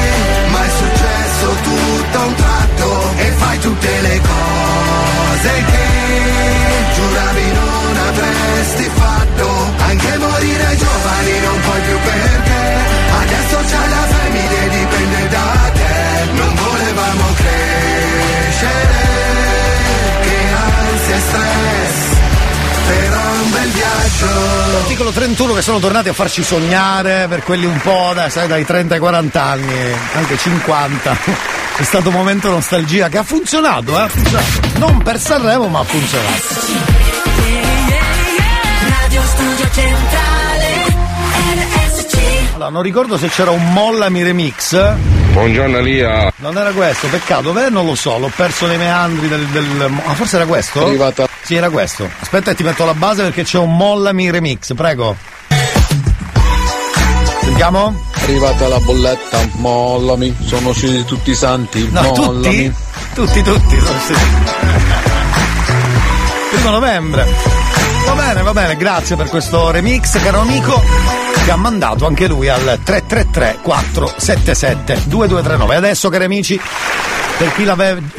[2.11, 5.85] tutto a un tratto e fai tutte le cose che
[6.95, 9.49] giuravi non avresti fatto.
[9.77, 12.63] Anche morire giovani non puoi più perché
[13.21, 16.31] adesso c'hai la famiglia e dipende da te.
[16.33, 18.99] Non volevamo crescere
[20.21, 20.37] che
[20.91, 22.19] ansia e stress.
[22.87, 24.79] Però un bel viaggio.
[24.81, 28.65] Articolo 31 che sono tornati a farci sognare per quelli un po' da, sai, dai
[28.65, 31.60] 30 ai 40 anni, anche 50.
[31.81, 34.03] È stato un momento nostalgia che ha funzionato, eh?
[34.03, 34.77] Ha funzionato.
[34.77, 36.41] Non per Sanremo, ma ha funzionato.
[38.87, 40.67] Radio Studio Centrale
[41.55, 44.93] RSC Allora, non ricordo se c'era un Mollami remix.
[45.31, 46.31] Buongiorno Elia.
[46.35, 47.69] Non era questo, peccato, dov'è?
[47.69, 49.45] Non lo so, l'ho perso nei meandri del.
[49.47, 49.91] del...
[50.05, 50.85] Ah, forse era questo?
[50.85, 51.27] Arrivata.
[51.41, 52.07] Sì, era questo.
[52.19, 55.17] Aspetta, ti metto la base perché c'è un Mollami remix, prego.
[57.51, 57.93] Sentiamo?
[58.13, 62.71] Arrivata la bolletta, mollami, sono usciti tutti i santi, No, mollami.
[62.71, 62.73] tutti?
[63.13, 63.77] Tutti, tutti.
[63.77, 64.19] sono.
[66.49, 67.27] Primo novembre.
[68.05, 70.81] Va bene, va bene, grazie per questo remix, caro amico,
[71.43, 75.75] che ha mandato anche lui al 333 477 2239.
[75.75, 76.59] Adesso, cari amici,
[77.37, 77.65] per chi,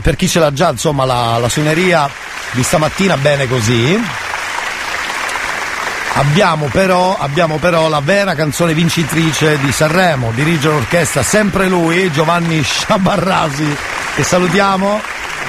[0.03, 2.09] per chi ce l'ha già, insomma, la, la suoneria
[2.51, 3.99] di stamattina, bene così.
[6.15, 12.63] Abbiamo però, abbiamo però la vera canzone vincitrice di Sanremo, dirige l'orchestra sempre lui, Giovanni
[12.63, 13.77] Sciabarrasi,
[14.15, 15.01] che salutiamo,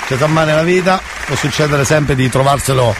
[0.07, 2.95] ci sa mai nella vita, può succedere sempre di trovarselo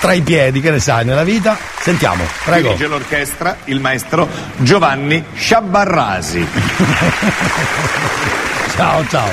[0.00, 1.58] tra i piedi, che ne sai, nella vita.
[1.80, 2.68] Sentiamo, prego.
[2.68, 6.46] Dirige l'orchestra il maestro Giovanni Sciabarrasi.
[8.76, 9.28] Ciao, ciao.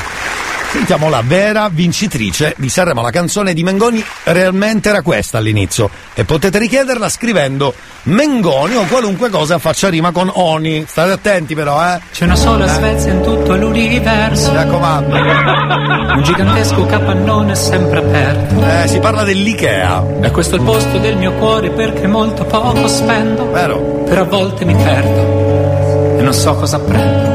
[0.76, 3.02] Sentiamo la vera vincitrice di Sanremo.
[3.02, 5.90] La canzone di Mengoni realmente era questa all'inizio.
[6.14, 7.74] E potete richiederla scrivendo
[8.04, 10.84] Mengoni o qualunque cosa faccia rima con Oni.
[10.86, 12.02] State attenti però, eh.
[12.12, 12.68] C'è una sola Eh.
[12.68, 14.52] Svezia in tutto l'universo.
[14.52, 15.16] Mi raccomando.
[15.16, 18.56] Un gigantesco capannone sempre aperto.
[18.68, 20.04] Eh, si parla dell'Ikea.
[20.24, 23.50] E questo è il posto del mio cuore perché molto poco spendo.
[23.50, 23.80] Vero.
[24.06, 27.35] Però a volte mi perdo e non so cosa prendo.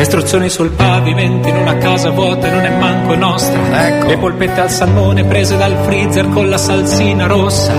[0.00, 3.86] Istruzioni sul pavimento in una casa vuota e non è manco nostra.
[3.86, 4.06] Ecco.
[4.06, 7.74] Le polpette al salmone prese dal freezer con la salsina rossa.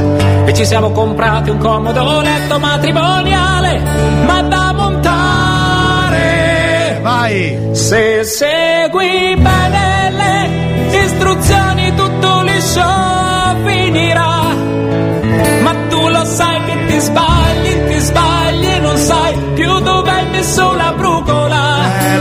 [0.46, 3.82] E ci siamo comprati un comodo letto matrimoniale,
[4.26, 6.20] ma da montare.
[7.02, 7.70] Vai!
[7.72, 10.50] Se segui bene le
[11.04, 12.84] istruzioni tutto liscio
[13.66, 14.31] finirà.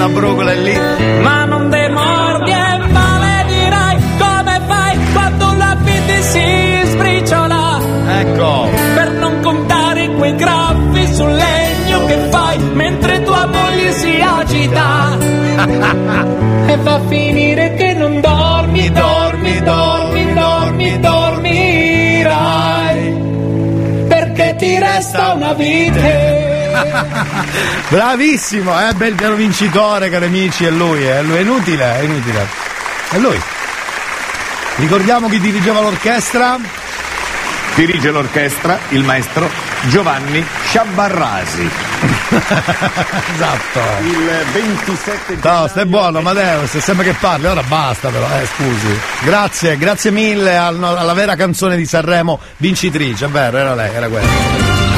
[0.00, 0.74] La brugola è lì.
[1.20, 7.78] Ma non demordi e maledirai come fai quando la vita si sbriciola.
[8.20, 8.68] Ecco.
[8.94, 15.18] Per non contare quei graffi sul legno che fai mentre tua moglie si agita.
[16.72, 22.28] e va a finire che non dormi, dormi, dormi, dormi, dormirai.
[24.08, 26.49] Perché ti resta una vite.
[27.88, 32.02] Bravissimo, eh, bel piano vincitore, cari amici, è lui, eh, è lui, è inutile, è
[32.02, 32.46] inutile.
[33.10, 33.40] È lui.
[34.76, 36.56] Ricordiamo chi dirigeva l'orchestra?
[37.74, 39.48] Dirige l'orchestra il maestro
[39.88, 41.70] Giovanni Sciabarrasi.
[43.34, 43.80] esatto.
[44.02, 49.00] Il 27 No, stai buono, Matteo, se sembra che parli, ora basta però, eh, scusi.
[49.20, 54.08] Grazie, grazie mille al- alla vera canzone di Sanremo vincitrice, è vero, era lei, era
[54.08, 54.89] quella.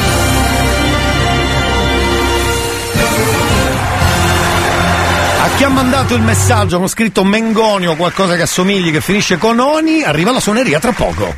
[5.43, 9.37] A chi ha mandato il messaggio con scritto Mengoni o qualcosa che assomigli che finisce
[9.37, 11.35] con Oni, arriva la suoneria tra poco.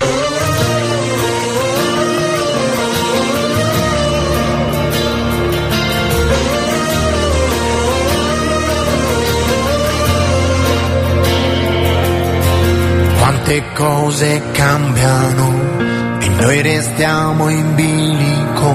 [13.17, 18.69] Quante cose cambiano e noi restiamo in bilico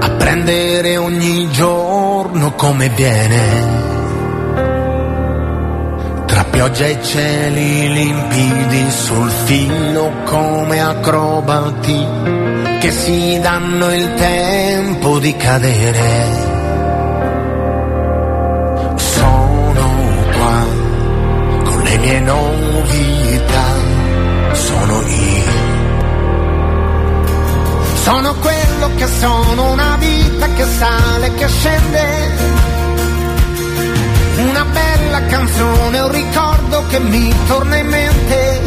[0.00, 3.81] a prendere ogni giorno come viene.
[6.62, 12.06] Pioggia e cieli limpidi sul filo come acrobati
[12.78, 16.26] che si danno il tempo di cadere.
[18.94, 19.90] Sono
[20.36, 20.64] qua
[21.64, 23.66] con le mie novità,
[24.52, 25.52] sono io.
[28.04, 32.71] Sono quello che sono, una vita che sale, che scende.
[35.12, 38.60] Una bella canzone, un ricordo che mi torna in mente.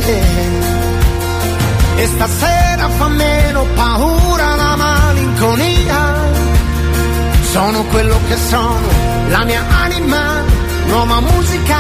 [1.96, 6.14] E stasera fa meno paura la malinconia.
[7.50, 8.88] Sono quello che sono,
[9.30, 10.44] la mia anima,
[10.86, 11.80] nuova musica,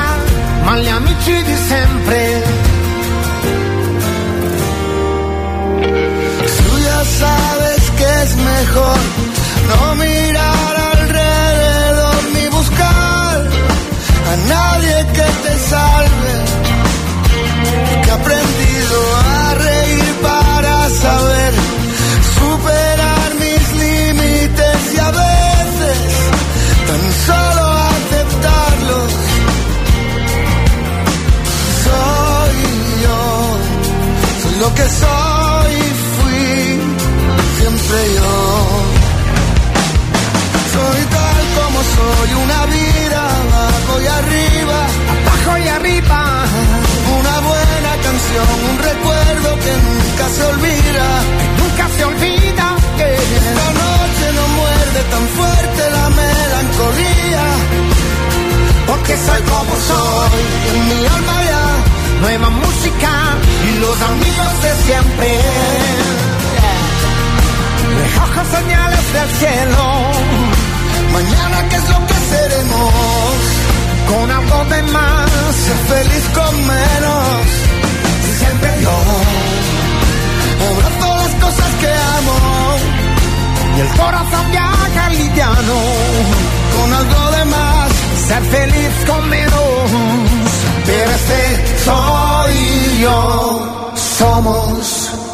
[0.63, 2.43] ma gli amici di sempre.
[6.57, 8.97] Tú ya sabes que es mejor
[9.69, 10.74] no mirar
[14.37, 16.35] nadie que te salve.
[18.03, 21.53] Que he aprendido a reír para saber
[22.39, 25.99] superar mis límites y a veces
[26.87, 29.11] tan solo aceptarlos.
[31.85, 32.55] Soy
[33.05, 33.23] yo,
[34.41, 35.75] soy lo que soy
[36.15, 36.79] fui
[37.57, 38.35] siempre yo.
[40.73, 41.14] Soy
[41.57, 44.79] como soy una vida abajo y arriba,
[45.21, 46.19] abajo y arriba.
[47.19, 51.07] Una buena canción, un recuerdo que nunca se olvida,
[51.59, 52.65] nunca se olvida.
[53.39, 57.45] Esta noche no muerde tan fuerte la melancolía,
[58.87, 60.43] porque soy como soy,
[60.73, 61.65] en mi alma ya
[62.21, 63.11] nueva música
[63.67, 65.29] y los amigos de siempre.
[68.01, 70.74] Recojo señales del cielo.
[71.15, 73.33] Mañana, ¿qué es lo que seremos?
[74.09, 77.45] Con algo de más, ser feliz con menos.
[78.25, 78.95] Si siempre yo
[80.71, 82.37] abrazo las cosas que amo.
[83.77, 85.77] Y el corazón viaja liviano.
[86.75, 87.91] Con algo de más,
[88.27, 89.91] ser feliz con menos.
[90.85, 91.41] Pero este
[91.85, 93.91] soy yo.
[94.17, 95.24] Somos.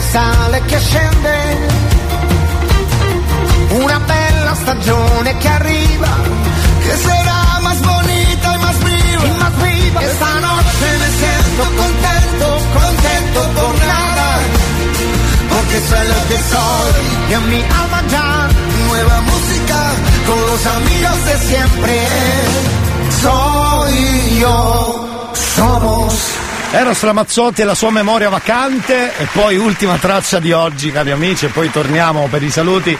[0.00, 1.36] Che sale e che scende.
[3.84, 6.12] Una bella stagione che arriva,
[6.82, 9.24] che sarà más bonita y más viva.
[9.26, 10.00] Y más viva.
[10.00, 12.46] Esta noche me siento contento,
[12.80, 14.28] contento por nada.
[15.52, 16.92] Porque soy lo que soy
[17.28, 18.48] y en mi alma ya
[18.88, 19.80] nueva música
[20.26, 21.96] con los amigos de siempre.
[23.22, 25.08] Soy yo,
[25.56, 26.49] somos.
[26.72, 31.46] Eros Ramazzotti e la sua memoria vacante e poi ultima traccia di oggi cari amici
[31.46, 32.96] e poi torniamo per i saluti.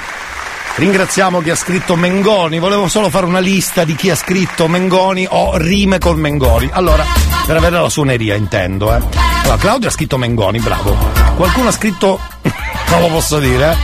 [0.74, 5.24] Ringraziamo chi ha scritto Mengoni, volevo solo fare una lista di chi ha scritto Mengoni
[5.28, 6.68] o rime col Mengoni.
[6.72, 7.04] Allora,
[7.46, 9.00] per avere la suoneria intendo, eh.
[9.42, 10.96] Allora, Claudio ha scritto Mengoni, bravo.
[11.36, 12.18] Qualcuno ha scritto
[12.90, 13.76] non lo posso dire,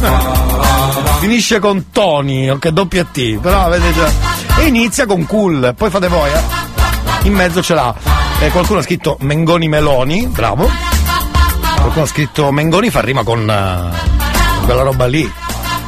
[0.00, 1.18] eh.
[1.18, 4.10] Finisce con Tony, ok, doppia T, però avete già.
[4.58, 6.42] E inizia con cool, poi fate voi, eh.
[7.22, 8.17] In mezzo ce l'ha.
[8.40, 10.70] Eh, qualcuno ha scritto Mengoni Meloni, bravo.
[11.76, 15.30] Qualcuno ha scritto Mengoni fa rima con eh, quella roba lì.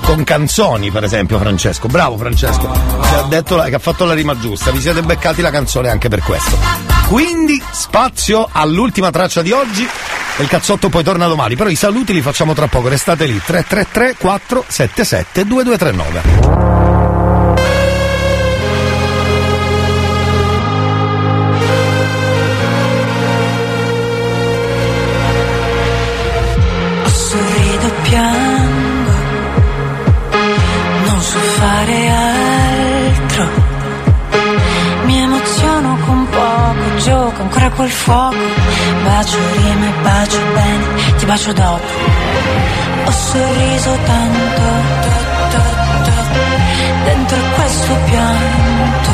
[0.02, 1.86] Con canzoni, per esempio, Francesco.
[1.86, 2.68] Bravo Francesco.
[2.68, 4.72] Che ha, detto che ha fatto la rima giusta.
[4.72, 6.58] Vi siete beccati la canzone anche per questo.
[7.06, 9.86] Quindi, spazio all'ultima traccia di oggi.
[10.36, 11.54] E il cazzotto poi torna domani.
[11.54, 12.88] Però i saluti li facciamo tra poco.
[12.88, 13.40] Restate lì.
[13.44, 16.69] 333 477 2239.
[37.80, 38.44] Col fuoco.
[39.04, 40.84] Bacio rima e bacio bene,
[41.16, 41.88] ti bacio dopo.
[43.06, 44.62] Ho sorriso tanto,
[45.04, 45.12] to,
[45.52, 45.60] to,
[46.04, 46.12] to,
[47.04, 49.10] dentro questo pianto.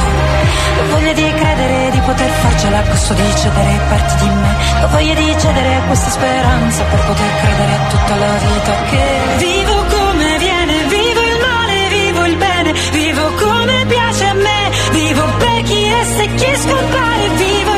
[0.90, 4.52] Voglia di credere di poter farcela costo di cedere parti di me.
[4.82, 9.04] Ho voglia di cedere questa speranza per poter credere a tutta la vita che
[9.46, 15.24] vivo come viene, vivo il male, vivo il bene, vivo come piace a me, vivo
[15.38, 17.75] per chi resta e chi scompare, vivo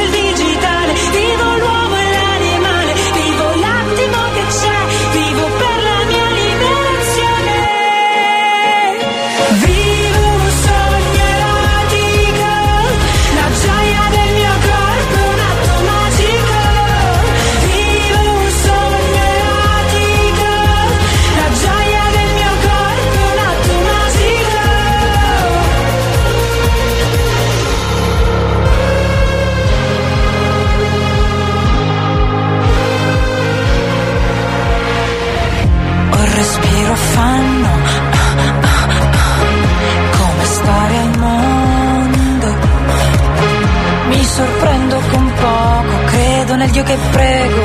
[46.79, 47.63] Dio che prego.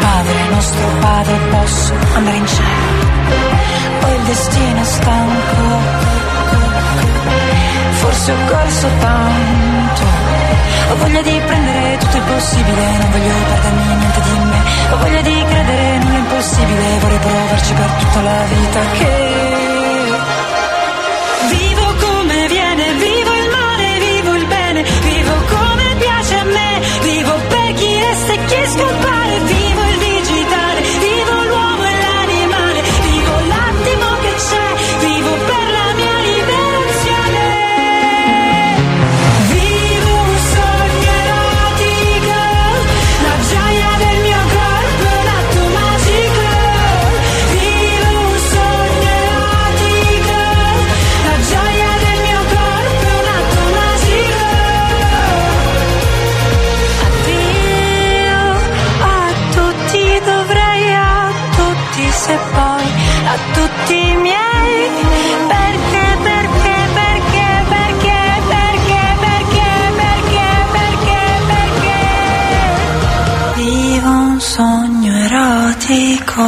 [0.00, 3.04] Padre nostro Padre, posso andare in cielo.
[4.02, 5.62] Ho il destino stanco.
[7.92, 10.02] Forse ho corso tanto.
[10.90, 14.60] Ho voglia di prendere tutto il possibile, non voglio perdermi niente di me.
[14.90, 19.65] Ho voglia di credere nulla impossibile, vorrei provarci per tutta la vita che
[75.86, 76.42] romantico.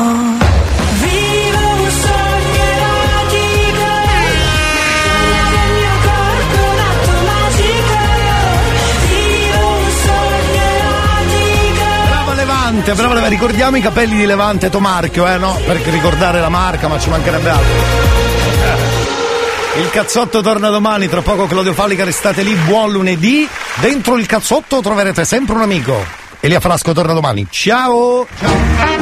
[12.34, 15.58] Levante, brava, ricordiamo i capelli di Levante Tomarchio, eh no?
[15.65, 17.73] Per ricordare la marca, ma ci mancherebbe altro.
[19.75, 19.81] Eh.
[19.81, 23.49] Il cazzotto torna domani, tra poco Claudio Fallica, restate lì, buon lunedì.
[23.76, 26.05] Dentro il cazzotto troverete sempre un amico.
[26.41, 27.47] Elia Frasco torna domani.
[27.50, 28.26] Ciao!
[28.39, 28.98] Ciao!